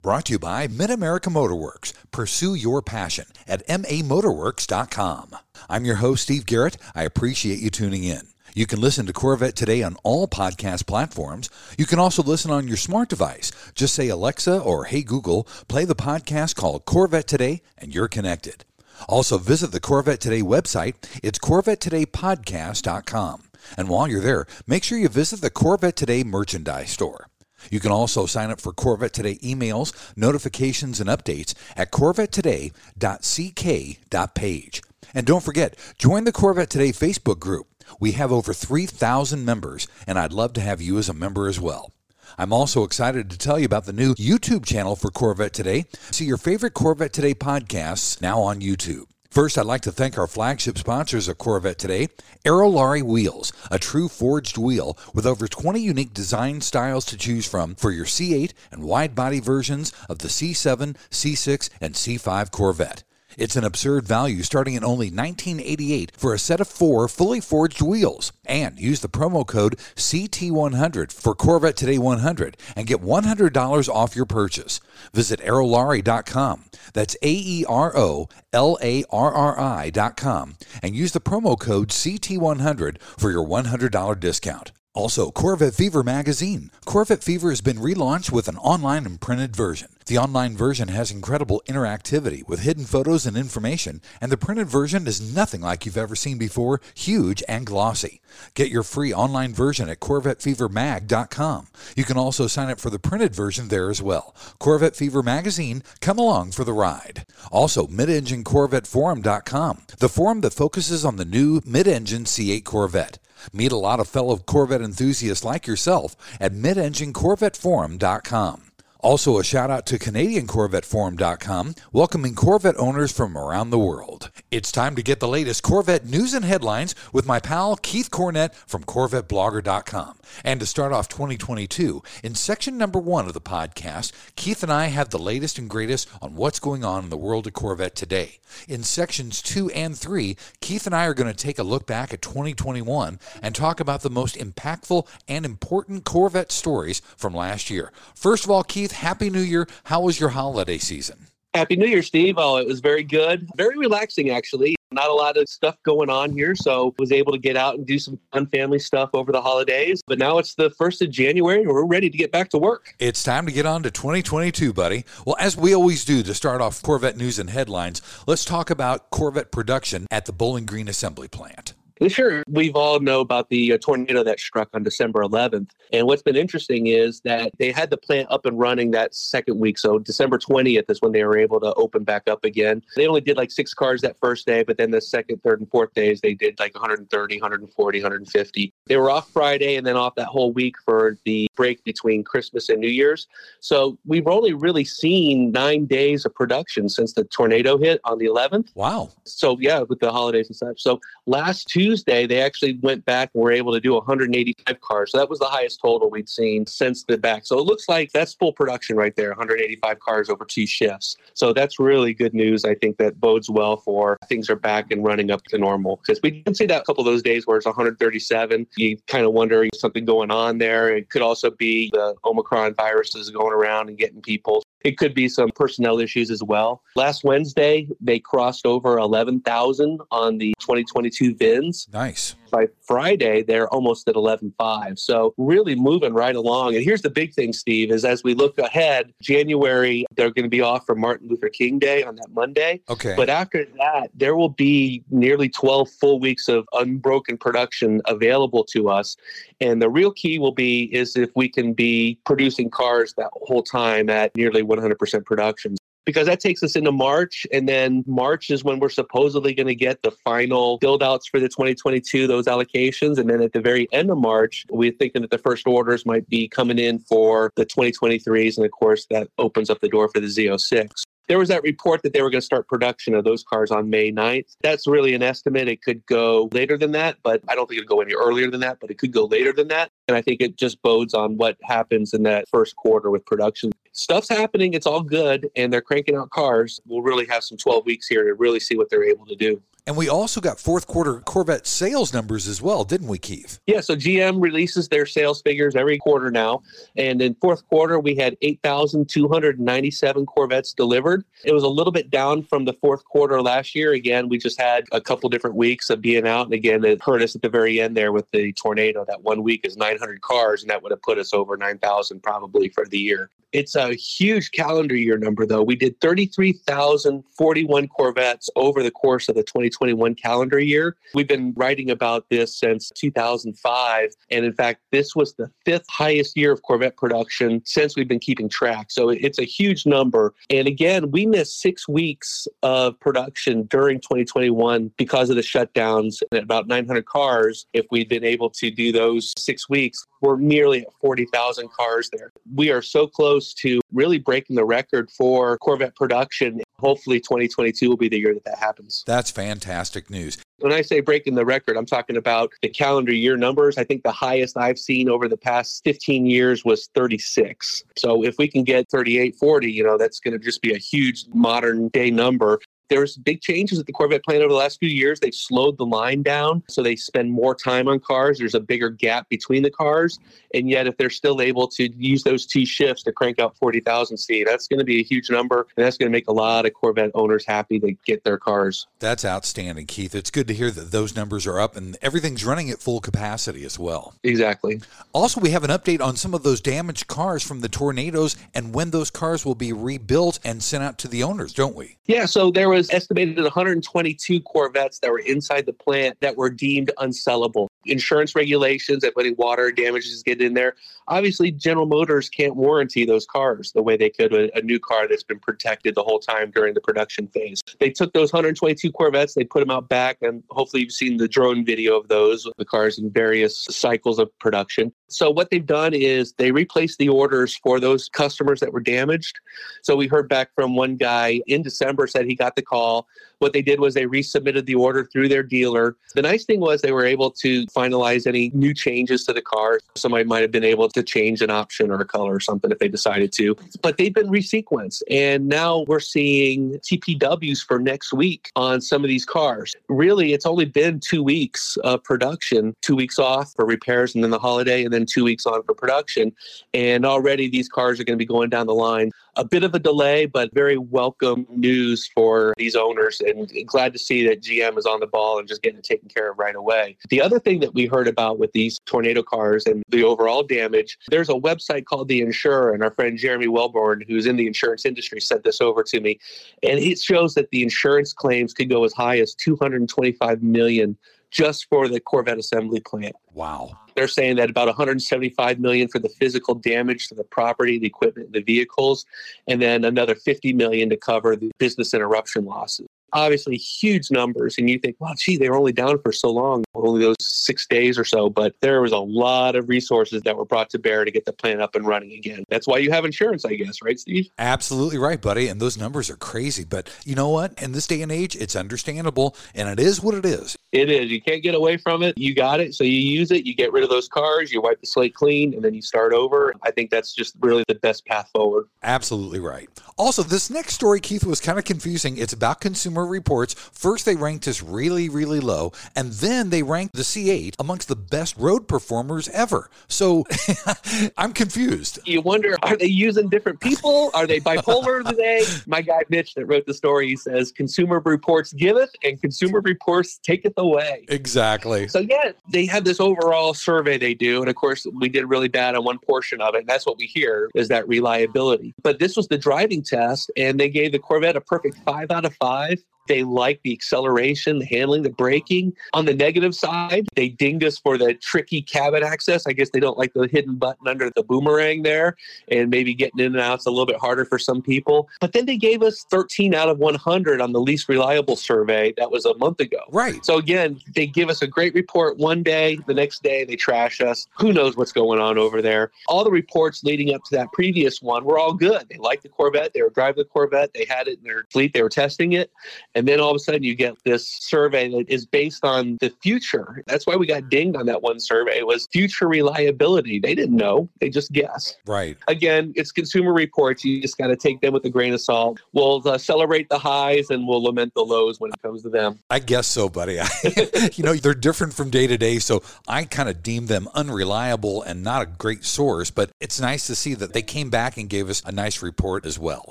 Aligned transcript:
Brought 0.00 0.26
to 0.26 0.34
you 0.34 0.38
by 0.38 0.68
Mid 0.68 0.90
America 0.90 1.28
Motorworks. 1.28 1.92
Pursue 2.12 2.54
your 2.54 2.82
passion 2.82 3.24
at 3.48 3.66
mamotorworks.com. 3.66 5.30
I'm 5.68 5.84
your 5.84 5.96
host, 5.96 6.22
Steve 6.22 6.46
Garrett. 6.46 6.76
I 6.94 7.02
appreciate 7.02 7.58
you 7.58 7.70
tuning 7.70 8.04
in. 8.04 8.28
You 8.54 8.64
can 8.66 8.80
listen 8.80 9.06
to 9.06 9.12
Corvette 9.12 9.56
Today 9.56 9.82
on 9.82 9.96
all 10.04 10.28
podcast 10.28 10.86
platforms. 10.86 11.50
You 11.76 11.84
can 11.84 11.98
also 11.98 12.22
listen 12.22 12.52
on 12.52 12.68
your 12.68 12.76
smart 12.76 13.08
device. 13.08 13.50
Just 13.74 13.92
say 13.94 14.06
Alexa 14.06 14.60
or 14.60 14.84
Hey 14.84 15.02
Google, 15.02 15.48
play 15.66 15.84
the 15.84 15.96
podcast 15.96 16.54
called 16.54 16.84
Corvette 16.84 17.26
Today, 17.26 17.62
and 17.76 17.92
you're 17.92 18.06
connected. 18.06 18.64
Also, 19.08 19.36
visit 19.36 19.72
the 19.72 19.80
Corvette 19.80 20.20
Today 20.20 20.42
website. 20.42 20.94
It's 21.24 21.40
CorvetteTodayPodcast.com. 21.40 23.42
And 23.76 23.88
while 23.88 24.06
you're 24.08 24.20
there, 24.20 24.46
make 24.66 24.84
sure 24.84 24.96
you 24.96 25.08
visit 25.08 25.40
the 25.40 25.50
Corvette 25.50 25.96
Today 25.96 26.22
merchandise 26.22 26.90
store. 26.90 27.26
You 27.70 27.80
can 27.80 27.92
also 27.92 28.26
sign 28.26 28.50
up 28.50 28.60
for 28.60 28.72
Corvette 28.72 29.12
Today 29.12 29.36
emails, 29.36 29.92
notifications, 30.16 31.00
and 31.00 31.08
updates 31.08 31.54
at 31.76 31.90
corvettetoday.ck.page. 31.90 34.82
And 35.14 35.26
don't 35.26 35.42
forget, 35.42 35.78
join 35.98 36.24
the 36.24 36.32
Corvette 36.32 36.70
Today 36.70 36.90
Facebook 36.90 37.38
group. 37.38 37.66
We 37.98 38.12
have 38.12 38.32
over 38.32 38.52
3,000 38.52 39.44
members, 39.44 39.88
and 40.06 40.18
I'd 40.18 40.32
love 40.32 40.52
to 40.54 40.60
have 40.60 40.82
you 40.82 40.98
as 40.98 41.08
a 41.08 41.14
member 41.14 41.48
as 41.48 41.58
well. 41.58 41.92
I'm 42.36 42.52
also 42.52 42.84
excited 42.84 43.30
to 43.30 43.38
tell 43.38 43.58
you 43.58 43.64
about 43.64 43.86
the 43.86 43.92
new 43.92 44.14
YouTube 44.14 44.66
channel 44.66 44.96
for 44.96 45.10
Corvette 45.10 45.54
Today. 45.54 45.86
See 46.10 46.26
your 46.26 46.36
favorite 46.36 46.74
Corvette 46.74 47.12
Today 47.12 47.34
podcasts 47.34 48.20
now 48.20 48.40
on 48.40 48.60
YouTube. 48.60 49.06
First, 49.30 49.58
I'd 49.58 49.66
like 49.66 49.82
to 49.82 49.92
thank 49.92 50.16
our 50.16 50.26
flagship 50.26 50.78
sponsors 50.78 51.28
of 51.28 51.36
Corvette 51.36 51.78
today, 51.78 52.08
Aerolarri 52.46 53.02
Wheels, 53.02 53.52
a 53.70 53.78
true 53.78 54.08
forged 54.08 54.56
wheel 54.56 54.96
with 55.12 55.26
over 55.26 55.46
20 55.46 55.78
unique 55.78 56.14
design 56.14 56.62
styles 56.62 57.04
to 57.06 57.16
choose 57.16 57.46
from 57.46 57.74
for 57.74 57.90
your 57.90 58.06
C8 58.06 58.52
and 58.72 58.84
wide 58.84 59.14
body 59.14 59.38
versions 59.38 59.92
of 60.08 60.20
the 60.20 60.28
C7, 60.28 60.96
C6, 61.10 61.68
and 61.78 61.94
C5 61.94 62.50
Corvette. 62.50 63.04
It's 63.38 63.54
an 63.54 63.62
absurd 63.62 64.04
value 64.04 64.42
starting 64.42 64.74
at 64.74 64.82
only 64.82 65.12
$19.88 65.12 66.10
for 66.16 66.34
a 66.34 66.40
set 66.40 66.60
of 66.60 66.66
four 66.66 67.06
fully 67.06 67.40
forged 67.40 67.80
wheels. 67.80 68.32
And 68.44 68.80
use 68.80 68.98
the 68.98 69.08
promo 69.08 69.46
code 69.46 69.76
CT100 69.94 71.12
for 71.12 71.36
Corvette 71.36 71.76
Today 71.76 71.98
100 71.98 72.56
and 72.74 72.88
get 72.88 73.00
$100 73.00 73.88
off 73.88 74.16
your 74.16 74.26
purchase. 74.26 74.80
Visit 75.14 75.38
aerolarri.com. 75.40 76.64
That's 76.92 77.14
A 77.22 77.30
E 77.30 77.64
R 77.68 77.96
O 77.96 78.28
L 78.52 78.76
A 78.82 79.04
R 79.08 79.32
R 79.32 79.60
I.com 79.60 80.56
and 80.82 80.96
use 80.96 81.12
the 81.12 81.20
promo 81.20 81.56
code 81.56 81.90
CT100 81.90 83.00
for 83.00 83.30
your 83.30 83.46
$100 83.46 84.18
discount. 84.18 84.72
Also, 84.94 85.30
Corvette 85.30 85.74
Fever 85.74 86.02
magazine. 86.02 86.72
Corvette 86.84 87.22
Fever 87.22 87.50
has 87.50 87.60
been 87.60 87.76
relaunched 87.76 88.32
with 88.32 88.48
an 88.48 88.56
online 88.56 89.06
and 89.06 89.20
printed 89.20 89.54
version. 89.54 89.90
The 90.08 90.16
online 90.16 90.56
version 90.56 90.88
has 90.88 91.10
incredible 91.10 91.62
interactivity 91.68 92.48
with 92.48 92.60
hidden 92.60 92.86
photos 92.86 93.26
and 93.26 93.36
information, 93.36 94.00
and 94.22 94.32
the 94.32 94.38
printed 94.38 94.66
version 94.66 95.06
is 95.06 95.20
nothing 95.20 95.60
like 95.60 95.84
you've 95.84 95.98
ever 95.98 96.16
seen 96.16 96.38
before, 96.38 96.80
huge 96.94 97.42
and 97.46 97.66
glossy. 97.66 98.22
Get 98.54 98.70
your 98.70 98.84
free 98.84 99.12
online 99.12 99.52
version 99.52 99.90
at 99.90 100.00
CorvetteFeverMag.com. 100.00 101.66
You 101.94 102.04
can 102.04 102.16
also 102.16 102.46
sign 102.46 102.70
up 102.70 102.80
for 102.80 102.88
the 102.88 102.98
printed 102.98 103.34
version 103.34 103.68
there 103.68 103.90
as 103.90 104.00
well. 104.00 104.34
Corvette 104.58 104.96
Fever 104.96 105.22
magazine, 105.22 105.82
come 106.00 106.18
along 106.18 106.52
for 106.52 106.64
the 106.64 106.72
ride. 106.72 107.26
Also, 107.52 107.86
MidEngineCorvetteForum.com, 107.86 109.82
the 109.98 110.08
forum 110.08 110.40
that 110.40 110.54
focuses 110.54 111.04
on 111.04 111.16
the 111.16 111.26
new 111.26 111.60
mid-engine 111.66 112.24
C8 112.24 112.64
Corvette. 112.64 113.18
Meet 113.52 113.72
a 113.72 113.76
lot 113.76 114.00
of 114.00 114.08
fellow 114.08 114.38
Corvette 114.38 114.80
enthusiasts 114.80 115.44
like 115.44 115.66
yourself 115.66 116.16
at 116.40 116.54
midenginecorvetteforum.com. 116.54 118.67
Also, 119.00 119.38
a 119.38 119.44
shout 119.44 119.70
out 119.70 119.86
to 119.86 119.96
CanadianCorvetteForum.com, 119.96 121.76
welcoming 121.92 122.34
Corvette 122.34 122.76
owners 122.78 123.12
from 123.12 123.38
around 123.38 123.70
the 123.70 123.78
world. 123.78 124.32
It's 124.50 124.72
time 124.72 124.96
to 124.96 125.04
get 125.04 125.20
the 125.20 125.28
latest 125.28 125.62
Corvette 125.62 126.04
news 126.04 126.34
and 126.34 126.44
headlines 126.44 126.96
with 127.12 127.24
my 127.24 127.38
pal 127.38 127.76
Keith 127.76 128.10
Cornett 128.10 128.52
from 128.66 128.82
CorvetteBlogger.com. 128.82 130.18
And 130.42 130.58
to 130.58 130.66
start 130.66 130.92
off 130.92 131.08
2022, 131.08 132.02
in 132.24 132.34
section 132.34 132.76
number 132.76 132.98
one 132.98 133.28
of 133.28 133.34
the 133.34 133.40
podcast, 133.40 134.10
Keith 134.34 134.64
and 134.64 134.72
I 134.72 134.86
have 134.86 135.10
the 135.10 135.18
latest 135.18 135.58
and 135.58 135.70
greatest 135.70 136.08
on 136.20 136.34
what's 136.34 136.58
going 136.58 136.84
on 136.84 137.04
in 137.04 137.10
the 137.10 137.16
world 137.16 137.46
of 137.46 137.52
Corvette 137.52 137.94
today. 137.94 138.40
In 138.66 138.82
sections 138.82 139.40
two 139.42 139.70
and 139.70 139.96
three, 139.96 140.36
Keith 140.60 140.86
and 140.86 140.94
I 140.94 141.06
are 141.06 141.14
going 141.14 141.32
to 141.32 141.36
take 141.36 141.58
a 141.58 141.62
look 141.62 141.86
back 141.86 142.12
at 142.12 142.22
2021 142.22 143.20
and 143.42 143.54
talk 143.54 143.78
about 143.78 144.02
the 144.02 144.10
most 144.10 144.36
impactful 144.36 145.06
and 145.28 145.44
important 145.44 146.04
Corvette 146.04 146.50
stories 146.50 147.00
from 147.16 147.34
last 147.34 147.70
year. 147.70 147.92
First 148.14 148.44
of 148.44 148.50
all, 148.50 148.64
Keith, 148.64 148.87
Happy 148.92 149.30
New 149.30 149.40
Year. 149.40 149.66
How 149.84 150.00
was 150.00 150.20
your 150.20 150.30
holiday 150.30 150.78
season? 150.78 151.26
Happy 151.54 151.76
New 151.76 151.86
Year, 151.86 152.02
Steve. 152.02 152.34
Oh, 152.36 152.56
it 152.56 152.66
was 152.66 152.80
very 152.80 153.02
good. 153.02 153.48
Very 153.56 153.78
relaxing, 153.78 154.30
actually. 154.30 154.76
Not 154.90 155.08
a 155.08 155.12
lot 155.12 155.36
of 155.36 155.48
stuff 155.48 155.76
going 155.82 156.08
on 156.08 156.30
here, 156.30 156.54
so 156.54 156.94
was 156.98 157.10
able 157.10 157.32
to 157.32 157.38
get 157.38 157.56
out 157.56 157.74
and 157.74 157.86
do 157.86 157.98
some 157.98 158.18
fun 158.32 158.46
family 158.46 158.78
stuff 158.78 159.10
over 159.12 159.32
the 159.32 159.40
holidays. 159.40 160.02
But 160.06 160.18
now 160.18 160.38
it's 160.38 160.54
the 160.54 160.70
1st 160.70 161.02
of 161.02 161.10
January, 161.10 161.60
and 161.60 161.68
we're 161.68 161.84
ready 161.84 162.08
to 162.08 162.16
get 162.16 162.32
back 162.32 162.48
to 162.50 162.58
work. 162.58 162.94
It's 162.98 163.22
time 163.22 163.44
to 163.46 163.52
get 163.52 163.66
on 163.66 163.82
to 163.82 163.90
2022, 163.90 164.72
buddy. 164.72 165.04
Well, 165.26 165.36
as 165.38 165.56
we 165.56 165.74
always 165.74 166.04
do 166.04 166.22
to 166.22 166.34
start 166.34 166.60
off 166.60 166.82
Corvette 166.82 167.16
news 167.16 167.38
and 167.38 167.50
headlines, 167.50 168.02
let's 168.26 168.44
talk 168.44 168.70
about 168.70 169.10
Corvette 169.10 169.50
production 169.50 170.06
at 170.10 170.26
the 170.26 170.32
Bowling 170.32 170.64
Green 170.64 170.88
Assembly 170.88 171.28
Plant. 171.28 171.74
Sure. 172.06 172.44
We've 172.46 172.76
all 172.76 173.00
know 173.00 173.20
about 173.20 173.48
the 173.48 173.72
uh, 173.72 173.78
tornado 173.78 174.22
that 174.22 174.38
struck 174.38 174.68
on 174.72 174.82
December 174.82 175.20
11th. 175.22 175.70
And 175.92 176.06
what's 176.06 176.22
been 176.22 176.36
interesting 176.36 176.86
is 176.86 177.20
that 177.22 177.50
they 177.58 177.72
had 177.72 177.90
the 177.90 177.96
plant 177.96 178.28
up 178.30 178.46
and 178.46 178.58
running 178.58 178.92
that 178.92 179.14
second 179.14 179.58
week. 179.58 179.78
So 179.78 179.98
December 179.98 180.38
20th 180.38 180.90
is 180.90 181.02
when 181.02 181.12
they 181.12 181.24
were 181.24 181.36
able 181.36 181.60
to 181.60 181.74
open 181.74 182.04
back 182.04 182.28
up 182.28 182.44
again. 182.44 182.82
They 182.96 183.06
only 183.06 183.20
did 183.20 183.36
like 183.36 183.50
six 183.50 183.74
cars 183.74 184.00
that 184.02 184.16
first 184.20 184.46
day, 184.46 184.62
but 184.62 184.78
then 184.78 184.90
the 184.90 185.00
second, 185.00 185.42
third, 185.42 185.60
and 185.60 185.70
fourth 185.70 185.92
days, 185.94 186.20
they 186.20 186.34
did 186.34 186.58
like 186.58 186.74
130, 186.74 187.36
140, 187.36 187.98
150. 187.98 188.72
They 188.86 188.96
were 188.96 189.10
off 189.10 189.30
Friday 189.32 189.76
and 189.76 189.86
then 189.86 189.96
off 189.96 190.14
that 190.14 190.26
whole 190.26 190.52
week 190.52 190.76
for 190.84 191.18
the 191.24 191.48
break 191.56 191.82
between 191.84 192.22
Christmas 192.22 192.68
and 192.68 192.80
New 192.80 192.88
Year's. 192.88 193.26
So 193.60 193.98
we've 194.06 194.28
only 194.28 194.52
really 194.52 194.84
seen 194.84 195.50
nine 195.52 195.86
days 195.86 196.24
of 196.24 196.34
production 196.34 196.88
since 196.88 197.14
the 197.14 197.24
tornado 197.24 197.76
hit 197.76 198.00
on 198.04 198.18
the 198.18 198.26
11th. 198.26 198.68
Wow. 198.74 199.10
So, 199.24 199.56
yeah, 199.60 199.80
with 199.80 200.00
the 200.00 200.12
holidays 200.12 200.48
and 200.48 200.56
such. 200.56 200.80
So 200.80 201.00
last 201.26 201.68
Tuesday, 201.68 201.87
Tuesday, 201.88 202.26
they 202.26 202.42
actually 202.42 202.78
went 202.82 203.02
back 203.06 203.30
and 203.32 203.42
were 203.42 203.50
able 203.50 203.72
to 203.72 203.80
do 203.80 203.94
185 203.94 204.80
cars. 204.82 205.12
So 205.12 205.18
that 205.18 205.30
was 205.30 205.38
the 205.38 205.46
highest 205.46 205.80
total 205.80 206.10
we'd 206.10 206.28
seen 206.28 206.66
since 206.66 207.04
the 207.04 207.16
back. 207.16 207.46
So 207.46 207.58
it 207.58 207.62
looks 207.62 207.88
like 207.88 208.12
that's 208.12 208.34
full 208.34 208.52
production 208.52 208.94
right 208.94 209.16
there 209.16 209.30
185 209.30 209.98
cars 210.00 210.28
over 210.28 210.44
two 210.44 210.66
shifts. 210.66 211.16
So 211.32 211.54
that's 211.54 211.78
really 211.78 212.12
good 212.12 212.34
news. 212.34 212.66
I 212.66 212.74
think 212.74 212.98
that 212.98 213.18
bodes 213.20 213.48
well 213.48 213.78
for 213.78 214.18
things 214.28 214.50
are 214.50 214.56
back 214.56 214.90
and 214.90 215.02
running 215.02 215.30
up 215.30 215.42
to 215.44 215.56
normal. 215.56 215.96
Because 215.96 216.20
we 216.22 216.42
did 216.42 216.58
see 216.58 216.66
that 216.66 216.82
a 216.82 216.84
couple 216.84 217.00
of 217.00 217.06
those 217.06 217.22
days 217.22 217.46
where 217.46 217.56
it's 217.56 217.64
137. 217.64 218.66
You 218.76 218.98
kind 219.06 219.24
of 219.24 219.32
wonder 219.32 219.66
something 219.74 220.04
going 220.04 220.30
on 220.30 220.58
there. 220.58 220.94
It 220.94 221.08
could 221.08 221.22
also 221.22 221.50
be 221.50 221.88
the 221.94 222.14
Omicron 222.22 222.74
viruses 222.74 223.30
going 223.30 223.54
around 223.54 223.88
and 223.88 223.96
getting 223.96 224.20
people 224.20 224.62
it 224.88 224.96
could 224.96 225.12
be 225.12 225.28
some 225.28 225.50
personnel 225.50 226.00
issues 226.00 226.30
as 226.30 226.42
well. 226.42 226.82
Last 226.96 227.22
Wednesday, 227.22 227.86
they 228.00 228.18
crossed 228.18 228.64
over 228.64 228.96
11,000 228.96 230.00
on 230.10 230.38
the 230.38 230.54
2022 230.60 231.34
VINs. 231.34 231.86
Nice. 231.92 232.36
By 232.50 232.68
Friday, 232.82 233.42
they're 233.42 233.68
almost 233.68 234.08
at 234.08 234.14
11.5. 234.14 234.98
So 234.98 235.34
really 235.36 235.74
moving 235.74 236.14
right 236.14 236.34
along. 236.34 236.74
And 236.74 236.84
here's 236.84 237.02
the 237.02 237.10
big 237.10 237.34
thing, 237.34 237.52
Steve, 237.52 237.90
is 237.90 238.04
as 238.04 238.24
we 238.24 238.34
look 238.34 238.58
ahead, 238.58 239.12
January, 239.20 240.06
they're 240.16 240.30
going 240.30 240.44
to 240.44 240.50
be 240.50 240.60
off 240.60 240.86
for 240.86 240.94
Martin 240.94 241.28
Luther 241.28 241.48
King 241.48 241.78
Day 241.78 242.02
on 242.02 242.16
that 242.16 242.28
Monday. 242.32 242.80
Okay. 242.88 243.14
But 243.16 243.28
after 243.28 243.64
that, 243.78 244.10
there 244.14 244.36
will 244.36 244.48
be 244.48 245.02
nearly 245.10 245.48
12 245.48 245.90
full 245.90 246.20
weeks 246.20 246.48
of 246.48 246.66
unbroken 246.72 247.36
production 247.36 248.00
available 248.06 248.64
to 248.64 248.88
us. 248.88 249.16
And 249.60 249.82
the 249.82 249.90
real 249.90 250.12
key 250.12 250.38
will 250.38 250.52
be 250.52 250.84
is 250.94 251.16
if 251.16 251.30
we 251.34 251.48
can 251.48 251.72
be 251.72 252.18
producing 252.24 252.70
cars 252.70 253.14
that 253.16 253.30
whole 253.32 253.62
time 253.62 254.08
at 254.08 254.34
nearly 254.36 254.62
100% 254.62 255.24
production. 255.24 255.76
Because 256.04 256.26
that 256.26 256.40
takes 256.40 256.62
us 256.62 256.76
into 256.76 256.92
March. 256.92 257.46
And 257.52 257.68
then 257.68 258.04
March 258.06 258.50
is 258.50 258.64
when 258.64 258.80
we're 258.80 258.88
supposedly 258.88 259.54
going 259.54 259.66
to 259.66 259.74
get 259.74 260.02
the 260.02 260.10
final 260.10 260.78
build 260.78 261.02
outs 261.02 261.26
for 261.28 261.38
the 261.40 261.48
2022, 261.48 262.26
those 262.26 262.46
allocations. 262.46 263.18
And 263.18 263.28
then 263.28 263.42
at 263.42 263.52
the 263.52 263.60
very 263.60 263.88
end 263.92 264.10
of 264.10 264.18
March, 264.18 264.64
we're 264.70 264.92
thinking 264.92 265.22
that 265.22 265.30
the 265.30 265.38
first 265.38 265.66
orders 265.66 266.06
might 266.06 266.28
be 266.28 266.48
coming 266.48 266.78
in 266.78 266.98
for 266.98 267.52
the 267.56 267.66
2023s. 267.66 268.56
And 268.56 268.64
of 268.64 268.72
course, 268.72 269.06
that 269.10 269.28
opens 269.38 269.70
up 269.70 269.80
the 269.80 269.88
door 269.88 270.08
for 270.08 270.20
the 270.20 270.28
Z06 270.28 271.04
there 271.28 271.38
was 271.38 271.48
that 271.48 271.62
report 271.62 272.02
that 272.02 272.14
they 272.14 272.22
were 272.22 272.30
going 272.30 272.40
to 272.40 272.44
start 272.44 272.66
production 272.66 273.14
of 273.14 273.22
those 273.22 273.44
cars 273.44 273.70
on 273.70 273.90
May 273.90 274.10
9th. 274.10 274.56
That's 274.62 274.86
really 274.86 275.14
an 275.14 275.22
estimate. 275.22 275.68
It 275.68 275.82
could 275.82 276.04
go 276.06 276.48
later 276.52 276.76
than 276.76 276.92
that, 276.92 277.18
but 277.22 277.42
I 277.48 277.54
don't 277.54 277.68
think 277.68 277.82
it'll 277.82 277.96
go 277.96 278.00
any 278.00 278.14
earlier 278.14 278.50
than 278.50 278.60
that, 278.60 278.78
but 278.80 278.90
it 278.90 278.98
could 278.98 279.12
go 279.12 279.26
later 279.26 279.52
than 279.52 279.68
that. 279.68 279.90
And 280.08 280.16
I 280.16 280.22
think 280.22 280.40
it 280.40 280.56
just 280.56 280.80
bodes 280.82 281.12
on 281.14 281.36
what 281.36 281.58
happens 281.62 282.14
in 282.14 282.22
that 282.22 282.48
first 282.48 282.76
quarter 282.76 283.10
with 283.10 283.26
production. 283.26 283.70
Stuff's 283.98 284.28
happening. 284.28 284.74
It's 284.74 284.86
all 284.86 285.02
good. 285.02 285.50
And 285.56 285.72
they're 285.72 285.80
cranking 285.80 286.14
out 286.14 286.30
cars. 286.30 286.80
We'll 286.86 287.02
really 287.02 287.26
have 287.26 287.42
some 287.42 287.58
12 287.58 287.84
weeks 287.84 288.06
here 288.06 288.24
to 288.24 288.34
really 288.34 288.60
see 288.60 288.76
what 288.76 288.90
they're 288.90 289.04
able 289.04 289.26
to 289.26 289.34
do. 289.34 289.60
And 289.88 289.96
we 289.96 290.06
also 290.10 290.42
got 290.42 290.60
fourth 290.60 290.86
quarter 290.86 291.20
Corvette 291.20 291.66
sales 291.66 292.12
numbers 292.12 292.46
as 292.46 292.60
well, 292.60 292.84
didn't 292.84 293.08
we, 293.08 293.16
Keith? 293.16 293.58
Yeah, 293.66 293.80
so 293.80 293.96
GM 293.96 294.38
releases 294.38 294.86
their 294.86 295.06
sales 295.06 295.40
figures 295.40 295.74
every 295.74 295.96
quarter 295.96 296.30
now. 296.30 296.62
And 296.98 297.22
in 297.22 297.34
fourth 297.40 297.66
quarter, 297.70 297.98
we 297.98 298.14
had 298.14 298.36
8,297 298.42 300.26
Corvettes 300.26 300.74
delivered. 300.74 301.24
It 301.42 301.54
was 301.54 301.62
a 301.62 301.68
little 301.68 301.90
bit 301.90 302.10
down 302.10 302.42
from 302.42 302.66
the 302.66 302.74
fourth 302.74 303.02
quarter 303.06 303.40
last 303.40 303.74
year. 303.74 303.94
Again, 303.94 304.28
we 304.28 304.36
just 304.36 304.60
had 304.60 304.84
a 304.92 305.00
couple 305.00 305.30
different 305.30 305.56
weeks 305.56 305.88
of 305.88 306.02
being 306.02 306.28
out. 306.28 306.44
And 306.44 306.52
again, 306.52 306.84
it 306.84 307.02
hurt 307.02 307.22
us 307.22 307.34
at 307.34 307.40
the 307.40 307.48
very 307.48 307.80
end 307.80 307.96
there 307.96 308.12
with 308.12 308.30
the 308.30 308.52
tornado. 308.52 309.06
That 309.06 309.22
one 309.22 309.42
week 309.42 309.62
is 309.64 309.78
900 309.78 310.20
cars, 310.20 310.60
and 310.62 310.70
that 310.70 310.82
would 310.82 310.92
have 310.92 311.00
put 311.00 311.16
us 311.16 311.32
over 311.32 311.56
9,000 311.56 312.22
probably 312.22 312.68
for 312.68 312.84
the 312.84 312.98
year. 312.98 313.30
It's 313.52 313.74
a 313.74 313.87
huge 313.94 314.52
calendar 314.52 314.96
year 314.96 315.18
number, 315.18 315.46
though. 315.46 315.62
We 315.62 315.76
did 315.76 316.00
33,041 316.00 317.88
Corvettes 317.88 318.50
over 318.56 318.82
the 318.82 318.90
course 318.90 319.28
of 319.28 319.34
the 319.34 319.42
2021 319.42 320.14
calendar 320.14 320.58
year. 320.58 320.96
We've 321.14 321.28
been 321.28 321.52
writing 321.56 321.90
about 321.90 322.28
this 322.30 322.56
since 322.56 322.90
2005. 322.96 324.10
And 324.30 324.44
in 324.44 324.52
fact, 324.52 324.80
this 324.92 325.14
was 325.14 325.34
the 325.34 325.50
fifth 325.64 325.86
highest 325.88 326.36
year 326.36 326.52
of 326.52 326.62
Corvette 326.62 326.96
production 326.96 327.62
since 327.64 327.96
we've 327.96 328.08
been 328.08 328.18
keeping 328.18 328.48
track. 328.48 328.90
So 328.90 329.10
it's 329.10 329.38
a 329.38 329.44
huge 329.44 329.86
number. 329.86 330.34
And 330.50 330.66
again, 330.68 331.10
we 331.10 331.26
missed 331.26 331.60
six 331.60 331.88
weeks 331.88 332.46
of 332.62 332.98
production 333.00 333.64
during 333.64 334.00
2021 334.00 334.90
because 334.96 335.30
of 335.30 335.36
the 335.36 335.42
shutdowns 335.42 336.22
and 336.32 336.42
about 336.42 336.66
900 336.66 337.06
cars. 337.06 337.66
If 337.72 337.86
we'd 337.90 338.08
been 338.08 338.24
able 338.24 338.50
to 338.50 338.70
do 338.70 338.92
those 338.92 339.32
six 339.36 339.68
weeks, 339.68 340.06
we're 340.20 340.38
nearly 340.38 340.82
at 340.82 340.92
40,000 341.00 341.70
cars 341.70 342.10
there. 342.12 342.32
We 342.54 342.70
are 342.70 342.82
so 342.82 343.06
close 343.06 343.54
to 343.54 343.67
really 343.92 344.18
breaking 344.18 344.56
the 344.56 344.64
record 344.64 345.10
for 345.10 345.58
Corvette 345.58 345.94
production. 345.96 346.60
Hopefully, 346.78 347.20
2022 347.20 347.88
will 347.88 347.96
be 347.96 348.08
the 348.08 348.18
year 348.18 348.34
that 348.34 348.44
that 348.44 348.58
happens. 348.58 349.02
That's 349.06 349.30
fantastic 349.30 350.10
news. 350.10 350.38
When 350.60 350.72
I 350.72 350.82
say 350.82 351.00
breaking 351.00 351.36
the 351.36 351.44
record, 351.44 351.76
I'm 351.76 351.86
talking 351.86 352.16
about 352.16 352.50
the 352.62 352.68
calendar 352.68 353.12
year 353.12 353.36
numbers. 353.36 353.78
I 353.78 353.84
think 353.84 354.02
the 354.02 354.10
highest 354.10 354.56
I've 354.56 354.78
seen 354.78 355.08
over 355.08 355.28
the 355.28 355.36
past 355.36 355.82
15 355.84 356.26
years 356.26 356.64
was 356.64 356.88
36. 356.94 357.84
So 357.96 358.24
if 358.24 358.36
we 358.38 358.48
can 358.48 358.64
get 358.64 358.88
38, 358.90 359.36
40, 359.36 359.70
you 359.70 359.84
know, 359.84 359.96
that's 359.96 360.18
going 360.18 360.32
to 360.32 360.38
just 360.38 360.60
be 360.60 360.74
a 360.74 360.78
huge 360.78 361.26
modern 361.32 361.88
day 361.88 362.10
number. 362.10 362.58
There's 362.88 363.16
big 363.16 363.40
changes 363.40 363.78
at 363.78 363.86
the 363.86 363.92
Corvette 363.92 364.24
plant 364.24 364.42
over 364.42 364.52
the 364.52 364.58
last 364.58 364.78
few 364.78 364.88
years. 364.88 365.20
They've 365.20 365.34
slowed 365.34 365.78
the 365.78 365.86
line 365.86 366.22
down, 366.22 366.62
so 366.68 366.82
they 366.82 366.96
spend 366.96 367.30
more 367.30 367.54
time 367.54 367.88
on 367.88 368.00
cars. 368.00 368.38
There's 368.38 368.54
a 368.54 368.60
bigger 368.60 368.90
gap 368.90 369.28
between 369.28 369.62
the 369.62 369.70
cars, 369.70 370.18
and 370.54 370.68
yet 370.70 370.86
if 370.86 370.96
they're 370.96 371.10
still 371.10 371.40
able 371.40 371.68
to 371.68 371.88
use 371.96 372.22
those 372.22 372.46
two 372.46 372.64
shifts 372.64 373.02
to 373.04 373.12
crank 373.12 373.38
out 373.38 373.56
40,000 373.56 374.16
C, 374.16 374.44
that's 374.44 374.66
going 374.68 374.78
to 374.78 374.84
be 374.84 375.00
a 375.00 375.04
huge 375.04 375.30
number, 375.30 375.66
and 375.76 375.84
that's 375.84 375.96
going 375.96 376.10
to 376.10 376.16
make 376.16 376.28
a 376.28 376.32
lot 376.32 376.66
of 376.66 376.74
Corvette 376.74 377.10
owners 377.14 377.44
happy 377.46 377.78
to 377.80 377.92
get 378.06 378.24
their 378.24 378.38
cars. 378.38 378.86
That's 378.98 379.24
outstanding, 379.24 379.86
Keith. 379.86 380.14
It's 380.14 380.30
good 380.30 380.48
to 380.48 380.54
hear 380.54 380.70
that 380.70 380.90
those 380.90 381.16
numbers 381.16 381.46
are 381.46 381.60
up 381.60 381.76
and 381.76 381.96
everything's 382.02 382.44
running 382.44 382.70
at 382.70 382.78
full 382.78 383.00
capacity 383.00 383.64
as 383.64 383.78
well. 383.78 384.14
Exactly. 384.22 384.80
Also, 385.12 385.40
we 385.40 385.50
have 385.50 385.64
an 385.64 385.70
update 385.70 386.00
on 386.00 386.16
some 386.16 386.34
of 386.34 386.42
those 386.42 386.60
damaged 386.60 387.06
cars 387.06 387.42
from 387.42 387.60
the 387.60 387.68
tornadoes 387.68 388.36
and 388.54 388.74
when 388.74 388.90
those 388.90 389.10
cars 389.10 389.44
will 389.44 389.54
be 389.54 389.72
rebuilt 389.72 390.38
and 390.44 390.62
sent 390.62 390.82
out 390.84 390.98
to 390.98 391.08
the 391.08 391.22
owners, 391.22 391.52
don't 391.52 391.74
we? 391.74 391.96
Yeah, 392.06 392.24
so 392.24 392.50
there 392.50 392.68
was 392.68 392.77
estimated 392.92 393.38
122 393.38 394.40
Corvettes 394.40 394.98
that 395.00 395.10
were 395.10 395.18
inside 395.20 395.66
the 395.66 395.72
plant 395.72 396.18
that 396.20 396.36
were 396.36 396.50
deemed 396.50 396.90
unsellable. 396.98 397.67
Insurance 397.84 398.34
regulations, 398.34 399.04
if 399.04 399.14
any 399.18 399.32
water 399.32 399.70
damages 399.70 400.22
get 400.22 400.42
in 400.42 400.54
there, 400.54 400.74
obviously 401.06 401.50
General 401.50 401.86
Motors 401.86 402.28
can't 402.28 402.56
warranty 402.56 403.04
those 403.04 403.24
cars 403.26 403.72
the 403.72 403.82
way 403.82 403.96
they 403.96 404.10
could 404.10 404.34
a, 404.34 404.56
a 404.56 404.62
new 404.62 404.78
car 404.78 405.08
that's 405.08 405.22
been 405.22 405.38
protected 405.38 405.94
the 405.94 406.02
whole 406.02 406.18
time 406.18 406.50
during 406.50 406.74
the 406.74 406.80
production 406.80 407.28
phase. 407.28 407.62
They 407.80 407.90
took 407.90 408.12
those 408.12 408.32
122 408.32 408.92
Corvettes, 408.92 409.34
they 409.34 409.44
put 409.44 409.60
them 409.60 409.70
out 409.70 409.88
back, 409.88 410.18
and 410.22 410.42
hopefully 410.50 410.82
you've 410.82 410.92
seen 410.92 411.16
the 411.16 411.28
drone 411.28 411.64
video 411.64 411.98
of 411.98 412.08
those, 412.08 412.46
the 412.58 412.64
cars 412.64 412.98
in 412.98 413.10
various 413.10 413.64
cycles 413.70 414.18
of 414.18 414.36
production. 414.38 414.92
So 415.08 415.30
what 415.30 415.50
they've 415.50 415.64
done 415.64 415.94
is 415.94 416.32
they 416.32 416.50
replaced 416.50 416.98
the 416.98 417.08
orders 417.08 417.56
for 417.56 417.80
those 417.80 418.08
customers 418.08 418.60
that 418.60 418.72
were 418.72 418.80
damaged. 418.80 419.38
So 419.82 419.96
we 419.96 420.06
heard 420.06 420.28
back 420.28 420.54
from 420.54 420.76
one 420.76 420.96
guy 420.96 421.40
in 421.46 421.62
December 421.62 422.06
said 422.06 422.26
he 422.26 422.34
got 422.34 422.56
the 422.56 422.62
call. 422.62 423.06
What 423.38 423.52
they 423.52 423.62
did 423.62 423.78
was 423.78 423.94
they 423.94 424.06
resubmitted 424.06 424.66
the 424.66 424.74
order 424.74 425.04
through 425.04 425.28
their 425.28 425.44
dealer. 425.44 425.96
The 426.14 426.22
nice 426.22 426.44
thing 426.44 426.58
was 426.58 426.82
they 426.82 426.92
were 426.92 427.04
able 427.04 427.30
to 427.32 427.66
finalize 427.66 428.26
any 428.26 428.50
new 428.52 428.74
changes 428.74 429.24
to 429.26 429.32
the 429.32 429.42
car. 429.42 429.78
Somebody 429.94 430.24
might 430.24 430.42
have 430.42 430.50
been 430.50 430.64
able 430.64 430.88
to 430.88 431.02
change 431.04 431.40
an 431.40 431.50
option 431.50 431.90
or 431.90 432.00
a 432.00 432.04
color 432.04 432.34
or 432.34 432.40
something 432.40 432.72
if 432.72 432.80
they 432.80 432.88
decided 432.88 433.32
to. 433.34 433.56
But 433.80 433.96
they've 433.96 434.12
been 434.12 434.28
resequenced. 434.28 435.02
And 435.08 435.46
now 435.46 435.84
we're 435.86 436.00
seeing 436.00 436.72
TPWs 436.80 437.64
for 437.64 437.78
next 437.78 438.12
week 438.12 438.50
on 438.56 438.80
some 438.80 439.04
of 439.04 439.08
these 439.08 439.24
cars. 439.24 439.76
Really, 439.88 440.32
it's 440.32 440.46
only 440.46 440.64
been 440.64 440.98
two 440.98 441.22
weeks 441.22 441.76
of 441.84 442.02
production, 442.02 442.74
two 442.82 442.96
weeks 442.96 443.20
off 443.20 443.52
for 443.54 443.64
repairs 443.64 444.16
and 444.16 444.24
then 444.24 444.30
the 444.30 444.38
holiday, 444.38 444.84
and 444.84 444.92
then 444.92 445.06
two 445.06 445.22
weeks 445.22 445.46
on 445.46 445.62
for 445.62 445.74
production. 445.74 446.32
And 446.74 447.06
already 447.06 447.48
these 447.48 447.68
cars 447.68 448.00
are 448.00 448.04
going 448.04 448.18
to 448.18 448.22
be 448.22 448.26
going 448.26 448.50
down 448.50 448.66
the 448.66 448.74
line. 448.74 449.12
A 449.38 449.44
bit 449.44 449.62
of 449.62 449.72
a 449.72 449.78
delay, 449.78 450.26
but 450.26 450.52
very 450.52 450.76
welcome 450.76 451.46
news 451.48 452.10
for 452.12 452.54
these 452.58 452.74
owners. 452.74 453.20
And 453.20 453.48
glad 453.68 453.92
to 453.92 453.98
see 453.98 454.26
that 454.26 454.42
GM 454.42 454.76
is 454.76 454.84
on 454.84 454.98
the 454.98 455.06
ball 455.06 455.38
and 455.38 455.46
just 455.46 455.62
getting 455.62 455.80
taken 455.80 456.08
care 456.08 456.32
of 456.32 456.40
right 456.40 456.56
away. 456.56 456.96
The 457.08 457.22
other 457.22 457.38
thing 457.38 457.60
that 457.60 457.72
we 457.72 457.86
heard 457.86 458.08
about 458.08 458.40
with 458.40 458.50
these 458.50 458.80
tornado 458.84 459.22
cars 459.22 459.64
and 459.64 459.84
the 459.90 460.02
overall 460.02 460.42
damage, 460.42 460.98
there's 461.08 461.28
a 461.28 461.34
website 461.34 461.84
called 461.84 462.08
The 462.08 462.20
Insurer, 462.20 462.74
and 462.74 462.82
our 462.82 462.90
friend 462.90 463.16
Jeremy 463.16 463.46
Wellborn, 463.46 464.02
who's 464.08 464.26
in 464.26 464.34
the 464.34 464.48
insurance 464.48 464.84
industry, 464.84 465.20
sent 465.20 465.44
this 465.44 465.60
over 465.60 465.84
to 465.84 466.00
me. 466.00 466.18
And 466.64 466.80
it 466.80 466.98
shows 466.98 467.34
that 467.34 467.48
the 467.52 467.62
insurance 467.62 468.12
claims 468.12 468.52
could 468.52 468.68
go 468.68 468.82
as 468.82 468.92
high 468.92 469.20
as 469.20 469.36
225 469.36 470.42
million 470.42 470.98
just 471.30 471.68
for 471.68 471.88
the 471.88 472.00
Corvette 472.00 472.38
assembly 472.38 472.80
plant. 472.80 473.14
Wow. 473.34 473.78
They're 473.94 474.08
saying 474.08 474.36
that 474.36 474.50
about 474.50 474.66
175 474.66 475.58
million 475.58 475.88
for 475.88 475.98
the 475.98 476.08
physical 476.08 476.54
damage 476.54 477.08
to 477.08 477.14
the 477.14 477.24
property, 477.24 477.78
the 477.78 477.86
equipment, 477.86 478.32
the 478.32 478.42
vehicles, 478.42 479.04
and 479.46 479.60
then 479.60 479.84
another 479.84 480.14
50 480.14 480.52
million 480.52 480.88
to 480.90 480.96
cover 480.96 481.36
the 481.36 481.50
business 481.58 481.94
interruption 481.94 482.44
losses 482.44 482.87
obviously 483.12 483.56
huge 483.56 484.10
numbers 484.10 484.56
and 484.58 484.68
you 484.68 484.78
think 484.78 484.96
well 484.98 485.14
gee 485.16 485.36
they 485.36 485.48
were 485.48 485.56
only 485.56 485.72
down 485.72 485.98
for 486.02 486.12
so 486.12 486.30
long 486.30 486.64
only 486.74 487.02
those 487.02 487.16
six 487.20 487.66
days 487.66 487.98
or 487.98 488.04
so 488.04 488.28
but 488.28 488.54
there 488.60 488.80
was 488.80 488.92
a 488.92 488.98
lot 488.98 489.56
of 489.56 489.68
resources 489.68 490.22
that 490.22 490.36
were 490.36 490.44
brought 490.44 490.70
to 490.70 490.78
bear 490.78 491.04
to 491.04 491.10
get 491.10 491.24
the 491.24 491.32
plant 491.32 491.60
up 491.60 491.74
and 491.74 491.86
running 491.86 492.12
again. 492.12 492.44
That's 492.48 492.66
why 492.66 492.78
you 492.78 492.90
have 492.90 493.04
insurance 493.04 493.44
i 493.44 493.54
guess 493.54 493.82
right 493.82 493.98
steve? 493.98 494.28
Absolutely 494.38 494.98
right 494.98 495.20
buddy 495.20 495.48
and 495.48 495.60
those 495.60 495.78
numbers 495.78 496.10
are 496.10 496.16
crazy 496.16 496.64
but 496.64 496.90
you 497.04 497.14
know 497.14 497.28
what? 497.28 497.60
In 497.62 497.72
this 497.72 497.86
day 497.86 498.02
and 498.02 498.12
age 498.12 498.36
it's 498.36 498.56
understandable 498.56 499.36
and 499.54 499.68
it 499.68 499.80
is 499.80 500.02
what 500.02 500.14
it 500.14 500.24
is. 500.24 500.56
It 500.72 500.90
is. 500.90 501.10
You 501.10 501.20
can't 501.22 501.42
get 501.42 501.54
away 501.54 501.78
from 501.78 502.02
it. 502.02 502.16
You 502.18 502.34
got 502.34 502.60
it 502.60 502.74
so 502.74 502.84
you 502.84 502.98
use 502.98 503.30
it 503.30 503.46
you 503.46 503.54
get 503.54 503.72
rid 503.72 503.84
of 503.84 503.90
those 503.90 504.08
cars 504.08 504.52
you 504.52 504.60
wipe 504.60 504.80
the 504.80 504.86
slate 504.86 505.14
clean 505.14 505.54
and 505.54 505.64
then 505.64 505.74
you 505.74 505.82
start 505.82 506.12
over. 506.12 506.54
I 506.62 506.70
think 506.70 506.90
that's 506.90 507.14
just 507.14 507.34
really 507.40 507.64
the 507.68 507.76
best 507.76 508.06
path 508.06 508.30
forward. 508.34 508.66
Absolutely 508.82 509.40
right. 509.40 509.68
Also 509.96 510.22
this 510.22 510.50
next 510.50 510.74
story 510.74 511.00
keith 511.00 511.24
was 511.24 511.40
kind 511.40 511.58
of 511.58 511.64
confusing. 511.64 512.16
It's 512.18 512.32
about 512.32 512.60
consumer 512.60 512.97
Consumer 512.98 513.12
Reports, 513.12 513.54
first 513.54 514.06
they 514.06 514.16
ranked 514.16 514.48
us 514.48 514.60
really, 514.60 515.08
really 515.08 515.38
low, 515.38 515.72
and 515.94 516.10
then 516.14 516.50
they 516.50 516.64
ranked 516.64 516.94
the 516.94 517.02
C8 517.02 517.54
amongst 517.60 517.86
the 517.86 517.94
best 517.94 518.36
road 518.36 518.66
performers 518.66 519.28
ever. 519.28 519.70
So 519.86 520.24
I'm 521.16 521.32
confused. 521.32 522.00
You 522.04 522.20
wonder, 522.22 522.56
are 522.62 522.76
they 522.76 522.86
using 522.86 523.28
different 523.28 523.60
people? 523.60 524.10
Are 524.14 524.26
they 524.26 524.40
bipolar 524.40 525.04
today? 525.08 525.42
My 525.66 525.80
guy 525.80 526.02
Mitch 526.08 526.34
that 526.34 526.46
wrote 526.46 526.66
the 526.66 526.74
story, 526.74 527.06
he 527.08 527.16
says, 527.16 527.52
Consumer 527.52 528.00
Reports 528.04 528.52
giveth 528.52 528.90
and 529.04 529.20
Consumer 529.20 529.60
Reports 529.60 530.18
taketh 530.18 530.54
away. 530.56 531.04
Exactly. 531.08 531.86
So 531.86 532.00
yeah, 532.00 532.32
they 532.50 532.66
have 532.66 532.82
this 532.84 532.98
overall 532.98 533.54
survey 533.54 533.96
they 533.98 534.14
do. 534.14 534.40
And 534.40 534.50
of 534.50 534.56
course, 534.56 534.86
we 534.98 535.08
did 535.08 535.26
really 535.26 535.48
bad 535.48 535.76
on 535.76 535.84
one 535.84 535.98
portion 536.00 536.40
of 536.40 536.56
it. 536.56 536.60
And 536.60 536.66
that's 536.66 536.84
what 536.84 536.98
we 536.98 537.06
hear 537.06 537.48
is 537.54 537.68
that 537.68 537.86
reliability. 537.86 538.74
But 538.82 538.98
this 538.98 539.16
was 539.16 539.28
the 539.28 539.38
driving 539.38 539.84
test, 539.84 540.32
and 540.36 540.58
they 540.58 540.68
gave 540.68 540.90
the 540.90 540.98
Corvette 540.98 541.36
a 541.36 541.40
perfect 541.40 541.78
five 541.84 542.10
out 542.10 542.24
of 542.24 542.34
five 542.34 542.82
They 543.08 543.24
like 543.24 543.60
the 543.62 543.72
acceleration, 543.72 544.60
the 544.60 544.66
handling, 544.66 545.02
the 545.02 545.10
braking. 545.10 545.74
On 545.94 546.04
the 546.04 546.14
negative 546.14 546.54
side, 546.54 547.08
they 547.16 547.28
dinged 547.28 547.64
us 547.64 547.78
for 547.78 547.98
the 547.98 548.14
tricky 548.14 548.62
cabin 548.62 549.02
access. 549.02 549.46
I 549.46 549.52
guess 549.52 549.70
they 549.70 549.80
don't 549.80 549.98
like 549.98 550.12
the 550.14 550.28
hidden 550.28 550.56
button 550.56 550.86
under 550.86 551.10
the 551.10 551.22
boomerang 551.22 551.82
there, 551.82 552.16
and 552.48 552.70
maybe 552.70 552.94
getting 552.94 553.20
in 553.20 553.34
and 553.34 553.40
out's 553.40 553.66
a 553.66 553.70
little 553.70 553.86
bit 553.86 553.96
harder 553.96 554.24
for 554.24 554.38
some 554.38 554.62
people. 554.62 555.08
But 555.20 555.32
then 555.32 555.46
they 555.46 555.56
gave 555.56 555.82
us 555.82 556.04
13 556.10 556.54
out 556.54 556.68
of 556.68 556.78
100 556.78 557.40
on 557.40 557.52
the 557.52 557.60
least 557.60 557.88
reliable 557.88 558.36
survey. 558.36 558.94
That 558.96 559.10
was 559.10 559.24
a 559.24 559.36
month 559.38 559.60
ago. 559.60 559.80
Right. 559.90 560.24
So 560.24 560.36
again, 560.36 560.80
they 560.94 561.06
give 561.06 561.28
us 561.28 561.42
a 561.42 561.46
great 561.46 561.74
report 561.74 562.18
one 562.18 562.42
day, 562.42 562.78
the 562.86 562.94
next 562.94 563.22
day 563.22 563.44
they 563.44 563.56
trash 563.56 564.00
us. 564.00 564.26
Who 564.38 564.52
knows 564.52 564.76
what's 564.76 564.92
going 564.92 565.20
on 565.20 565.38
over 565.38 565.62
there? 565.62 565.90
All 566.06 566.24
the 566.24 566.30
reports 566.30 566.84
leading 566.84 567.14
up 567.14 567.24
to 567.24 567.36
that 567.36 567.52
previous 567.52 568.02
one 568.02 568.24
were 568.24 568.38
all 568.38 568.52
good. 568.52 568.86
They 568.90 568.98
liked 568.98 569.22
the 569.22 569.28
Corvette. 569.28 569.72
They 569.72 569.82
were 569.82 569.90
driving 569.90 570.18
the 570.18 570.24
Corvette. 570.24 570.72
They 570.74 570.84
had 570.84 571.08
it 571.08 571.18
in 571.18 571.24
their 571.24 571.46
fleet. 571.50 571.72
They 571.72 571.82
were 571.82 571.88
testing 571.88 572.32
it. 572.32 572.50
And 572.98 573.06
then 573.06 573.20
all 573.20 573.30
of 573.30 573.36
a 573.36 573.38
sudden 573.38 573.62
you 573.62 573.76
get 573.76 573.94
this 574.04 574.28
survey 574.28 574.88
that 574.88 575.08
is 575.08 575.24
based 575.24 575.64
on 575.64 575.98
the 576.00 576.12
future. 576.20 576.82
That's 576.88 577.06
why 577.06 577.14
we 577.14 577.28
got 577.28 577.48
dinged 577.48 577.76
on 577.76 577.86
that 577.86 578.02
one 578.02 578.18
survey. 578.18 578.60
Was 578.64 578.88
future 578.90 579.28
reliability. 579.28 580.18
They 580.18 580.34
didn't 580.34 580.56
know. 580.56 580.88
They 581.00 581.08
just 581.08 581.30
guessed. 581.30 581.78
Right. 581.86 582.16
Again, 582.26 582.72
it's 582.74 582.90
consumer 582.90 583.32
reports. 583.32 583.84
You 583.84 584.02
just 584.02 584.18
got 584.18 584.26
to 584.26 584.36
take 584.36 584.60
them 584.62 584.72
with 584.72 584.84
a 584.84 584.90
grain 584.90 585.14
of 585.14 585.20
salt. 585.20 585.60
We'll 585.72 586.02
uh, 586.08 586.18
celebrate 586.18 586.68
the 586.70 586.78
highs 586.78 587.30
and 587.30 587.46
we'll 587.46 587.62
lament 587.62 587.92
the 587.94 588.02
lows 588.02 588.40
when 588.40 588.50
it 588.50 588.60
comes 588.62 588.82
to 588.82 588.88
them. 588.88 589.20
I 589.30 589.38
guess 589.38 589.68
so, 589.68 589.88
buddy. 589.88 590.14
you 590.94 591.04
know, 591.04 591.14
they're 591.14 591.34
different 591.34 591.74
from 591.74 591.90
day 591.90 592.08
to 592.08 592.18
day, 592.18 592.40
so 592.40 592.64
I 592.88 593.04
kind 593.04 593.28
of 593.28 593.44
deem 593.44 593.66
them 593.66 593.88
unreliable 593.94 594.82
and 594.82 595.04
not 595.04 595.22
a 595.22 595.26
great 595.26 595.64
source, 595.64 596.10
but 596.10 596.32
it's 596.40 596.60
nice 596.60 596.88
to 596.88 596.96
see 596.96 597.14
that 597.14 597.32
they 597.32 597.42
came 597.42 597.70
back 597.70 597.96
and 597.96 598.08
gave 598.08 598.28
us 598.28 598.42
a 598.44 598.50
nice 598.50 598.82
report 598.82 599.24
as 599.24 599.38
well. 599.38 599.70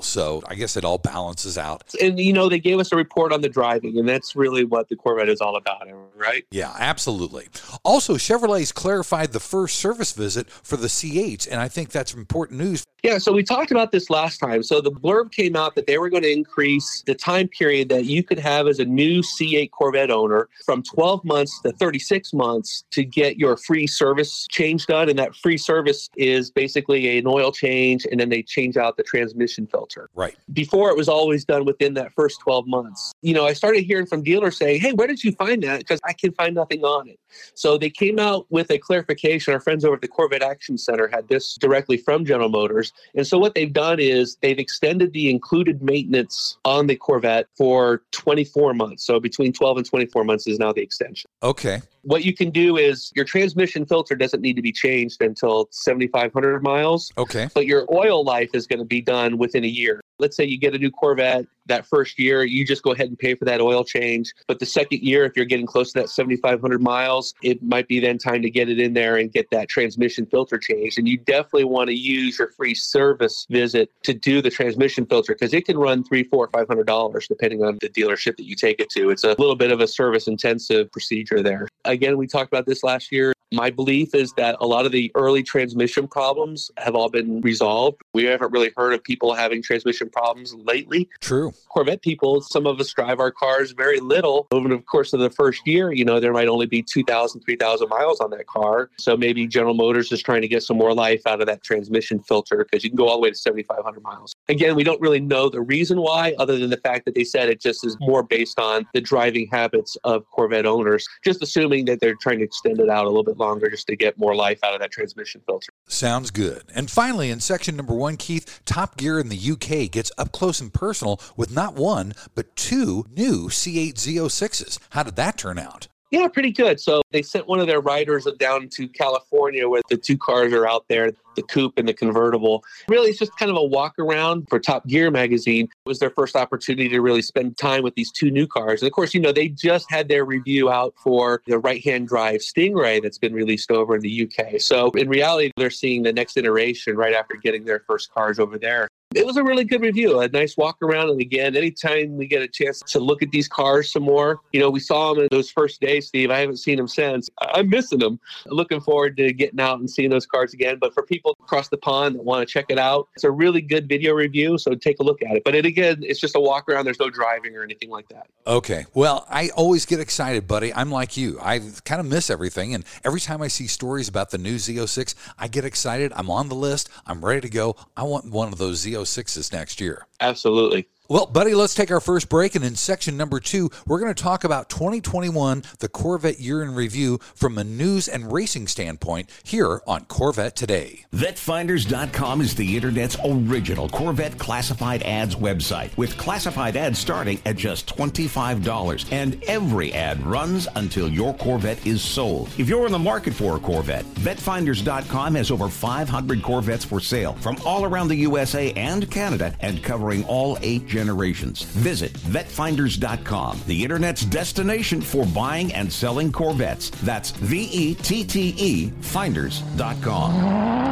So 0.00 0.42
I 0.48 0.54
guess 0.54 0.78
it 0.78 0.84
all 0.86 0.96
balances 0.96 1.58
out. 1.58 1.94
And, 2.00 2.18
you 2.18 2.32
know, 2.32 2.48
they 2.48 2.58
gave 2.58 2.78
us 2.78 2.90
a 2.90 2.96
report 2.96 3.17
on 3.32 3.40
the 3.40 3.48
driving, 3.48 3.98
and 3.98 4.08
that's 4.08 4.36
really 4.36 4.64
what 4.64 4.88
the 4.88 4.96
Corvette 4.96 5.28
is 5.28 5.40
all 5.40 5.56
about, 5.56 5.88
right? 6.16 6.44
Yeah, 6.50 6.74
absolutely. 6.78 7.48
Also, 7.84 8.14
Chevrolet's 8.14 8.72
clarified 8.72 9.32
the 9.32 9.40
first 9.40 9.78
service 9.78 10.12
visit 10.12 10.48
for 10.50 10.76
the 10.76 10.86
C8s, 10.86 11.48
and 11.50 11.60
I 11.60 11.68
think 11.68 11.90
that's 11.90 12.14
important 12.14 12.60
news. 12.60 12.84
Yeah, 13.04 13.18
so 13.18 13.32
we 13.32 13.44
talked 13.44 13.70
about 13.70 13.92
this 13.92 14.10
last 14.10 14.38
time. 14.38 14.62
So 14.64 14.80
the 14.80 14.90
blurb 14.90 15.30
came 15.30 15.54
out 15.54 15.76
that 15.76 15.86
they 15.86 15.98
were 15.98 16.10
going 16.10 16.24
to 16.24 16.32
increase 16.32 17.04
the 17.06 17.14
time 17.14 17.46
period 17.46 17.88
that 17.90 18.06
you 18.06 18.24
could 18.24 18.40
have 18.40 18.66
as 18.66 18.80
a 18.80 18.84
new 18.84 19.22
C8 19.22 19.70
Corvette 19.70 20.10
owner 20.10 20.48
from 20.66 20.82
12 20.82 21.24
months 21.24 21.60
to 21.62 21.70
36 21.72 22.32
months 22.32 22.82
to 22.90 23.04
get 23.04 23.36
your 23.36 23.56
free 23.56 23.86
service 23.86 24.48
change 24.50 24.86
done. 24.86 25.08
And 25.08 25.18
that 25.18 25.36
free 25.36 25.58
service 25.58 26.10
is 26.16 26.50
basically 26.50 27.18
an 27.18 27.26
oil 27.28 27.52
change, 27.52 28.04
and 28.10 28.18
then 28.18 28.30
they 28.30 28.42
change 28.42 28.76
out 28.76 28.96
the 28.96 29.04
transmission 29.04 29.68
filter. 29.68 30.10
Right. 30.14 30.36
Before 30.52 30.90
it 30.90 30.96
was 30.96 31.08
always 31.08 31.44
done 31.44 31.64
within 31.64 31.94
that 31.94 32.12
first 32.14 32.40
12 32.40 32.66
months. 32.66 33.07
You 33.22 33.34
know, 33.34 33.46
I 33.46 33.52
started 33.52 33.84
hearing 33.84 34.06
from 34.06 34.22
dealers 34.22 34.56
saying, 34.56 34.80
hey, 34.80 34.92
where 34.92 35.06
did 35.06 35.22
you 35.22 35.32
find 35.32 35.62
that? 35.62 35.78
Because 35.78 36.00
I 36.04 36.12
can 36.12 36.32
find 36.32 36.54
nothing 36.54 36.84
on 36.84 37.08
it. 37.08 37.18
So 37.54 37.78
they 37.78 37.90
came 37.90 38.18
out 38.18 38.46
with 38.50 38.70
a 38.70 38.78
clarification. 38.78 39.52
Our 39.54 39.60
friends 39.60 39.84
over 39.84 39.94
at 39.94 40.00
the 40.00 40.08
Corvette 40.08 40.42
Action 40.42 40.78
Center 40.78 41.08
had 41.08 41.28
this 41.28 41.54
directly 41.54 41.96
from 41.96 42.24
General 42.24 42.48
Motors. 42.48 42.92
And 43.14 43.26
so 43.26 43.38
what 43.38 43.54
they've 43.54 43.72
done 43.72 44.00
is 44.00 44.36
they've 44.42 44.58
extended 44.58 45.12
the 45.12 45.30
included 45.30 45.82
maintenance 45.82 46.58
on 46.64 46.86
the 46.86 46.96
Corvette 46.96 47.46
for 47.56 48.02
24 48.12 48.74
months. 48.74 49.04
So 49.04 49.20
between 49.20 49.52
12 49.52 49.78
and 49.78 49.86
24 49.86 50.24
months 50.24 50.46
is 50.46 50.58
now 50.58 50.72
the 50.72 50.82
extension. 50.82 51.28
Okay. 51.42 51.80
What 52.08 52.24
you 52.24 52.32
can 52.32 52.48
do 52.48 52.78
is 52.78 53.12
your 53.14 53.26
transmission 53.26 53.84
filter 53.84 54.14
doesn't 54.14 54.40
need 54.40 54.56
to 54.56 54.62
be 54.62 54.72
changed 54.72 55.20
until 55.20 55.68
7,500 55.72 56.62
miles, 56.62 57.12
Okay. 57.18 57.50
but 57.52 57.66
your 57.66 57.84
oil 57.92 58.24
life 58.24 58.48
is 58.54 58.66
going 58.66 58.78
to 58.78 58.86
be 58.86 59.02
done 59.02 59.36
within 59.36 59.62
a 59.62 59.68
year. 59.68 60.00
Let's 60.18 60.34
say 60.34 60.44
you 60.46 60.58
get 60.58 60.74
a 60.74 60.78
new 60.78 60.90
Corvette 60.90 61.44
that 61.66 61.86
first 61.86 62.18
year, 62.18 62.44
you 62.44 62.64
just 62.64 62.82
go 62.82 62.92
ahead 62.92 63.08
and 63.08 63.18
pay 63.18 63.34
for 63.34 63.44
that 63.44 63.60
oil 63.60 63.84
change. 63.84 64.32
But 64.46 64.58
the 64.58 64.64
second 64.64 65.02
year, 65.02 65.26
if 65.26 65.36
you're 65.36 65.44
getting 65.44 65.66
close 65.66 65.92
to 65.92 66.00
that 66.00 66.08
7,500 66.08 66.80
miles, 66.80 67.34
it 67.42 67.62
might 67.62 67.86
be 67.88 68.00
then 68.00 68.16
time 68.16 68.40
to 68.40 68.48
get 68.48 68.70
it 68.70 68.80
in 68.80 68.94
there 68.94 69.18
and 69.18 69.30
get 69.30 69.50
that 69.50 69.68
transmission 69.68 70.24
filter 70.24 70.56
changed. 70.56 70.98
And 70.98 71.06
you 71.06 71.18
definitely 71.18 71.64
want 71.64 71.88
to 71.88 71.94
use 71.94 72.38
your 72.38 72.50
free 72.52 72.74
service 72.74 73.46
visit 73.50 73.90
to 74.04 74.14
do 74.14 74.40
the 74.40 74.48
transmission 74.50 75.04
filter 75.04 75.34
because 75.34 75.52
it 75.52 75.66
can 75.66 75.76
run 75.76 76.02
three, 76.04 76.24
four, 76.24 76.48
five 76.54 76.66
hundred 76.66 76.86
dollars 76.86 77.28
depending 77.28 77.62
on 77.62 77.76
the 77.82 77.90
dealership 77.90 78.38
that 78.38 78.44
you 78.46 78.56
take 78.56 78.80
it 78.80 78.88
to. 78.90 79.10
It's 79.10 79.24
a 79.24 79.36
little 79.38 79.56
bit 79.56 79.70
of 79.70 79.80
a 79.80 79.86
service 79.86 80.26
intensive 80.26 80.90
procedure 80.90 81.42
there. 81.42 81.68
Again, 81.84 81.97
we 82.16 82.26
talked 82.26 82.52
about 82.52 82.66
this 82.66 82.82
last 82.82 83.12
year. 83.12 83.32
My 83.52 83.70
belief 83.70 84.14
is 84.14 84.32
that 84.34 84.56
a 84.60 84.66
lot 84.66 84.84
of 84.84 84.92
the 84.92 85.10
early 85.14 85.42
transmission 85.42 86.06
problems 86.06 86.70
have 86.76 86.94
all 86.94 87.08
been 87.08 87.40
resolved. 87.40 88.02
We 88.12 88.24
haven't 88.24 88.52
really 88.52 88.72
heard 88.76 88.92
of 88.92 89.02
people 89.02 89.32
having 89.32 89.62
transmission 89.62 90.10
problems 90.10 90.54
lately. 90.54 91.08
True. 91.20 91.52
Corvette 91.70 92.02
people, 92.02 92.42
some 92.42 92.66
of 92.66 92.78
us 92.78 92.92
drive 92.92 93.20
our 93.20 93.30
cars 93.30 93.72
very 93.72 94.00
little. 94.00 94.46
Over 94.50 94.68
the 94.68 94.78
course 94.78 95.14
of 95.14 95.20
the 95.20 95.30
first 95.30 95.66
year, 95.66 95.92
you 95.92 96.04
know, 96.04 96.20
there 96.20 96.32
might 96.32 96.48
only 96.48 96.66
be 96.66 96.82
2,000, 96.82 97.40
3,000 97.40 97.88
miles 97.88 98.20
on 98.20 98.30
that 98.32 98.46
car. 98.46 98.90
So 98.98 99.16
maybe 99.16 99.46
General 99.46 99.74
Motors 99.74 100.12
is 100.12 100.22
trying 100.22 100.42
to 100.42 100.48
get 100.48 100.62
some 100.62 100.76
more 100.76 100.92
life 100.92 101.26
out 101.26 101.40
of 101.40 101.46
that 101.46 101.62
transmission 101.62 102.20
filter 102.20 102.66
because 102.70 102.84
you 102.84 102.90
can 102.90 102.98
go 102.98 103.08
all 103.08 103.16
the 103.16 103.22
way 103.22 103.30
to 103.30 103.36
7,500 103.36 104.02
miles. 104.02 104.34
Again, 104.50 104.76
we 104.76 104.84
don't 104.84 105.00
really 105.00 105.20
know 105.20 105.48
the 105.48 105.62
reason 105.62 106.02
why, 106.02 106.34
other 106.38 106.58
than 106.58 106.68
the 106.68 106.76
fact 106.76 107.06
that 107.06 107.14
they 107.14 107.24
said 107.24 107.48
it 107.48 107.62
just 107.62 107.86
is 107.86 107.96
more 107.98 108.22
based 108.22 108.58
on 108.58 108.86
the 108.92 109.00
driving 109.00 109.48
habits 109.50 109.96
of 110.04 110.28
Corvette 110.30 110.66
owners, 110.66 111.08
just 111.24 111.42
assuming 111.42 111.86
that 111.86 112.00
they're 112.00 112.16
trying 112.20 112.38
to 112.38 112.44
extend 112.44 112.78
it 112.78 112.90
out 112.90 113.06
a 113.06 113.08
little 113.08 113.24
bit 113.24 113.37
longer 113.38 113.70
just 113.70 113.86
to 113.88 113.96
get 113.96 114.18
more 114.18 114.34
life 114.34 114.62
out 114.62 114.74
of 114.74 114.80
that 114.80 114.90
transmission 114.90 115.40
filter. 115.46 115.72
Sounds 115.86 116.30
good. 116.30 116.64
And 116.74 116.90
finally, 116.90 117.30
in 117.30 117.40
section 117.40 117.76
number 117.76 117.94
one, 117.94 118.16
Keith, 118.16 118.60
Top 118.64 118.96
Gear 118.96 119.18
in 119.18 119.28
the 119.28 119.36
UK 119.52 119.90
gets 119.90 120.12
up 120.18 120.32
close 120.32 120.60
and 120.60 120.72
personal 120.72 121.20
with 121.36 121.50
not 121.50 121.74
one, 121.74 122.14
but 122.34 122.56
two 122.56 123.06
new 123.10 123.48
C8 123.48 123.94
Z06s. 123.94 124.78
How 124.90 125.02
did 125.02 125.16
that 125.16 125.38
turn 125.38 125.58
out? 125.58 125.88
Yeah, 126.10 126.26
pretty 126.28 126.52
good. 126.52 126.80
So 126.80 127.02
they 127.10 127.20
sent 127.20 127.46
one 127.46 127.60
of 127.60 127.66
their 127.66 127.80
riders 127.80 128.26
down 128.38 128.68
to 128.70 128.88
California 128.88 129.68
where 129.68 129.82
the 129.90 129.96
two 129.96 130.16
cars 130.16 130.54
are 130.54 130.66
out 130.66 130.86
there, 130.88 131.12
the 131.36 131.42
coupe 131.42 131.78
and 131.78 131.86
the 131.86 131.92
convertible. 131.92 132.64
Really, 132.88 133.10
it's 133.10 133.18
just 133.18 133.36
kind 133.36 133.50
of 133.50 133.58
a 133.58 133.62
walk 133.62 133.98
around 133.98 134.48
for 134.48 134.58
Top 134.58 134.86
Gear 134.86 135.10
magazine. 135.10 135.66
It 135.66 135.88
was 135.88 135.98
their 135.98 136.10
first 136.10 136.34
opportunity 136.34 136.88
to 136.88 137.00
really 137.00 137.20
spend 137.20 137.58
time 137.58 137.82
with 137.82 137.94
these 137.94 138.10
two 138.10 138.30
new 138.30 138.46
cars. 138.46 138.80
And 138.80 138.86
of 138.86 138.94
course, 138.94 139.12
you 139.12 139.20
know, 139.20 139.32
they 139.32 139.48
just 139.48 139.90
had 139.90 140.08
their 140.08 140.24
review 140.24 140.70
out 140.70 140.94
for 140.96 141.42
the 141.46 141.58
right 141.58 141.84
hand 141.84 142.08
drive 142.08 142.40
Stingray 142.40 143.02
that's 143.02 143.18
been 143.18 143.34
released 143.34 143.70
over 143.70 143.96
in 143.96 144.00
the 144.00 144.30
UK. 144.30 144.60
So 144.60 144.90
in 144.92 145.10
reality, 145.10 145.50
they're 145.56 145.68
seeing 145.68 146.04
the 146.04 146.12
next 146.12 146.38
iteration 146.38 146.96
right 146.96 147.14
after 147.14 147.36
getting 147.36 147.66
their 147.66 147.80
first 147.80 148.12
cars 148.14 148.38
over 148.38 148.56
there. 148.56 148.88
It 149.14 149.24
was 149.24 149.38
a 149.38 149.42
really 149.42 149.64
good 149.64 149.80
review, 149.80 150.20
a 150.20 150.28
nice 150.28 150.54
walk 150.58 150.82
around. 150.82 151.08
And 151.08 151.18
again, 151.18 151.56
anytime 151.56 152.18
we 152.18 152.26
get 152.26 152.42
a 152.42 152.48
chance 152.48 152.82
to 152.88 153.00
look 153.00 153.22
at 153.22 153.30
these 153.30 153.48
cars 153.48 153.90
some 153.90 154.02
more, 154.02 154.40
you 154.52 154.60
know, 154.60 154.68
we 154.68 154.80
saw 154.80 155.14
them 155.14 155.22
in 155.22 155.28
those 155.30 155.50
first 155.50 155.80
days, 155.80 156.08
Steve. 156.08 156.30
I 156.30 156.40
haven't 156.40 156.58
seen 156.58 156.76
them 156.76 156.88
since. 156.88 157.30
I'm 157.40 157.70
missing 157.70 158.00
them. 158.00 158.20
Looking 158.44 158.82
forward 158.82 159.16
to 159.16 159.32
getting 159.32 159.60
out 159.60 159.78
and 159.78 159.88
seeing 159.88 160.10
those 160.10 160.26
cars 160.26 160.52
again. 160.52 160.76
But 160.78 160.92
for 160.92 161.04
people 161.04 161.34
across 161.40 161.68
the 161.68 161.78
pond 161.78 162.16
that 162.16 162.24
want 162.24 162.46
to 162.46 162.52
check 162.52 162.66
it 162.68 162.78
out, 162.78 163.08
it's 163.14 163.24
a 163.24 163.30
really 163.30 163.62
good 163.62 163.88
video 163.88 164.12
review. 164.12 164.58
So 164.58 164.74
take 164.74 164.98
a 165.00 165.02
look 165.02 165.22
at 165.22 165.36
it. 165.36 165.42
But 165.42 165.54
it 165.54 165.64
again, 165.64 166.02
it's 166.02 166.20
just 166.20 166.36
a 166.36 166.40
walk 166.40 166.68
around. 166.68 166.84
There's 166.84 167.00
no 167.00 167.08
driving 167.08 167.56
or 167.56 167.62
anything 167.62 167.88
like 167.88 168.08
that. 168.10 168.26
Okay. 168.46 168.84
Well, 168.92 169.26
I 169.30 169.48
always 169.56 169.86
get 169.86 170.00
excited, 170.00 170.46
buddy. 170.46 170.74
I'm 170.74 170.90
like 170.92 171.16
you. 171.16 171.38
I 171.40 171.60
kind 171.86 172.02
of 172.02 172.06
miss 172.06 172.28
everything. 172.28 172.74
And 172.74 172.84
every 173.04 173.20
time 173.20 173.40
I 173.40 173.48
see 173.48 173.68
stories 173.68 174.06
about 174.06 174.32
the 174.32 174.38
new 174.38 174.56
Z06, 174.56 175.14
I 175.38 175.48
get 175.48 175.64
excited. 175.64 176.12
I'm 176.14 176.30
on 176.30 176.50
the 176.50 176.54
list. 176.54 176.90
I'm 177.06 177.24
ready 177.24 177.40
to 177.40 177.48
go. 177.48 177.74
I 177.96 178.02
want 178.02 178.30
one 178.30 178.52
of 178.52 178.58
those 178.58 178.86
oh 178.97 178.97
Z06s 179.02 179.52
next 179.52 179.80
year. 179.80 180.06
Absolutely. 180.20 180.88
Well, 181.10 181.24
buddy, 181.24 181.54
let's 181.54 181.72
take 181.72 181.90
our 181.90 182.02
first 182.02 182.28
break. 182.28 182.54
And 182.54 182.62
in 182.62 182.76
section 182.76 183.16
number 183.16 183.40
two, 183.40 183.70
we're 183.86 183.98
going 183.98 184.14
to 184.14 184.22
talk 184.22 184.44
about 184.44 184.68
2021, 184.68 185.62
the 185.78 185.88
Corvette 185.88 186.38
year 186.38 186.62
in 186.62 186.74
review 186.74 187.18
from 187.34 187.56
a 187.56 187.64
news 187.64 188.08
and 188.08 188.30
racing 188.30 188.66
standpoint 188.66 189.30
here 189.42 189.80
on 189.86 190.04
Corvette 190.04 190.54
Today. 190.54 191.06
VetteFinders.com 191.14 192.42
is 192.42 192.54
the 192.54 192.76
Internet's 192.76 193.16
original 193.24 193.88
Corvette 193.88 194.38
classified 194.38 195.02
ads 195.04 195.34
website 195.34 195.96
with 195.96 196.18
classified 196.18 196.76
ads 196.76 196.98
starting 196.98 197.40
at 197.46 197.56
just 197.56 197.86
$25. 197.96 199.06
And 199.10 199.42
every 199.44 199.94
ad 199.94 200.22
runs 200.26 200.68
until 200.76 201.08
your 201.08 201.32
Corvette 201.32 201.86
is 201.86 202.02
sold. 202.02 202.50
If 202.58 202.68
you're 202.68 202.84
in 202.84 202.92
the 202.92 202.98
market 202.98 203.32
for 203.32 203.56
a 203.56 203.60
Corvette, 203.60 204.04
VetteFinders.com 204.16 205.36
has 205.36 205.50
over 205.50 205.70
500 205.70 206.42
Corvettes 206.42 206.84
for 206.84 207.00
sale 207.00 207.32
from 207.36 207.56
all 207.64 207.86
around 207.86 208.08
the 208.08 208.16
USA 208.16 208.74
and 208.74 209.10
Canada 209.10 209.54
and 209.60 209.82
covering 209.82 210.22
all 210.26 210.58
eight 210.60 210.86
generations. 210.98 211.62
Visit 211.62 212.12
VetteFinders.com, 212.34 213.60
the 213.68 213.84
Internet's 213.84 214.24
destination 214.24 215.00
for 215.00 215.24
buying 215.26 215.72
and 215.72 215.92
selling 215.92 216.32
Corvettes. 216.32 216.90
That's 217.02 217.30
V 217.30 217.68
E 217.72 217.94
T 217.94 218.24
T 218.24 218.54
E 218.58 218.90
Finders.com. 219.00 220.88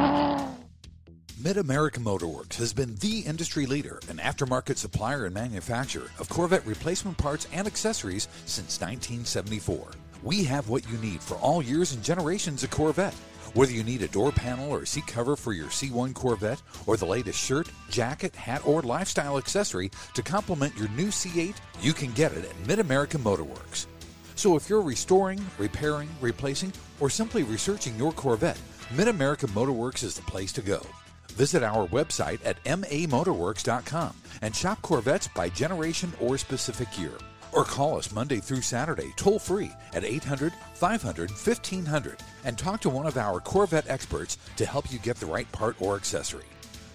Mid 1.42 1.56
American 1.58 2.04
Motorworks 2.04 2.54
has 2.54 2.72
been 2.72 2.94
the 2.96 3.20
industry 3.20 3.66
leader 3.66 4.00
and 4.08 4.20
aftermarket 4.20 4.76
supplier 4.76 5.26
and 5.26 5.34
manufacturer 5.34 6.10
of 6.18 6.28
Corvette 6.28 6.66
replacement 6.66 7.18
parts 7.18 7.48
and 7.52 7.66
accessories 7.66 8.28
since 8.46 8.80
1974. 8.80 9.90
We 10.22 10.44
have 10.44 10.68
what 10.68 10.88
you 10.90 10.98
need 10.98 11.20
for 11.20 11.34
all 11.36 11.62
years 11.62 11.92
and 11.92 12.02
generations 12.02 12.62
of 12.62 12.70
Corvette. 12.70 13.14
Whether 13.54 13.72
you 13.72 13.82
need 13.82 14.02
a 14.02 14.08
door 14.08 14.32
panel 14.32 14.70
or 14.70 14.84
seat 14.84 15.06
cover 15.06 15.36
for 15.36 15.52
your 15.52 15.68
C1 15.68 16.14
Corvette, 16.14 16.62
or 16.86 16.96
the 16.96 17.06
latest 17.06 17.38
shirt, 17.38 17.68
jacket, 17.90 18.34
hat, 18.34 18.66
or 18.66 18.82
lifestyle 18.82 19.38
accessory 19.38 19.90
to 20.14 20.22
complement 20.22 20.76
your 20.76 20.88
new 20.90 21.08
C8, 21.08 21.56
you 21.80 21.92
can 21.92 22.12
get 22.12 22.32
it 22.32 22.44
at 22.44 22.66
Mid 22.66 22.78
America 22.78 23.18
Motorworks. 23.18 23.86
So 24.34 24.56
if 24.56 24.68
you're 24.68 24.82
restoring, 24.82 25.44
repairing, 25.58 26.08
replacing, 26.20 26.72
or 27.00 27.08
simply 27.08 27.42
researching 27.42 27.96
your 27.96 28.12
Corvette, 28.12 28.60
Mid 28.94 29.08
America 29.08 29.46
Motorworks 29.48 30.04
is 30.04 30.14
the 30.14 30.22
place 30.22 30.52
to 30.52 30.62
go. 30.62 30.84
Visit 31.32 31.62
our 31.62 31.86
website 31.88 32.40
at 32.44 32.62
mamotorworks.com 32.64 34.14
and 34.42 34.54
shop 34.54 34.80
Corvettes 34.82 35.28
by 35.28 35.48
generation 35.48 36.12
or 36.20 36.38
specific 36.38 36.98
year. 36.98 37.12
Or 37.56 37.64
call 37.64 37.96
us 37.96 38.12
Monday 38.12 38.38
through 38.38 38.60
Saturday 38.60 39.12
toll 39.16 39.38
free 39.38 39.72
at 39.94 40.04
800 40.04 40.52
500 40.74 41.30
1500 41.30 42.18
and 42.44 42.58
talk 42.58 42.82
to 42.82 42.90
one 42.90 43.06
of 43.06 43.16
our 43.16 43.40
Corvette 43.40 43.88
experts 43.88 44.36
to 44.56 44.66
help 44.66 44.92
you 44.92 44.98
get 44.98 45.16
the 45.16 45.26
right 45.26 45.50
part 45.52 45.80
or 45.80 45.96
accessory. 45.96 46.44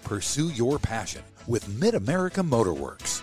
Pursue 0.04 0.50
your 0.50 0.78
passion 0.78 1.22
with 1.48 1.68
Mid 1.80 1.94
America 1.94 2.42
Motorworks. 2.42 3.22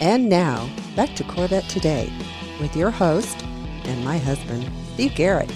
And 0.00 0.28
now, 0.28 0.70
back 0.94 1.16
to 1.16 1.24
Corvette 1.24 1.68
Today 1.68 2.12
with 2.60 2.76
your 2.76 2.90
host 2.90 3.42
and 3.42 4.04
my 4.04 4.18
husband, 4.18 4.70
Steve 4.94 5.16
Garrett. 5.16 5.50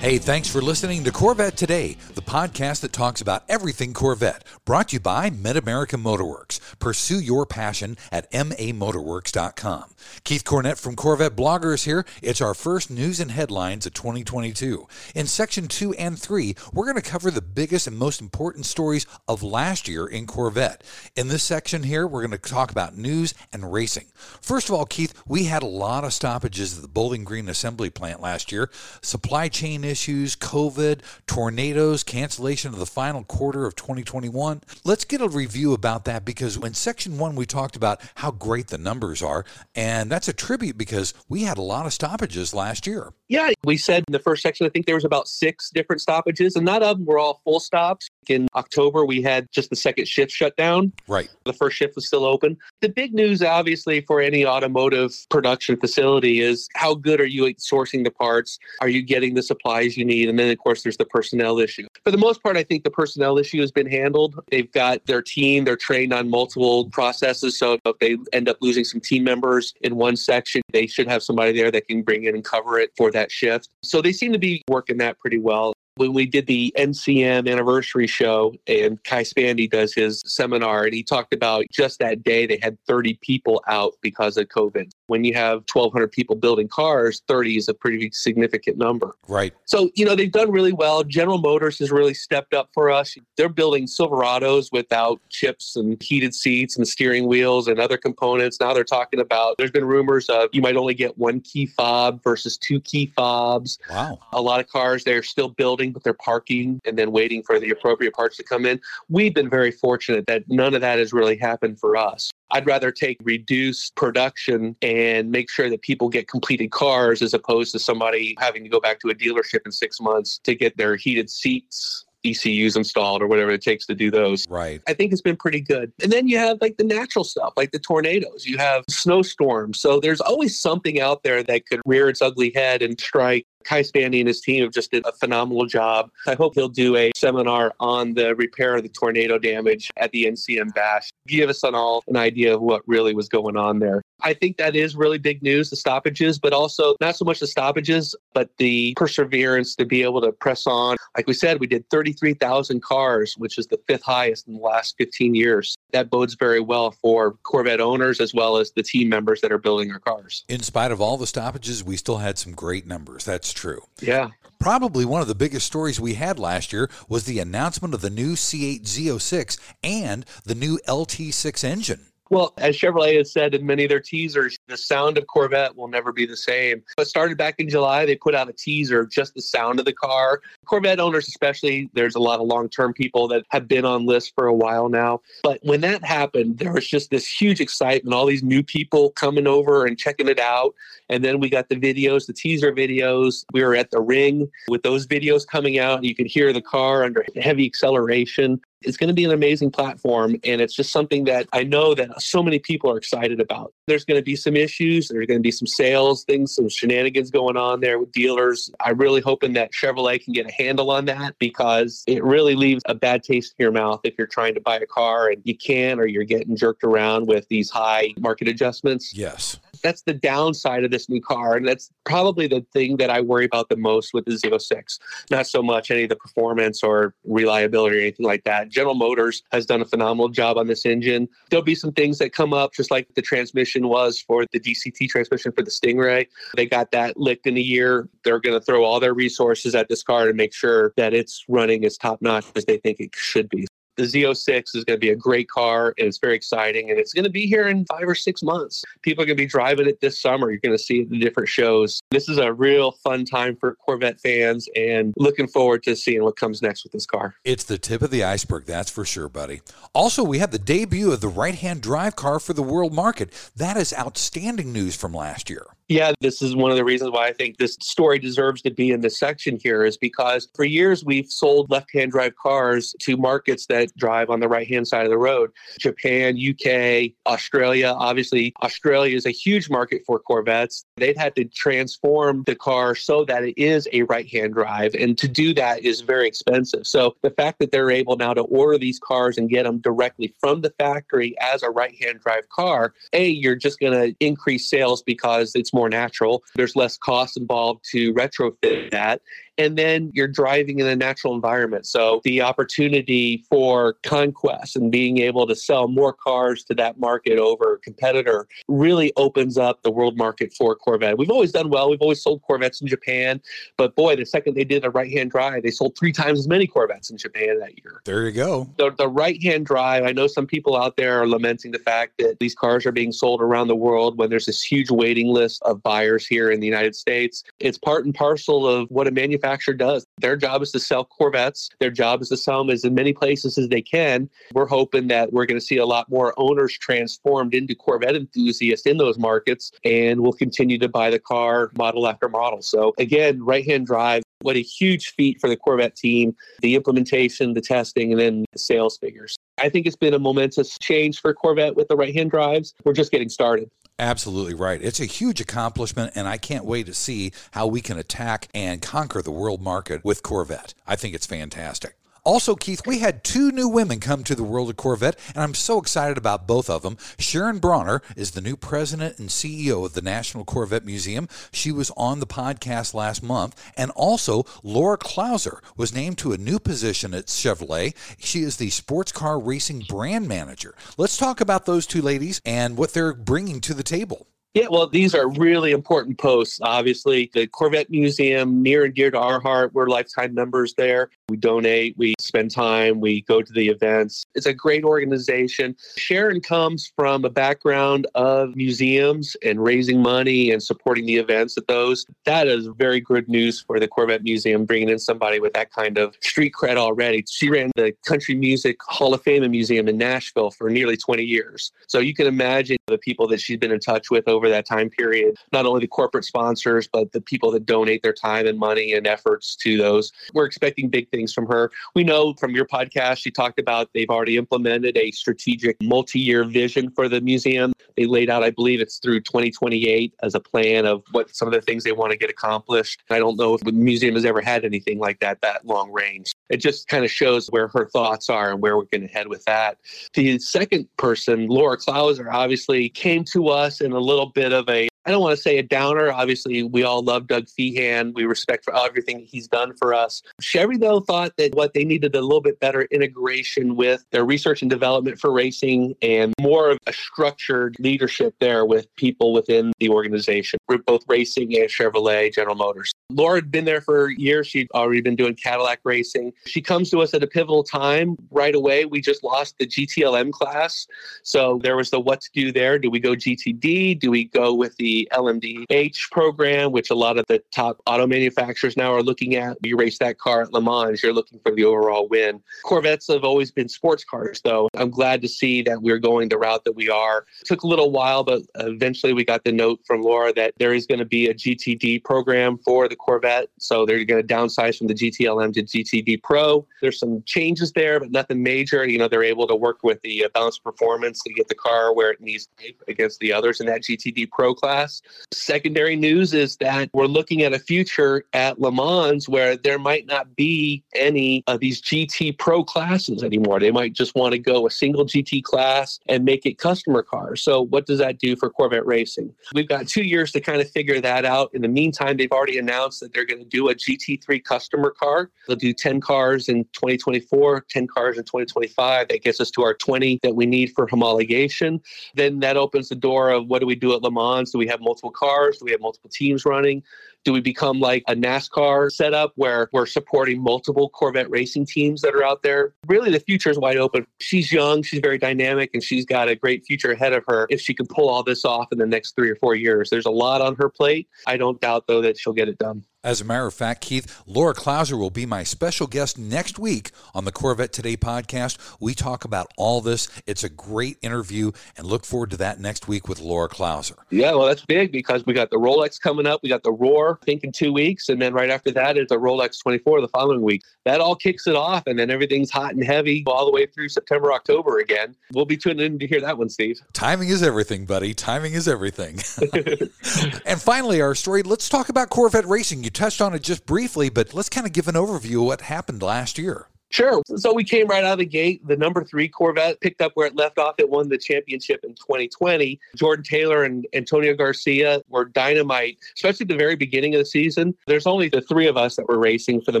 Hey, 0.00 0.16
thanks 0.16 0.48
for 0.48 0.62
listening 0.62 1.04
to 1.04 1.12
Corvette 1.12 1.58
Today, 1.58 1.98
the 2.14 2.22
podcast 2.22 2.80
that 2.80 2.90
talks 2.90 3.20
about 3.20 3.44
everything 3.50 3.92
Corvette, 3.92 4.44
brought 4.64 4.88
to 4.88 4.92
you 4.94 5.00
by 5.00 5.28
Mid 5.28 5.58
America 5.58 5.98
Motorworks. 5.98 6.58
Pursue 6.78 7.20
your 7.20 7.44
passion 7.44 7.98
at 8.10 8.32
mamotorworks.com. 8.32 9.84
Keith 10.24 10.42
Cornett 10.42 10.80
from 10.80 10.96
Corvette 10.96 11.36
Blogger 11.36 11.74
is 11.74 11.84
here. 11.84 12.06
It's 12.22 12.40
our 12.40 12.54
first 12.54 12.90
news 12.90 13.20
and 13.20 13.30
headlines 13.30 13.84
of 13.84 13.92
2022. 13.92 14.88
In 15.14 15.26
section 15.26 15.68
2 15.68 15.92
and 15.92 16.18
3, 16.18 16.54
we're 16.72 16.86
going 16.90 16.96
to 16.96 17.02
cover 17.02 17.30
the 17.30 17.42
biggest 17.42 17.86
and 17.86 17.98
most 17.98 18.22
important 18.22 18.64
stories 18.64 19.04
of 19.28 19.42
last 19.42 19.86
year 19.86 20.06
in 20.06 20.26
Corvette. 20.26 20.82
In 21.14 21.28
this 21.28 21.42
section 21.42 21.82
here, 21.82 22.06
we're 22.06 22.26
going 22.26 22.30
to 22.30 22.38
talk 22.38 22.70
about 22.70 22.96
news 22.96 23.34
and 23.52 23.70
racing. 23.70 24.06
First 24.40 24.70
of 24.70 24.74
all, 24.74 24.86
Keith, 24.86 25.12
we 25.26 25.44
had 25.44 25.62
a 25.62 25.66
lot 25.66 26.04
of 26.04 26.14
stoppages 26.14 26.76
at 26.76 26.80
the 26.80 26.88
Bowling 26.88 27.24
Green 27.24 27.50
Assembly 27.50 27.90
Plant 27.90 28.22
last 28.22 28.50
year. 28.50 28.70
Supply 29.02 29.48
chain 29.48 29.84
issues, 29.90 30.36
COVID, 30.36 31.00
tornadoes, 31.26 32.04
cancellation 32.04 32.72
of 32.72 32.78
the 32.78 32.86
final 32.86 33.24
quarter 33.24 33.66
of 33.66 33.74
2021. 33.74 34.62
Let's 34.84 35.04
get 35.04 35.20
a 35.20 35.28
review 35.28 35.74
about 35.74 36.04
that 36.04 36.24
because 36.24 36.56
in 36.56 36.74
section 36.74 37.18
one, 37.18 37.34
we 37.34 37.44
talked 37.44 37.76
about 37.76 38.00
how 38.16 38.30
great 38.30 38.68
the 38.68 38.78
numbers 38.78 39.22
are. 39.22 39.44
And 39.74 40.10
that's 40.10 40.28
a 40.28 40.32
tribute 40.32 40.78
because 40.78 41.12
we 41.28 41.42
had 41.42 41.58
a 41.58 41.62
lot 41.62 41.86
of 41.86 41.92
stoppages 41.92 42.54
last 42.54 42.86
year. 42.86 43.12
Yeah, 43.28 43.50
we 43.64 43.76
said 43.76 44.04
in 44.08 44.12
the 44.12 44.18
first 44.18 44.42
section, 44.42 44.66
I 44.66 44.70
think 44.70 44.86
there 44.86 44.96
was 44.96 45.04
about 45.04 45.28
six 45.28 45.70
different 45.70 46.02
stoppages, 46.02 46.56
and 46.56 46.64
not 46.64 46.82
of 46.82 46.98
them 46.98 47.06
were 47.06 47.18
all 47.18 47.40
full 47.44 47.60
stops. 47.60 48.08
In 48.28 48.48
October, 48.56 49.04
we 49.04 49.22
had 49.22 49.46
just 49.52 49.70
the 49.70 49.76
second 49.76 50.08
shift 50.08 50.32
shut 50.32 50.56
down. 50.56 50.92
Right. 51.06 51.28
The 51.44 51.52
first 51.52 51.76
shift 51.76 51.94
was 51.94 52.06
still 52.06 52.24
open. 52.24 52.56
The 52.80 52.88
big 52.88 53.14
news, 53.14 53.42
obviously, 53.42 54.00
for 54.02 54.20
any 54.20 54.44
automotive 54.44 55.14
production 55.30 55.76
facility 55.76 56.40
is 56.40 56.68
how 56.74 56.94
good 56.94 57.20
are 57.20 57.26
you 57.26 57.46
at 57.46 57.58
sourcing 57.58 58.04
the 58.04 58.10
parts? 58.10 58.58
Are 58.80 58.88
you 58.88 59.02
getting 59.02 59.34
the 59.34 59.42
supplies 59.80 59.96
you 59.96 60.04
need? 60.04 60.28
And 60.28 60.38
then, 60.38 60.50
of 60.50 60.58
course, 60.58 60.82
there's 60.82 60.96
the 60.96 61.04
personnel 61.04 61.58
issue. 61.58 61.86
For 62.04 62.10
the 62.10 62.18
most 62.18 62.42
part, 62.42 62.56
I 62.56 62.62
think 62.62 62.84
the 62.84 62.90
personnel 62.90 63.38
issue 63.38 63.60
has 63.60 63.72
been 63.72 63.90
handled. 63.90 64.38
They've 64.50 64.70
got 64.72 65.04
their 65.06 65.22
team, 65.22 65.64
they're 65.64 65.76
trained 65.76 66.12
on 66.12 66.28
multiple 66.28 66.88
processes. 66.90 67.58
So 67.58 67.78
if 67.84 67.98
they 67.98 68.16
end 68.32 68.48
up 68.48 68.58
losing 68.60 68.84
some 68.84 69.00
team 69.00 69.24
members 69.24 69.74
in 69.82 69.96
one 69.96 70.16
section, 70.16 70.62
they 70.72 70.86
should 70.86 71.08
have 71.08 71.22
somebody 71.22 71.52
there 71.52 71.70
that 71.70 71.88
can 71.88 72.02
bring 72.02 72.24
in 72.24 72.34
and 72.34 72.44
cover 72.44 72.78
it 72.78 72.90
for 72.96 73.10
that 73.12 73.30
shift. 73.30 73.68
So 73.82 74.02
they 74.02 74.12
seem 74.12 74.32
to 74.32 74.38
be 74.38 74.62
working 74.68 74.98
that 74.98 75.18
pretty 75.18 75.38
well 75.38 75.72
when 76.00 76.14
we 76.14 76.24
did 76.24 76.46
the 76.46 76.72
NCM 76.78 77.46
anniversary 77.46 78.06
show 78.06 78.54
and 78.66 79.02
Kai 79.04 79.22
Spande 79.22 79.70
does 79.70 79.92
his 79.92 80.22
seminar 80.24 80.84
and 80.84 80.94
he 80.94 81.02
talked 81.02 81.34
about 81.34 81.66
just 81.70 81.98
that 81.98 82.22
day 82.22 82.46
they 82.46 82.58
had 82.62 82.78
30 82.86 83.18
people 83.20 83.62
out 83.68 83.92
because 84.00 84.38
of 84.38 84.48
COVID. 84.48 84.90
When 85.08 85.24
you 85.24 85.34
have 85.34 85.64
1,200 85.70 86.10
people 86.10 86.36
building 86.36 86.68
cars, 86.68 87.20
30 87.28 87.58
is 87.58 87.68
a 87.68 87.74
pretty 87.74 88.10
significant 88.14 88.78
number. 88.78 89.14
Right. 89.28 89.52
So, 89.66 89.90
you 89.94 90.06
know, 90.06 90.14
they've 90.14 90.32
done 90.32 90.50
really 90.50 90.72
well. 90.72 91.04
General 91.04 91.36
Motors 91.36 91.78
has 91.80 91.90
really 91.90 92.14
stepped 92.14 92.54
up 92.54 92.70
for 92.72 92.90
us. 92.90 93.14
They're 93.36 93.50
building 93.50 93.84
Silverados 93.84 94.72
without 94.72 95.20
chips 95.28 95.76
and 95.76 96.02
heated 96.02 96.34
seats 96.34 96.78
and 96.78 96.88
steering 96.88 97.26
wheels 97.26 97.68
and 97.68 97.78
other 97.78 97.98
components. 97.98 98.58
Now 98.58 98.72
they're 98.72 98.84
talking 98.84 99.20
about, 99.20 99.56
there's 99.58 99.70
been 99.70 99.84
rumors 99.84 100.30
of 100.30 100.48
you 100.52 100.62
might 100.62 100.76
only 100.76 100.94
get 100.94 101.18
one 101.18 101.40
key 101.40 101.66
fob 101.66 102.22
versus 102.24 102.56
two 102.56 102.80
key 102.80 103.12
fobs. 103.14 103.78
Wow. 103.90 104.18
A 104.32 104.40
lot 104.40 104.60
of 104.60 104.68
cars 104.68 105.04
they're 105.04 105.22
still 105.22 105.50
building, 105.50 105.89
but 105.92 106.04
they're 106.04 106.14
parking 106.14 106.80
and 106.84 106.98
then 106.98 107.12
waiting 107.12 107.42
for 107.42 107.58
the 107.58 107.70
appropriate 107.70 108.14
parts 108.14 108.36
to 108.38 108.42
come 108.42 108.66
in. 108.66 108.80
We've 109.08 109.34
been 109.34 109.50
very 109.50 109.70
fortunate 109.70 110.26
that 110.26 110.44
none 110.48 110.74
of 110.74 110.80
that 110.80 110.98
has 110.98 111.12
really 111.12 111.36
happened 111.36 111.78
for 111.78 111.96
us. 111.96 112.30
I'd 112.52 112.66
rather 112.66 112.90
take 112.90 113.18
reduced 113.22 113.94
production 113.94 114.76
and 114.82 115.30
make 115.30 115.50
sure 115.50 115.70
that 115.70 115.82
people 115.82 116.08
get 116.08 116.28
completed 116.28 116.70
cars 116.72 117.22
as 117.22 117.32
opposed 117.32 117.72
to 117.72 117.78
somebody 117.78 118.34
having 118.38 118.64
to 118.64 118.68
go 118.68 118.80
back 118.80 118.98
to 119.00 119.08
a 119.08 119.14
dealership 119.14 119.60
in 119.64 119.72
six 119.72 120.00
months 120.00 120.40
to 120.44 120.54
get 120.54 120.76
their 120.76 120.96
heated 120.96 121.30
seats 121.30 122.04
ECUs 122.24 122.76
installed 122.76 123.22
or 123.22 123.26
whatever 123.26 123.50
it 123.50 123.62
takes 123.62 123.86
to 123.86 123.94
do 123.94 124.10
those. 124.10 124.46
Right. 124.48 124.80
I 124.86 124.94
think 124.94 125.12
it's 125.12 125.22
been 125.22 125.36
pretty 125.36 125.60
good. 125.60 125.92
And 126.02 126.12
then 126.12 126.28
you 126.28 126.38
have 126.38 126.58
like 126.60 126.76
the 126.76 126.84
natural 126.84 127.24
stuff, 127.24 127.52
like 127.56 127.72
the 127.72 127.78
tornadoes, 127.78 128.46
you 128.46 128.58
have 128.58 128.84
snowstorms. 128.88 129.80
So 129.80 130.00
there's 130.00 130.20
always 130.20 130.58
something 130.58 131.00
out 131.00 131.22
there 131.22 131.42
that 131.42 131.66
could 131.66 131.80
rear 131.86 132.08
its 132.08 132.20
ugly 132.20 132.52
head 132.54 132.82
and 132.82 133.00
strike. 133.00 133.46
Kai 133.64 133.82
Spande 133.82 134.18
and 134.18 134.28
his 134.28 134.40
team 134.40 134.62
have 134.62 134.72
just 134.72 134.90
did 134.90 135.04
a 135.06 135.12
phenomenal 135.12 135.66
job. 135.66 136.10
I 136.26 136.34
hope 136.34 136.54
he'll 136.54 136.68
do 136.68 136.96
a 136.96 137.10
seminar 137.16 137.72
on 137.80 138.14
the 138.14 138.34
repair 138.34 138.76
of 138.76 138.82
the 138.82 138.88
tornado 138.88 139.38
damage 139.38 139.90
at 139.96 140.10
the 140.12 140.24
NCM 140.24 140.74
Bash. 140.74 141.10
Give 141.26 141.50
us 141.50 141.62
an 141.62 141.74
all 141.74 142.02
an 142.08 142.16
idea 142.16 142.54
of 142.54 142.60
what 142.60 142.82
really 142.86 143.14
was 143.14 143.28
going 143.28 143.56
on 143.56 143.78
there. 143.78 144.02
I 144.22 144.34
think 144.34 144.58
that 144.58 144.76
is 144.76 144.96
really 144.96 145.18
big 145.18 145.42
news, 145.42 145.70
the 145.70 145.76
stoppages, 145.76 146.38
but 146.38 146.52
also 146.52 146.94
not 147.00 147.16
so 147.16 147.24
much 147.24 147.40
the 147.40 147.46
stoppages, 147.46 148.14
but 148.34 148.50
the 148.58 148.94
perseverance 148.96 149.74
to 149.76 149.84
be 149.84 150.02
able 150.02 150.20
to 150.20 150.32
press 150.32 150.66
on. 150.66 150.96
Like 151.16 151.26
we 151.26 151.34
said, 151.34 151.60
we 151.60 151.66
did 151.66 151.88
33,000 151.90 152.82
cars, 152.82 153.34
which 153.38 153.58
is 153.58 153.66
the 153.66 153.80
fifth 153.86 154.02
highest 154.02 154.46
in 154.46 154.54
the 154.54 154.60
last 154.60 154.94
15 154.98 155.34
years. 155.34 155.76
That 155.92 156.10
bodes 156.10 156.34
very 156.34 156.60
well 156.60 156.92
for 156.92 157.32
Corvette 157.42 157.80
owners 157.80 158.20
as 158.20 158.34
well 158.34 158.58
as 158.58 158.72
the 158.72 158.82
team 158.82 159.08
members 159.08 159.40
that 159.40 159.52
are 159.52 159.58
building 159.58 159.90
our 159.90 159.98
cars. 159.98 160.44
In 160.48 160.62
spite 160.62 160.92
of 160.92 161.00
all 161.00 161.16
the 161.16 161.26
stoppages, 161.26 161.82
we 161.82 161.96
still 161.96 162.18
had 162.18 162.38
some 162.38 162.52
great 162.52 162.86
numbers. 162.86 163.24
That's 163.24 163.49
true. 163.52 163.82
Yeah. 164.00 164.30
Probably 164.58 165.04
one 165.04 165.22
of 165.22 165.28
the 165.28 165.34
biggest 165.34 165.66
stories 165.66 165.98
we 165.98 166.14
had 166.14 166.38
last 166.38 166.72
year 166.72 166.90
was 167.08 167.24
the 167.24 167.38
announcement 167.38 167.94
of 167.94 168.02
the 168.02 168.10
new 168.10 168.34
C8 168.34 168.82
Z06 168.82 169.58
and 169.82 170.26
the 170.44 170.54
new 170.54 170.78
LT6 170.86 171.64
engine. 171.64 172.06
Well, 172.30 172.54
as 172.58 172.76
Chevrolet 172.76 173.16
has 173.18 173.32
said 173.32 173.54
in 173.54 173.66
many 173.66 173.84
of 173.84 173.88
their 173.88 174.00
teasers, 174.00 174.56
the 174.70 174.76
sound 174.76 175.18
of 175.18 175.26
Corvette 175.26 175.76
will 175.76 175.88
never 175.88 176.12
be 176.12 176.26
the 176.26 176.36
same. 176.36 176.82
It 176.98 177.06
started 177.06 177.36
back 177.36 177.56
in 177.58 177.68
July. 177.68 178.06
They 178.06 178.16
put 178.16 178.34
out 178.34 178.48
a 178.48 178.52
teaser, 178.52 179.00
of 179.00 179.10
just 179.10 179.34
the 179.34 179.42
sound 179.42 179.78
of 179.78 179.84
the 179.84 179.92
car. 179.92 180.40
Corvette 180.66 181.00
owners, 181.00 181.28
especially, 181.28 181.90
there's 181.94 182.14
a 182.14 182.20
lot 182.20 182.40
of 182.40 182.46
long 182.46 182.68
term 182.68 182.92
people 182.92 183.28
that 183.28 183.44
have 183.50 183.68
been 183.68 183.84
on 183.84 184.06
lists 184.06 184.32
for 184.34 184.46
a 184.46 184.54
while 184.54 184.88
now. 184.88 185.20
But 185.42 185.60
when 185.62 185.80
that 185.82 186.04
happened, 186.04 186.58
there 186.58 186.72
was 186.72 186.86
just 186.86 187.10
this 187.10 187.26
huge 187.26 187.60
excitement, 187.60 188.14
all 188.14 188.26
these 188.26 188.42
new 188.42 188.62
people 188.62 189.10
coming 189.10 189.46
over 189.46 189.84
and 189.84 189.98
checking 189.98 190.28
it 190.28 190.38
out. 190.38 190.74
And 191.08 191.24
then 191.24 191.40
we 191.40 191.50
got 191.50 191.68
the 191.68 191.76
videos, 191.76 192.26
the 192.26 192.32
teaser 192.32 192.72
videos. 192.72 193.44
We 193.52 193.64
were 193.64 193.74
at 193.74 193.90
the 193.90 194.00
ring 194.00 194.48
with 194.68 194.82
those 194.82 195.06
videos 195.06 195.46
coming 195.46 195.78
out. 195.78 196.04
You 196.04 196.14
could 196.14 196.26
hear 196.26 196.52
the 196.52 196.62
car 196.62 197.04
under 197.04 197.24
heavy 197.40 197.66
acceleration. 197.66 198.60
It's 198.82 198.96
going 198.96 199.08
to 199.08 199.14
be 199.14 199.24
an 199.24 199.32
amazing 199.32 199.72
platform. 199.72 200.36
And 200.44 200.60
it's 200.60 200.74
just 200.74 200.92
something 200.92 201.24
that 201.24 201.48
I 201.52 201.64
know 201.64 201.94
that 201.94 202.22
so 202.22 202.42
many 202.42 202.58
people 202.58 202.90
are 202.90 202.96
excited 202.96 203.40
about. 203.40 203.74
There's 203.86 204.04
going 204.04 204.18
to 204.18 204.24
be 204.24 204.36
some 204.36 204.56
issues. 204.60 205.08
There's 205.08 205.26
going 205.26 205.38
to 205.38 205.42
be 205.42 205.50
some 205.50 205.66
sales 205.66 206.24
things, 206.24 206.54
some 206.54 206.68
shenanigans 206.68 207.30
going 207.30 207.56
on 207.56 207.80
there 207.80 207.98
with 207.98 208.12
dealers. 208.12 208.70
I'm 208.80 208.98
really 208.98 209.20
hoping 209.20 209.54
that 209.54 209.72
Chevrolet 209.72 210.22
can 210.22 210.32
get 210.32 210.46
a 210.46 210.52
handle 210.52 210.90
on 210.90 211.06
that 211.06 211.38
because 211.38 212.04
it 212.06 212.22
really 212.22 212.54
leaves 212.54 212.82
a 212.86 212.94
bad 212.94 213.22
taste 213.22 213.54
in 213.58 213.64
your 213.64 213.72
mouth 213.72 214.00
if 214.04 214.14
you're 214.18 214.26
trying 214.26 214.54
to 214.54 214.60
buy 214.60 214.76
a 214.76 214.86
car 214.86 215.28
and 215.28 215.42
you 215.44 215.56
can't, 215.56 216.00
or 216.00 216.06
you're 216.06 216.24
getting 216.24 216.56
jerked 216.56 216.84
around 216.84 217.26
with 217.26 217.48
these 217.48 217.70
high 217.70 218.12
market 218.18 218.48
adjustments. 218.48 219.14
Yes. 219.14 219.58
That's 219.82 220.02
the 220.02 220.14
downside 220.14 220.84
of 220.84 220.90
this 220.90 221.08
new 221.08 221.20
car. 221.20 221.56
And 221.56 221.66
that's 221.66 221.90
probably 222.04 222.46
the 222.46 222.64
thing 222.72 222.96
that 222.98 223.10
I 223.10 223.20
worry 223.20 223.44
about 223.44 223.68
the 223.68 223.76
most 223.76 224.14
with 224.14 224.24
the 224.24 224.32
Z06. 224.32 224.98
Not 225.30 225.46
so 225.46 225.62
much 225.62 225.90
any 225.90 226.04
of 226.04 226.08
the 226.08 226.16
performance 226.16 226.82
or 226.82 227.14
reliability 227.24 227.96
or 227.96 228.00
anything 228.00 228.26
like 228.26 228.44
that. 228.44 228.68
General 228.68 228.94
Motors 228.94 229.42
has 229.52 229.66
done 229.66 229.80
a 229.80 229.84
phenomenal 229.84 230.28
job 230.28 230.58
on 230.58 230.66
this 230.66 230.86
engine. 230.86 231.28
There'll 231.50 231.64
be 231.64 231.74
some 231.74 231.92
things 231.92 232.18
that 232.18 232.32
come 232.32 232.52
up, 232.52 232.72
just 232.72 232.90
like 232.90 233.08
the 233.14 233.22
transmission 233.22 233.88
was 233.88 234.20
for 234.20 234.44
the 234.52 234.60
DCT 234.60 235.08
transmission 235.08 235.52
for 235.52 235.62
the 235.62 235.70
Stingray. 235.70 236.26
They 236.56 236.66
got 236.66 236.90
that 236.92 237.16
licked 237.16 237.46
in 237.46 237.56
a 237.56 237.60
year. 237.60 238.08
They're 238.24 238.40
going 238.40 238.58
to 238.58 238.64
throw 238.64 238.84
all 238.84 239.00
their 239.00 239.14
resources 239.14 239.74
at 239.74 239.88
this 239.88 240.02
car 240.02 240.26
to 240.26 240.32
make 240.32 240.54
sure 240.54 240.92
that 240.96 241.14
it's 241.14 241.44
running 241.48 241.84
as 241.84 241.96
top 241.96 242.20
notch 242.22 242.46
as 242.56 242.64
they 242.64 242.78
think 242.78 243.00
it 243.00 243.14
should 243.14 243.48
be. 243.48 243.66
The 243.96 244.04
Z06 244.04 244.76
is 244.76 244.84
going 244.84 244.96
to 244.96 244.98
be 244.98 245.10
a 245.10 245.16
great 245.16 245.48
car 245.48 245.94
and 245.98 246.06
it's 246.06 246.18
very 246.18 246.34
exciting 246.34 246.90
and 246.90 246.98
it's 246.98 247.12
going 247.12 247.24
to 247.24 247.30
be 247.30 247.46
here 247.46 247.68
in 247.68 247.84
five 247.86 248.04
or 248.04 248.14
six 248.14 248.42
months. 248.42 248.84
People 249.02 249.22
are 249.22 249.26
going 249.26 249.36
to 249.36 249.42
be 249.42 249.46
driving 249.46 249.88
it 249.88 250.00
this 250.00 250.20
summer. 250.20 250.50
You're 250.50 250.60
going 250.60 250.76
to 250.76 250.82
see 250.82 251.00
it 251.00 251.10
in 251.10 251.20
different 251.20 251.48
shows. 251.48 252.00
This 252.10 252.28
is 252.28 252.38
a 252.38 252.52
real 252.52 252.92
fun 252.92 253.24
time 253.24 253.56
for 253.56 253.74
Corvette 253.74 254.20
fans 254.20 254.68
and 254.76 255.14
looking 255.16 255.46
forward 255.46 255.82
to 255.84 255.96
seeing 255.96 256.22
what 256.22 256.36
comes 256.36 256.62
next 256.62 256.84
with 256.84 256.92
this 256.92 257.06
car. 257.06 257.34
It's 257.44 257.64
the 257.64 257.78
tip 257.78 258.02
of 258.02 258.10
the 258.10 258.24
iceberg, 258.24 258.66
that's 258.66 258.90
for 258.90 259.04
sure, 259.04 259.28
buddy. 259.28 259.60
Also, 259.92 260.22
we 260.22 260.38
have 260.38 260.50
the 260.50 260.58
debut 260.58 261.12
of 261.12 261.20
the 261.20 261.28
right 261.28 261.54
hand 261.54 261.82
drive 261.82 262.16
car 262.16 262.38
for 262.38 262.52
the 262.52 262.62
world 262.62 262.94
market. 262.94 263.32
That 263.56 263.76
is 263.76 263.92
outstanding 263.92 264.72
news 264.72 264.96
from 264.96 265.12
last 265.12 265.50
year. 265.50 265.66
Yeah, 265.90 266.12
this 266.20 266.40
is 266.40 266.54
one 266.54 266.70
of 266.70 266.76
the 266.76 266.84
reasons 266.84 267.10
why 267.10 267.26
I 267.26 267.32
think 267.32 267.56
this 267.56 267.76
story 267.80 268.20
deserves 268.20 268.62
to 268.62 268.70
be 268.70 268.92
in 268.92 269.00
this 269.00 269.18
section 269.18 269.58
here 269.60 269.84
is 269.84 269.96
because 269.96 270.46
for 270.54 270.62
years 270.64 271.04
we've 271.04 271.26
sold 271.26 271.68
left 271.68 271.92
hand 271.92 272.12
drive 272.12 272.36
cars 272.36 272.94
to 273.00 273.16
markets 273.16 273.66
that 273.66 273.92
drive 273.96 274.30
on 274.30 274.38
the 274.38 274.46
right 274.46 274.68
hand 274.68 274.86
side 274.86 275.02
of 275.02 275.10
the 275.10 275.18
road 275.18 275.50
Japan, 275.80 276.38
UK, 276.38 277.10
Australia. 277.26 277.92
Obviously, 277.98 278.52
Australia 278.62 279.16
is 279.16 279.26
a 279.26 279.32
huge 279.32 279.68
market 279.68 280.02
for 280.06 280.20
Corvettes. 280.20 280.84
They've 280.96 281.16
had 281.16 281.34
to 281.34 281.44
transform 281.46 282.44
the 282.44 282.54
car 282.54 282.94
so 282.94 283.24
that 283.24 283.42
it 283.42 283.60
is 283.60 283.88
a 283.92 284.02
right 284.02 284.30
hand 284.30 284.54
drive. 284.54 284.94
And 284.94 285.18
to 285.18 285.26
do 285.26 285.52
that 285.54 285.84
is 285.84 286.02
very 286.02 286.28
expensive. 286.28 286.86
So 286.86 287.16
the 287.22 287.30
fact 287.30 287.58
that 287.58 287.72
they're 287.72 287.90
able 287.90 288.16
now 288.16 288.32
to 288.32 288.42
order 288.42 288.78
these 288.78 289.00
cars 289.00 289.38
and 289.38 289.50
get 289.50 289.64
them 289.64 289.78
directly 289.78 290.32
from 290.38 290.60
the 290.60 290.70
factory 290.78 291.34
as 291.40 291.64
a 291.64 291.70
right 291.70 292.00
hand 292.00 292.20
drive 292.20 292.48
car, 292.48 292.94
A, 293.12 293.28
you're 293.28 293.56
just 293.56 293.80
going 293.80 293.92
to 293.92 294.14
increase 294.24 294.70
sales 294.70 295.02
because 295.02 295.50
it's 295.56 295.74
more 295.74 295.79
more 295.80 295.88
natural. 295.88 296.42
There's 296.56 296.76
less 296.76 296.98
cost 296.98 297.38
involved 297.38 297.84
to 297.92 298.12
retrofit 298.12 298.90
that 298.90 299.22
and 299.60 299.76
then 299.76 300.10
you're 300.14 300.26
driving 300.26 300.78
in 300.78 300.86
a 300.86 300.96
natural 300.96 301.34
environment. 301.34 301.86
So 301.86 302.22
the 302.24 302.40
opportunity 302.40 303.44
for 303.50 303.96
conquest 304.02 304.74
and 304.74 304.90
being 304.90 305.18
able 305.18 305.46
to 305.46 305.54
sell 305.54 305.86
more 305.86 306.14
cars 306.14 306.64
to 306.64 306.74
that 306.76 306.98
market 306.98 307.38
over 307.38 307.74
a 307.74 307.78
competitor 307.78 308.48
really 308.68 309.12
opens 309.16 309.58
up 309.58 309.82
the 309.82 309.90
world 309.90 310.16
market 310.16 310.54
for 310.54 310.74
Corvette. 310.74 311.18
We've 311.18 311.30
always 311.30 311.52
done 311.52 311.68
well. 311.68 311.90
We've 311.90 312.00
always 312.00 312.22
sold 312.22 312.40
Corvettes 312.40 312.80
in 312.80 312.86
Japan, 312.86 313.42
but 313.76 313.94
boy, 313.96 314.16
the 314.16 314.24
second 314.24 314.54
they 314.54 314.64
did 314.64 314.82
a 314.82 314.90
right-hand 314.90 315.30
drive, 315.30 315.62
they 315.62 315.70
sold 315.70 315.94
three 315.98 316.12
times 316.12 316.38
as 316.38 316.48
many 316.48 316.66
Corvettes 316.66 317.10
in 317.10 317.18
Japan 317.18 317.58
that 317.58 317.76
year. 317.76 318.00
There 318.06 318.24
you 318.24 318.32
go. 318.32 318.66
The, 318.78 318.92
the 318.92 319.08
right-hand 319.08 319.66
drive. 319.66 320.04
I 320.04 320.12
know 320.12 320.26
some 320.26 320.46
people 320.46 320.74
out 320.74 320.96
there 320.96 321.20
are 321.20 321.28
lamenting 321.28 321.72
the 321.72 321.78
fact 321.78 322.14
that 322.18 322.38
these 322.40 322.54
cars 322.54 322.86
are 322.86 322.92
being 322.92 323.12
sold 323.12 323.42
around 323.42 323.68
the 323.68 323.76
world 323.76 324.16
when 324.16 324.30
there's 324.30 324.46
this 324.46 324.62
huge 324.62 324.90
waiting 324.90 325.28
list 325.28 325.60
of 325.64 325.82
buyers 325.82 326.26
here 326.26 326.50
in 326.50 326.60
the 326.60 326.66
United 326.66 326.96
States. 326.96 327.44
It's 327.58 327.76
part 327.76 328.06
and 328.06 328.14
parcel 328.14 328.66
of 328.66 328.88
what 328.90 329.06
a 329.06 329.10
manufacturer 329.10 329.49
manufacturer 329.50 329.74
does. 329.74 330.06
Their 330.18 330.36
job 330.36 330.62
is 330.62 330.70
to 330.72 330.80
sell 330.80 331.04
Corvettes. 331.04 331.70
Their 331.80 331.90
job 331.90 332.22
is 332.22 332.28
to 332.28 332.36
sell 332.36 332.58
them 332.58 332.70
as 332.70 332.84
in 332.84 332.94
many 332.94 333.12
places 333.12 333.58
as 333.58 333.68
they 333.68 333.82
can. 333.82 334.28
We're 334.54 334.66
hoping 334.66 335.08
that 335.08 335.32
we're 335.32 335.46
going 335.46 335.58
to 335.58 335.64
see 335.64 335.78
a 335.78 335.86
lot 335.86 336.08
more 336.08 336.34
owners 336.36 336.76
transformed 336.78 337.54
into 337.54 337.74
Corvette 337.74 338.14
enthusiasts 338.14 338.86
in 338.86 338.96
those 338.96 339.18
markets, 339.18 339.72
and 339.84 340.20
we'll 340.20 340.32
continue 340.32 340.78
to 340.78 340.88
buy 340.88 341.10
the 341.10 341.18
car 341.18 341.70
model 341.76 342.06
after 342.06 342.28
model. 342.28 342.62
So 342.62 342.94
again, 342.98 343.42
right-hand 343.42 343.86
drive. 343.86 344.22
What 344.42 344.56
a 344.56 344.62
huge 344.62 345.10
feat 345.10 345.38
for 345.38 345.50
the 345.50 345.56
Corvette 345.56 345.96
team, 345.96 346.34
the 346.60 346.74
implementation, 346.74 347.52
the 347.52 347.60
testing, 347.60 348.12
and 348.12 348.20
then 348.20 348.44
the 348.52 348.58
sales 348.58 348.96
figures. 348.96 349.36
I 349.58 349.68
think 349.68 349.86
it's 349.86 349.96
been 349.96 350.14
a 350.14 350.18
momentous 350.18 350.78
change 350.78 351.20
for 351.20 351.34
Corvette 351.34 351.76
with 351.76 351.88
the 351.88 351.96
right 351.96 352.14
hand 352.14 352.30
drives. 352.30 352.72
We're 352.84 352.94
just 352.94 353.12
getting 353.12 353.28
started. 353.28 353.68
Absolutely 354.00 354.54
right. 354.54 354.80
It's 354.80 354.98
a 354.98 355.04
huge 355.04 355.42
accomplishment, 355.42 356.12
and 356.14 356.26
I 356.26 356.38
can't 356.38 356.64
wait 356.64 356.86
to 356.86 356.94
see 356.94 357.32
how 357.50 357.66
we 357.66 357.82
can 357.82 357.98
attack 357.98 358.48
and 358.54 358.80
conquer 358.80 359.20
the 359.20 359.30
world 359.30 359.60
market 359.60 360.02
with 360.02 360.22
Corvette. 360.22 360.72
I 360.86 360.96
think 360.96 361.14
it's 361.14 361.26
fantastic. 361.26 361.99
Also, 362.30 362.54
Keith, 362.54 362.86
we 362.86 363.00
had 363.00 363.24
two 363.24 363.50
new 363.50 363.66
women 363.66 363.98
come 363.98 364.22
to 364.22 364.36
the 364.36 364.44
world 364.44 364.70
of 364.70 364.76
Corvette, 364.76 365.18
and 365.34 365.42
I'm 365.42 365.52
so 365.52 365.78
excited 365.78 366.16
about 366.16 366.46
both 366.46 366.70
of 366.70 366.82
them. 366.82 366.96
Sharon 367.18 367.58
Brawner 367.58 368.02
is 368.14 368.30
the 368.30 368.40
new 368.40 368.56
president 368.56 369.18
and 369.18 369.28
CEO 369.28 369.84
of 369.84 369.94
the 369.94 370.00
National 370.00 370.44
Corvette 370.44 370.84
Museum. 370.84 371.26
She 371.50 371.72
was 371.72 371.90
on 371.96 372.20
the 372.20 372.28
podcast 372.28 372.94
last 372.94 373.20
month. 373.20 373.60
And 373.76 373.90
also, 373.96 374.44
Laura 374.62 374.96
Klauser 374.96 375.58
was 375.76 375.92
named 375.92 376.18
to 376.18 376.32
a 376.32 376.38
new 376.38 376.60
position 376.60 377.14
at 377.14 377.26
Chevrolet. 377.26 377.96
She 378.20 378.42
is 378.42 378.58
the 378.58 378.70
sports 378.70 379.10
car 379.10 379.36
racing 379.36 379.86
brand 379.88 380.28
manager. 380.28 380.76
Let's 380.96 381.16
talk 381.16 381.40
about 381.40 381.66
those 381.66 381.84
two 381.84 382.00
ladies 382.00 382.40
and 382.46 382.76
what 382.76 382.92
they're 382.92 383.12
bringing 383.12 383.60
to 383.62 383.74
the 383.74 383.82
table. 383.82 384.28
Yeah, 384.54 384.66
well, 384.68 384.88
these 384.88 385.14
are 385.14 385.30
really 385.30 385.70
important 385.70 386.18
posts. 386.18 386.58
Obviously, 386.60 387.30
the 387.34 387.46
Corvette 387.46 387.88
Museum, 387.88 388.64
near 388.64 388.84
and 388.84 388.92
dear 388.92 389.08
to 389.12 389.18
our 389.18 389.38
heart. 389.38 389.72
We're 389.74 389.86
lifetime 389.86 390.34
members 390.34 390.74
there. 390.74 391.10
We 391.28 391.36
donate, 391.36 391.96
we 391.96 392.14
spend 392.18 392.50
time, 392.50 392.98
we 392.98 393.20
go 393.20 393.42
to 393.42 393.52
the 393.52 393.68
events. 393.68 394.24
It's 394.34 394.46
a 394.46 394.52
great 394.52 394.82
organization. 394.82 395.76
Sharon 395.96 396.40
comes 396.40 396.90
from 396.96 397.24
a 397.24 397.30
background 397.30 398.08
of 398.16 398.56
museums 398.56 399.36
and 399.44 399.62
raising 399.62 400.02
money 400.02 400.50
and 400.50 400.60
supporting 400.60 401.06
the 401.06 401.18
events 401.18 401.56
at 401.56 401.68
those. 401.68 402.04
That 402.24 402.48
is 402.48 402.66
very 402.76 402.98
good 402.98 403.28
news 403.28 403.60
for 403.60 403.78
the 403.78 403.86
Corvette 403.86 404.24
Museum, 404.24 404.64
bringing 404.64 404.88
in 404.88 404.98
somebody 404.98 405.38
with 405.38 405.52
that 405.52 405.72
kind 405.72 405.96
of 405.96 406.16
street 406.22 406.54
cred 406.60 406.76
already. 406.76 407.24
She 407.30 407.48
ran 407.50 407.70
the 407.76 407.94
Country 408.04 408.34
Music 408.34 408.78
Hall 408.82 409.14
of 409.14 409.22
Fame 409.22 409.44
and 409.44 409.52
Museum 409.52 409.86
in 409.86 409.96
Nashville 409.96 410.50
for 410.50 410.68
nearly 410.68 410.96
20 410.96 411.22
years. 411.22 411.70
So 411.86 412.00
you 412.00 412.14
can 412.14 412.26
imagine 412.26 412.78
the 412.88 412.98
people 412.98 413.28
that 413.28 413.40
she's 413.40 413.58
been 413.58 413.70
in 413.70 413.78
touch 413.78 414.10
with 414.10 414.26
over 414.26 414.39
over 414.40 414.48
that 414.48 414.66
time 414.66 414.88
period. 414.88 415.36
Not 415.52 415.66
only 415.66 415.80
the 415.80 415.86
corporate 415.86 416.24
sponsors, 416.24 416.88
but 416.90 417.12
the 417.12 417.20
people 417.20 417.50
that 417.50 417.66
donate 417.66 418.02
their 418.02 418.14
time 418.14 418.46
and 418.46 418.58
money 418.58 418.94
and 418.94 419.06
efforts 419.06 419.54
to 419.56 419.76
those. 419.76 420.10
We're 420.32 420.46
expecting 420.46 420.88
big 420.88 421.10
things 421.10 421.34
from 421.34 421.46
her. 421.48 421.70
We 421.94 422.04
know 422.04 422.32
from 422.40 422.52
your 422.52 422.64
podcast, 422.64 423.18
she 423.18 423.30
talked 423.30 423.60
about 423.60 423.90
they've 423.92 424.08
already 424.08 424.38
implemented 424.38 424.96
a 424.96 425.10
strategic 425.10 425.76
multi 425.82 426.20
year 426.20 426.44
vision 426.44 426.90
for 426.90 427.06
the 427.06 427.20
museum. 427.20 427.74
They 427.98 428.06
laid 428.06 428.30
out, 428.30 428.42
I 428.42 428.48
believe 428.50 428.80
it's 428.80 428.98
through 428.98 429.20
2028 429.20 430.14
as 430.22 430.34
a 430.34 430.40
plan 430.40 430.86
of 430.86 431.02
what 431.10 431.34
some 431.36 431.48
of 431.48 431.52
the 431.52 431.60
things 431.60 431.84
they 431.84 431.92
want 431.92 432.12
to 432.12 432.16
get 432.16 432.30
accomplished. 432.30 433.02
I 433.10 433.18
don't 433.18 433.36
know 433.36 433.52
if 433.52 433.60
the 433.60 433.72
museum 433.72 434.14
has 434.14 434.24
ever 434.24 434.40
had 434.40 434.64
anything 434.64 434.98
like 434.98 435.20
that, 435.20 435.42
that 435.42 435.66
long 435.66 435.92
range. 435.92 436.32
It 436.48 436.58
just 436.58 436.88
kind 436.88 437.04
of 437.04 437.10
shows 437.10 437.48
where 437.48 437.68
her 437.68 437.90
thoughts 437.90 438.30
are 438.30 438.52
and 438.52 438.62
where 438.62 438.78
we're 438.78 438.86
going 438.90 439.06
to 439.06 439.12
head 439.12 439.28
with 439.28 439.44
that. 439.44 439.78
The 440.14 440.38
second 440.38 440.88
person, 440.96 441.46
Laura 441.48 441.76
Klauser, 441.76 442.32
obviously 442.32 442.88
came 442.88 443.24
to 443.32 443.48
us 443.48 443.80
in 443.80 443.92
a 443.92 443.98
little 443.98 444.29
bit 444.30 444.52
of 444.52 444.68
a 444.68 444.88
I 445.06 445.12
don't 445.12 445.22
want 445.22 445.34
to 445.34 445.42
say 445.42 445.56
a 445.58 445.62
downer. 445.62 446.12
Obviously, 446.12 446.62
we 446.62 446.82
all 446.82 447.02
love 447.02 447.26
Doug 447.26 447.46
Fehan. 447.46 448.14
We 448.14 448.26
respect 448.26 448.64
for 448.64 448.76
everything 448.76 449.26
he's 449.26 449.48
done 449.48 449.74
for 449.74 449.94
us. 449.94 450.22
Chevy, 450.40 450.76
though, 450.76 451.00
thought 451.00 451.36
that 451.38 451.54
what 451.54 451.72
they 451.72 451.84
needed 451.84 452.14
a 452.14 452.20
little 452.20 452.42
bit 452.42 452.60
better 452.60 452.82
integration 452.82 453.76
with 453.76 454.04
their 454.12 454.24
research 454.24 454.60
and 454.60 454.70
development 454.70 455.18
for 455.18 455.32
racing 455.32 455.96
and 456.02 456.34
more 456.38 456.70
of 456.70 456.78
a 456.86 456.92
structured 456.92 457.76
leadership 457.80 458.34
there 458.40 458.66
with 458.66 458.94
people 458.96 459.32
within 459.32 459.72
the 459.80 459.88
organization, 459.88 460.59
both 460.78 461.04
racing 461.08 461.56
and 461.56 461.68
Chevrolet, 461.68 462.32
General 462.32 462.56
Motors. 462.56 462.92
Laura 463.10 463.36
had 463.36 463.50
been 463.50 463.64
there 463.64 463.80
for 463.80 464.10
years. 464.10 464.46
She'd 464.46 464.68
already 464.72 465.00
been 465.00 465.16
doing 465.16 465.34
Cadillac 465.34 465.80
racing. 465.84 466.32
She 466.46 466.60
comes 466.60 466.90
to 466.90 467.00
us 467.00 467.12
at 467.14 467.22
a 467.22 467.26
pivotal 467.26 467.64
time 467.64 468.16
right 468.30 468.54
away. 468.54 468.84
We 468.84 469.00
just 469.00 469.24
lost 469.24 469.58
the 469.58 469.66
GTLM 469.66 470.32
class. 470.32 470.86
So 471.22 471.60
there 471.62 471.76
was 471.76 471.90
the 471.90 472.00
what 472.00 472.20
to 472.20 472.30
do 472.32 472.52
there. 472.52 472.78
Do 472.78 472.90
we 472.90 473.00
go 473.00 473.14
GTD? 473.14 473.98
Do 473.98 474.10
we 474.10 474.24
go 474.24 474.54
with 474.54 474.76
the 474.76 475.08
LMDH 475.12 476.10
program, 476.10 476.72
which 476.72 476.90
a 476.90 476.94
lot 476.94 477.18
of 477.18 477.26
the 477.26 477.42
top 477.52 477.80
auto 477.86 478.06
manufacturers 478.06 478.76
now 478.76 478.92
are 478.92 479.02
looking 479.02 479.34
at. 479.36 479.56
You 479.62 479.76
race 479.76 479.98
that 479.98 480.18
car 480.18 480.42
at 480.42 480.52
Le 480.52 480.60
Mans, 480.60 481.02
you're 481.02 481.12
looking 481.12 481.38
for 481.40 481.54
the 481.54 481.64
overall 481.64 482.08
win. 482.08 482.40
Corvettes 482.64 483.08
have 483.08 483.24
always 483.24 483.50
been 483.50 483.68
sports 483.68 484.04
cars, 484.04 484.40
though. 484.42 484.68
I'm 484.74 484.90
glad 484.90 485.22
to 485.22 485.28
see 485.28 485.62
that 485.62 485.82
we're 485.82 485.98
going 485.98 486.28
the 486.28 486.38
route 486.38 486.64
that 486.64 486.72
we 486.72 486.88
are. 486.88 487.26
It 487.40 487.46
took 487.46 487.62
a 487.62 487.66
little 487.66 487.90
while, 487.90 488.24
but 488.24 488.42
eventually 488.56 489.12
we 489.12 489.24
got 489.24 489.44
the 489.44 489.52
note 489.52 489.80
from 489.86 490.02
Laura 490.02 490.32
that 490.34 490.54
there 490.60 490.74
is 490.74 490.86
going 490.86 490.98
to 490.98 491.06
be 491.06 491.26
a 491.26 491.34
GTD 491.34 492.04
program 492.04 492.58
for 492.58 492.86
the 492.86 492.94
Corvette. 492.94 493.48
So 493.58 493.86
they're 493.86 494.04
going 494.04 494.24
to 494.24 494.34
downsize 494.34 494.76
from 494.76 494.88
the 494.88 494.94
GTLM 494.94 495.54
to 495.54 495.62
GTD 495.62 496.22
Pro. 496.22 496.66
There's 496.82 496.98
some 496.98 497.22
changes 497.24 497.72
there, 497.72 497.98
but 497.98 498.10
nothing 498.10 498.42
major. 498.42 498.86
You 498.86 498.98
know, 498.98 499.08
they're 499.08 499.24
able 499.24 499.48
to 499.48 499.56
work 499.56 499.82
with 499.82 500.02
the 500.02 500.26
uh, 500.26 500.28
balanced 500.34 500.62
performance 500.62 501.22
to 501.22 501.32
get 501.32 501.48
the 501.48 501.54
car 501.54 501.94
where 501.94 502.10
it 502.10 502.20
needs 502.20 502.44
to 502.44 502.50
be 502.58 502.76
against 502.88 503.20
the 503.20 503.32
others 503.32 503.60
in 503.60 503.66
that 503.68 503.80
GTD 503.80 504.30
Pro 504.30 504.54
class. 504.54 505.00
Secondary 505.32 505.96
news 505.96 506.34
is 506.34 506.56
that 506.58 506.90
we're 506.92 507.06
looking 507.06 507.42
at 507.42 507.54
a 507.54 507.58
future 507.58 508.24
at 508.34 508.60
Le 508.60 508.70
Mans 508.70 509.30
where 509.30 509.56
there 509.56 509.78
might 509.78 510.04
not 510.04 510.36
be 510.36 510.84
any 510.94 511.42
of 511.46 511.60
these 511.60 511.80
GT 511.80 512.36
Pro 512.36 512.62
classes 512.62 513.22
anymore. 513.22 513.60
They 513.60 513.70
might 513.70 513.94
just 513.94 514.14
want 514.14 514.32
to 514.32 514.38
go 514.38 514.66
a 514.66 514.70
single 514.70 515.06
GT 515.06 515.42
class 515.42 516.00
and 516.06 516.22
make 516.22 516.44
it 516.44 516.58
customer 516.58 517.02
cars. 517.02 517.42
So, 517.42 517.62
what 517.62 517.86
does 517.86 517.98
that 517.98 518.18
do 518.18 518.36
for 518.36 518.50
Corvette 518.50 518.84
racing? 518.84 519.32
We've 519.54 519.68
got 519.68 519.88
two 519.88 520.02
years 520.02 520.32
to 520.32 520.49
kind 520.50 520.60
of 520.60 520.70
figure 520.70 521.00
that 521.00 521.24
out. 521.24 521.50
In 521.54 521.62
the 521.62 521.68
meantime, 521.68 522.16
they've 522.16 522.32
already 522.32 522.58
announced 522.58 522.98
that 523.00 523.12
they're 523.12 523.24
going 523.24 523.38
to 523.38 523.48
do 523.48 523.68
a 523.68 523.74
GT3 523.74 524.42
customer 524.42 524.90
car. 524.90 525.30
They'll 525.46 525.56
do 525.56 525.72
10 525.72 526.00
cars 526.00 526.48
in 526.48 526.64
2024, 526.72 527.66
10 527.68 527.86
cars 527.86 528.18
in 528.18 528.24
2025. 528.24 529.08
That 529.08 529.22
gets 529.22 529.40
us 529.40 529.50
to 529.52 529.62
our 529.62 529.74
20 529.74 530.18
that 530.24 530.34
we 530.34 530.46
need 530.46 530.72
for 530.74 530.88
homologation. 530.88 531.80
Then 532.14 532.40
that 532.40 532.56
opens 532.56 532.88
the 532.88 532.96
door 532.96 533.30
of 533.30 533.46
what 533.46 533.60
do 533.60 533.66
we 533.66 533.76
do 533.76 533.94
at 533.94 534.02
Le 534.02 534.10
Mans? 534.10 534.50
Do 534.50 534.58
we 534.58 534.66
have 534.66 534.80
multiple 534.80 535.12
cars? 535.12 535.58
Do 535.58 535.66
we 535.66 535.70
have 535.70 535.80
multiple 535.80 536.10
teams 536.12 536.44
running? 536.44 536.82
Do 537.24 537.32
we 537.34 537.40
become 537.40 537.80
like 537.80 538.02
a 538.08 538.14
NASCAR 538.14 538.90
setup 538.90 539.32
where 539.36 539.68
we're 539.72 539.86
supporting 539.86 540.42
multiple 540.42 540.88
Corvette 540.88 541.30
racing 541.30 541.66
teams 541.66 542.00
that 542.00 542.14
are 542.14 542.24
out 542.24 542.42
there? 542.42 542.74
Really, 542.86 543.10
the 543.10 543.20
future 543.20 543.50
is 543.50 543.58
wide 543.58 543.76
open. 543.76 544.06
She's 544.20 544.50
young, 544.50 544.82
she's 544.82 545.00
very 545.00 545.18
dynamic, 545.18 545.70
and 545.74 545.82
she's 545.82 546.06
got 546.06 546.28
a 546.28 546.34
great 546.34 546.64
future 546.64 546.92
ahead 546.92 547.12
of 547.12 547.24
her 547.28 547.46
if 547.50 547.60
she 547.60 547.74
can 547.74 547.86
pull 547.86 548.08
all 548.08 548.22
this 548.22 548.44
off 548.44 548.72
in 548.72 548.78
the 548.78 548.86
next 548.86 549.16
three 549.16 549.30
or 549.30 549.36
four 549.36 549.54
years. 549.54 549.90
There's 549.90 550.06
a 550.06 550.10
lot 550.10 550.40
on 550.40 550.56
her 550.56 550.70
plate. 550.70 551.08
I 551.26 551.36
don't 551.36 551.60
doubt, 551.60 551.86
though, 551.86 552.00
that 552.00 552.18
she'll 552.18 552.32
get 552.32 552.48
it 552.48 552.58
done. 552.58 552.84
As 553.02 553.22
a 553.22 553.24
matter 553.24 553.46
of 553.46 553.54
fact, 553.54 553.80
Keith, 553.80 554.22
Laura 554.26 554.52
Klauser 554.52 554.98
will 554.98 555.08
be 555.08 555.24
my 555.24 555.42
special 555.42 555.86
guest 555.86 556.18
next 556.18 556.58
week 556.58 556.90
on 557.14 557.24
the 557.24 557.32
Corvette 557.32 557.72
Today 557.72 557.96
podcast. 557.96 558.58
We 558.78 558.92
talk 558.92 559.24
about 559.24 559.50
all 559.56 559.80
this. 559.80 560.06
It's 560.26 560.44
a 560.44 560.50
great 560.50 560.98
interview, 561.00 561.52
and 561.78 561.86
look 561.86 562.04
forward 562.04 562.28
to 562.32 562.36
that 562.36 562.60
next 562.60 562.88
week 562.88 563.08
with 563.08 563.18
Laura 563.18 563.48
Klauser. 563.48 563.96
Yeah, 564.10 564.32
well, 564.32 564.44
that's 564.44 564.66
big 564.66 564.92
because 564.92 565.24
we 565.24 565.32
got 565.32 565.48
the 565.48 565.56
Rolex 565.56 565.98
coming 565.98 566.26
up. 566.26 566.40
We 566.42 566.50
got 566.50 566.62
the 566.62 566.72
Roar, 566.72 567.18
I 567.22 567.24
think, 567.24 567.42
in 567.42 567.52
two 567.52 567.72
weeks. 567.72 568.10
And 568.10 568.20
then 568.20 568.34
right 568.34 568.50
after 568.50 568.70
that 568.72 568.98
is 568.98 569.08
the 569.08 569.16
Rolex 569.16 569.62
24 569.62 570.02
the 570.02 570.08
following 570.08 570.42
week. 570.42 570.60
That 570.84 571.00
all 571.00 571.16
kicks 571.16 571.46
it 571.46 571.56
off, 571.56 571.84
and 571.86 571.98
then 571.98 572.10
everything's 572.10 572.50
hot 572.50 572.74
and 572.74 572.84
heavy 572.84 573.24
all 573.26 573.46
the 573.46 573.52
way 573.52 573.64
through 573.64 573.88
September, 573.88 574.30
October 574.30 574.78
again. 574.78 575.16
We'll 575.32 575.46
be 575.46 575.56
tuning 575.56 575.86
in 575.86 575.98
to 576.00 576.06
hear 576.06 576.20
that 576.20 576.36
one, 576.36 576.50
Steve. 576.50 576.78
Timing 576.92 577.30
is 577.30 577.42
everything, 577.42 577.86
buddy. 577.86 578.12
Timing 578.12 578.52
is 578.52 578.68
everything. 578.68 579.20
and 580.44 580.60
finally, 580.60 581.00
our 581.00 581.14
story 581.14 581.42
let's 581.42 581.70
talk 581.70 581.88
about 581.88 582.10
Corvette 582.10 582.44
racing. 582.44 582.84
You 582.84 582.89
touched 582.90 583.20
on 583.20 583.34
it 583.34 583.42
just 583.42 583.66
briefly, 583.66 584.08
but 584.08 584.34
let's 584.34 584.48
kind 584.48 584.66
of 584.66 584.72
give 584.72 584.88
an 584.88 584.94
overview 584.94 585.36
of 585.36 585.44
what 585.44 585.60
happened 585.62 586.02
last 586.02 586.38
year. 586.38 586.68
Sure. 586.90 587.22
So 587.36 587.54
we 587.54 587.62
came 587.62 587.86
right 587.86 588.04
out 588.04 588.14
of 588.14 588.18
the 588.18 588.26
gate. 588.26 588.66
The 588.66 588.76
number 588.76 589.04
three 589.04 589.28
Corvette 589.28 589.80
picked 589.80 590.00
up 590.00 590.12
where 590.14 590.26
it 590.26 590.34
left 590.34 590.58
off. 590.58 590.74
It 590.78 590.90
won 590.90 591.08
the 591.08 591.18
championship 591.18 591.84
in 591.84 591.94
2020. 591.94 592.80
Jordan 592.96 593.24
Taylor 593.24 593.62
and 593.62 593.86
Antonio 593.94 594.34
Garcia 594.34 595.00
were 595.08 595.24
dynamite, 595.24 595.98
especially 596.16 596.44
at 596.44 596.48
the 596.48 596.56
very 596.56 596.74
beginning 596.74 597.14
of 597.14 597.20
the 597.20 597.24
season. 597.24 597.76
There's 597.86 598.06
only 598.06 598.28
the 598.28 598.40
three 598.40 598.66
of 598.66 598.76
us 598.76 598.96
that 598.96 599.08
were 599.08 599.18
racing 599.18 599.60
for 599.60 599.70
the 599.70 599.80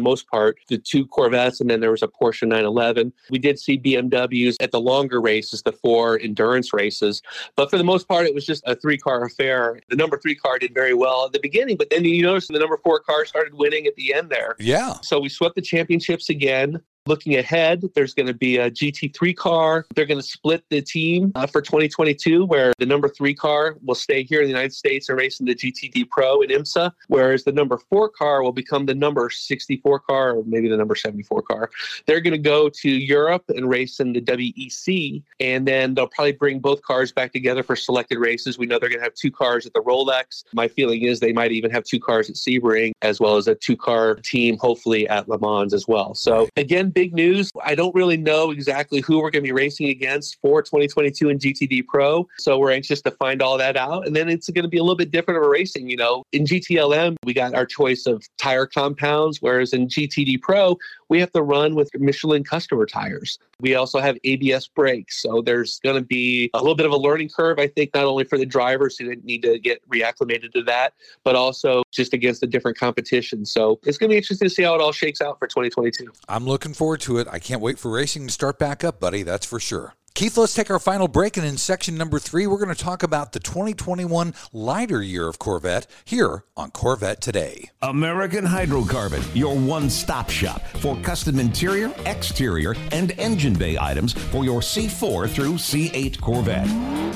most 0.00 0.28
part, 0.28 0.58
the 0.68 0.78
two 0.78 1.04
Corvettes, 1.06 1.60
and 1.60 1.68
then 1.68 1.80
there 1.80 1.90
was 1.90 2.02
a 2.02 2.08
Porsche 2.08 2.42
911. 2.42 3.12
We 3.28 3.38
did 3.38 3.58
see 3.58 3.76
BMWs 3.76 4.56
at 4.60 4.70
the 4.70 4.80
longer 4.80 5.20
races, 5.20 5.62
the 5.62 5.72
four 5.72 6.20
endurance 6.20 6.72
races. 6.72 7.22
But 7.56 7.70
for 7.70 7.78
the 7.78 7.84
most 7.84 8.06
part, 8.06 8.26
it 8.26 8.34
was 8.34 8.46
just 8.46 8.62
a 8.66 8.76
three 8.76 8.98
car 8.98 9.24
affair. 9.24 9.80
The 9.88 9.96
number 9.96 10.16
three 10.16 10.36
car 10.36 10.60
did 10.60 10.72
very 10.74 10.94
well 10.94 11.26
at 11.26 11.32
the 11.32 11.40
beginning, 11.40 11.76
but 11.76 11.90
then 11.90 12.04
you 12.04 12.22
notice 12.22 12.46
the 12.46 12.58
number 12.58 12.78
four 12.84 13.00
car 13.00 13.24
started 13.24 13.54
winning 13.54 13.86
at 13.86 13.96
the 13.96 14.14
end 14.14 14.30
there. 14.30 14.54
Yeah. 14.60 14.94
So 15.02 15.18
we 15.18 15.28
swept 15.28 15.56
the 15.56 15.62
championships 15.62 16.28
again. 16.28 16.80
Looking 17.06 17.36
ahead, 17.36 17.82
there's 17.94 18.12
going 18.12 18.26
to 18.26 18.34
be 18.34 18.58
a 18.58 18.70
GT3 18.70 19.34
car. 19.34 19.86
They're 19.94 20.04
going 20.04 20.20
to 20.20 20.26
split 20.26 20.64
the 20.68 20.82
team 20.82 21.32
uh, 21.34 21.46
for 21.46 21.62
2022, 21.62 22.44
where 22.44 22.72
the 22.78 22.84
number 22.84 23.08
three 23.08 23.34
car 23.34 23.76
will 23.82 23.94
stay 23.94 24.22
here 24.22 24.40
in 24.40 24.44
the 24.44 24.50
United 24.50 24.74
States 24.74 25.08
and 25.08 25.16
race 25.16 25.40
in 25.40 25.46
the 25.46 25.54
GTD 25.54 26.10
Pro 26.10 26.42
in 26.42 26.50
IMSA, 26.50 26.92
whereas 27.08 27.44
the 27.44 27.52
number 27.52 27.78
four 27.78 28.10
car 28.10 28.42
will 28.42 28.52
become 28.52 28.84
the 28.84 28.94
number 28.94 29.30
64 29.30 30.00
car 30.00 30.36
or 30.36 30.44
maybe 30.44 30.68
the 30.68 30.76
number 30.76 30.94
74 30.94 31.40
car. 31.42 31.70
They're 32.06 32.20
going 32.20 32.32
to 32.32 32.38
go 32.38 32.68
to 32.68 32.90
Europe 32.90 33.44
and 33.48 33.68
race 33.68 33.98
in 33.98 34.12
the 34.12 34.20
WEC, 34.20 35.22
and 35.40 35.66
then 35.66 35.94
they'll 35.94 36.06
probably 36.06 36.32
bring 36.32 36.58
both 36.60 36.82
cars 36.82 37.12
back 37.12 37.32
together 37.32 37.62
for 37.62 37.76
selected 37.76 38.18
races. 38.18 38.58
We 38.58 38.66
know 38.66 38.78
they're 38.78 38.90
going 38.90 39.00
to 39.00 39.04
have 39.04 39.14
two 39.14 39.30
cars 39.30 39.64
at 39.64 39.72
the 39.72 39.80
Rolex. 39.80 40.44
My 40.52 40.68
feeling 40.68 41.02
is 41.02 41.20
they 41.20 41.32
might 41.32 41.52
even 41.52 41.70
have 41.70 41.84
two 41.84 41.98
cars 41.98 42.28
at 42.28 42.36
Sebring, 42.36 42.92
as 43.00 43.20
well 43.20 43.36
as 43.36 43.48
a 43.48 43.54
two 43.54 43.76
car 43.76 44.16
team, 44.16 44.58
hopefully 44.58 45.08
at 45.08 45.28
Le 45.30 45.38
Mans 45.38 45.72
as 45.72 45.88
well. 45.88 46.14
So, 46.14 46.48
again, 46.56 46.89
big 46.90 47.14
news. 47.14 47.50
I 47.64 47.74
don't 47.74 47.94
really 47.94 48.16
know 48.16 48.50
exactly 48.50 49.00
who 49.00 49.18
we're 49.18 49.30
going 49.30 49.42
to 49.44 49.48
be 49.48 49.52
racing 49.52 49.88
against 49.88 50.38
for 50.40 50.62
2022 50.62 51.28
in 51.28 51.38
GTD 51.38 51.86
Pro. 51.86 52.28
So 52.38 52.58
we're 52.58 52.72
anxious 52.72 53.00
to 53.02 53.10
find 53.12 53.42
all 53.42 53.58
that 53.58 53.76
out. 53.76 54.06
And 54.06 54.14
then 54.14 54.28
it's 54.28 54.48
going 54.50 54.64
to 54.64 54.68
be 54.68 54.78
a 54.78 54.82
little 54.82 54.96
bit 54.96 55.10
different 55.10 55.38
of 55.38 55.46
a 55.46 55.48
racing. 55.48 55.88
You 55.88 55.96
know, 55.96 56.24
in 56.32 56.44
GTLM, 56.44 57.16
we 57.24 57.34
got 57.34 57.54
our 57.54 57.66
choice 57.66 58.06
of 58.06 58.24
tire 58.38 58.66
compounds, 58.66 59.40
whereas 59.40 59.72
in 59.72 59.88
GTD 59.88 60.40
Pro, 60.42 60.76
we 61.08 61.18
have 61.20 61.32
to 61.32 61.42
run 61.42 61.74
with 61.74 61.90
Michelin 61.98 62.44
customer 62.44 62.86
tires. 62.86 63.38
We 63.60 63.74
also 63.74 63.98
have 63.98 64.16
ABS 64.24 64.68
brakes. 64.68 65.20
So 65.20 65.42
there's 65.42 65.80
going 65.80 65.96
to 65.96 66.06
be 66.06 66.50
a 66.54 66.58
little 66.58 66.76
bit 66.76 66.86
of 66.86 66.92
a 66.92 66.96
learning 66.96 67.30
curve, 67.30 67.58
I 67.58 67.66
think, 67.66 67.92
not 67.94 68.04
only 68.04 68.24
for 68.24 68.38
the 68.38 68.46
drivers 68.46 68.96
who 68.96 69.14
need 69.16 69.42
to 69.42 69.58
get 69.58 69.86
reacclimated 69.90 70.52
to 70.52 70.62
that, 70.64 70.94
but 71.24 71.34
also 71.34 71.82
just 71.90 72.14
against 72.14 72.40
the 72.40 72.46
different 72.46 72.78
competition. 72.78 73.44
So 73.44 73.80
it's 73.84 73.98
going 73.98 74.08
to 74.08 74.14
be 74.14 74.18
interesting 74.18 74.48
to 74.48 74.54
see 74.54 74.62
how 74.62 74.74
it 74.76 74.80
all 74.80 74.92
shakes 74.92 75.20
out 75.20 75.38
for 75.38 75.46
2022. 75.46 76.06
I'm 76.28 76.46
looking 76.46 76.72
forward 76.80 77.02
to 77.02 77.18
it. 77.18 77.28
I 77.30 77.38
can't 77.38 77.60
wait 77.60 77.78
for 77.78 77.90
racing 77.90 78.26
to 78.26 78.32
start 78.32 78.58
back 78.58 78.82
up, 78.84 78.98
buddy. 78.98 79.22
That's 79.22 79.44
for 79.44 79.60
sure. 79.60 79.92
Keith, 80.14 80.36
let's 80.36 80.54
take 80.54 80.70
our 80.70 80.78
final 80.78 81.08
break. 81.08 81.36
And 81.36 81.46
in 81.46 81.56
section 81.56 81.96
number 81.96 82.18
three, 82.18 82.46
we're 82.46 82.58
going 82.58 82.74
to 82.74 82.84
talk 82.84 83.02
about 83.02 83.32
the 83.32 83.40
2021 83.40 84.34
lighter 84.52 85.02
year 85.02 85.28
of 85.28 85.38
Corvette 85.38 85.86
here 86.04 86.44
on 86.56 86.70
Corvette 86.72 87.20
Today. 87.20 87.70
American 87.80 88.44
Hydrocarbon, 88.44 89.24
your 89.34 89.56
one 89.56 89.88
stop 89.88 90.28
shop 90.28 90.62
for 90.80 90.96
custom 90.96 91.38
interior, 91.38 91.92
exterior, 92.06 92.74
and 92.92 93.12
engine 93.12 93.54
bay 93.54 93.78
items 93.78 94.12
for 94.12 94.44
your 94.44 94.60
C4 94.60 95.28
through 95.30 95.54
C8 95.54 96.20
Corvette. 96.20 96.68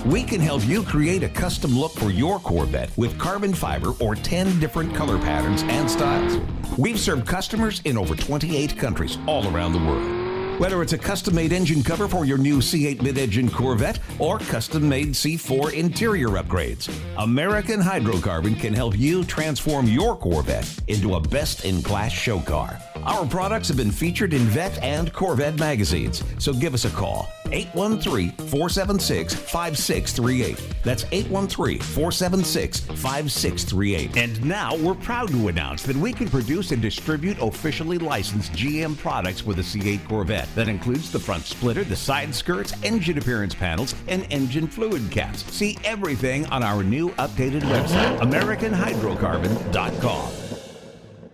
We 0.06 0.22
can 0.22 0.40
help 0.40 0.66
you 0.66 0.82
create 0.82 1.22
a 1.22 1.28
custom 1.28 1.76
look 1.76 1.92
for 1.92 2.10
your 2.10 2.38
Corvette 2.38 2.96
with 2.96 3.18
carbon 3.18 3.54
fiber 3.54 3.92
or 4.00 4.14
10 4.14 4.60
different 4.60 4.94
color 4.94 5.18
patterns 5.18 5.62
and 5.64 5.90
styles. 5.90 6.38
We've 6.78 6.98
served 6.98 7.26
customers 7.26 7.82
in 7.84 7.98
over 7.98 8.14
28 8.14 8.78
countries 8.78 9.18
all 9.26 9.46
around 9.54 9.72
the 9.72 9.78
world. 9.78 10.23
Whether 10.58 10.82
it's 10.82 10.92
a 10.92 10.98
custom 10.98 11.34
made 11.34 11.52
engine 11.52 11.82
cover 11.82 12.06
for 12.06 12.24
your 12.24 12.38
new 12.38 12.58
C8 12.58 13.02
mid 13.02 13.18
engine 13.18 13.50
Corvette 13.50 13.98
or 14.20 14.38
custom 14.38 14.88
made 14.88 15.08
C4 15.08 15.72
interior 15.72 16.28
upgrades, 16.28 16.88
American 17.18 17.80
Hydrocarbon 17.80 18.60
can 18.60 18.72
help 18.72 18.96
you 18.96 19.24
transform 19.24 19.86
your 19.88 20.16
Corvette 20.16 20.72
into 20.86 21.16
a 21.16 21.20
best 21.20 21.64
in 21.64 21.82
class 21.82 22.12
show 22.12 22.38
car. 22.38 22.78
Our 23.02 23.26
products 23.26 23.66
have 23.66 23.76
been 23.76 23.90
featured 23.90 24.32
in 24.32 24.42
Vette 24.42 24.80
and 24.80 25.12
Corvette 25.12 25.58
magazines, 25.58 26.22
so 26.38 26.52
give 26.52 26.72
us 26.72 26.84
a 26.84 26.90
call 26.90 27.28
813 27.50 28.30
476 28.30 29.34
5638. 29.34 30.73
That's 30.84 31.04
813 31.10 31.80
476 31.80 32.80
5638. 32.80 34.16
And 34.16 34.44
now 34.44 34.76
we're 34.76 34.94
proud 34.94 35.30
to 35.30 35.48
announce 35.48 35.82
that 35.84 35.96
we 35.96 36.12
can 36.12 36.28
produce 36.28 36.70
and 36.70 36.80
distribute 36.80 37.36
officially 37.40 37.98
licensed 37.98 38.52
GM 38.52 38.96
products 38.98 39.44
with 39.44 39.56
the 39.56 39.62
C8 39.62 40.06
Corvette. 40.08 40.48
That 40.54 40.68
includes 40.68 41.10
the 41.10 41.18
front 41.18 41.42
splitter, 41.44 41.82
the 41.84 41.96
side 41.96 42.34
skirts, 42.34 42.74
engine 42.82 43.16
appearance 43.18 43.54
panels, 43.54 43.94
and 44.08 44.26
engine 44.30 44.68
fluid 44.68 45.10
caps. 45.10 45.44
See 45.52 45.78
everything 45.84 46.46
on 46.46 46.62
our 46.62 46.84
new 46.84 47.10
updated 47.10 47.60
website, 47.62 48.18
AmericanHydrocarbon.com. 48.18 50.43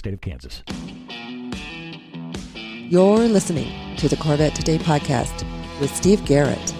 state 0.00 0.14
of 0.14 0.20
Kansas. 0.20 0.64
You're 2.90 3.28
listening 3.28 3.96
to 3.98 4.08
the 4.08 4.16
Corvette 4.16 4.56
Today 4.56 4.78
podcast 4.78 5.44
with 5.78 5.94
Steve 5.94 6.24
Garrett. 6.24 6.70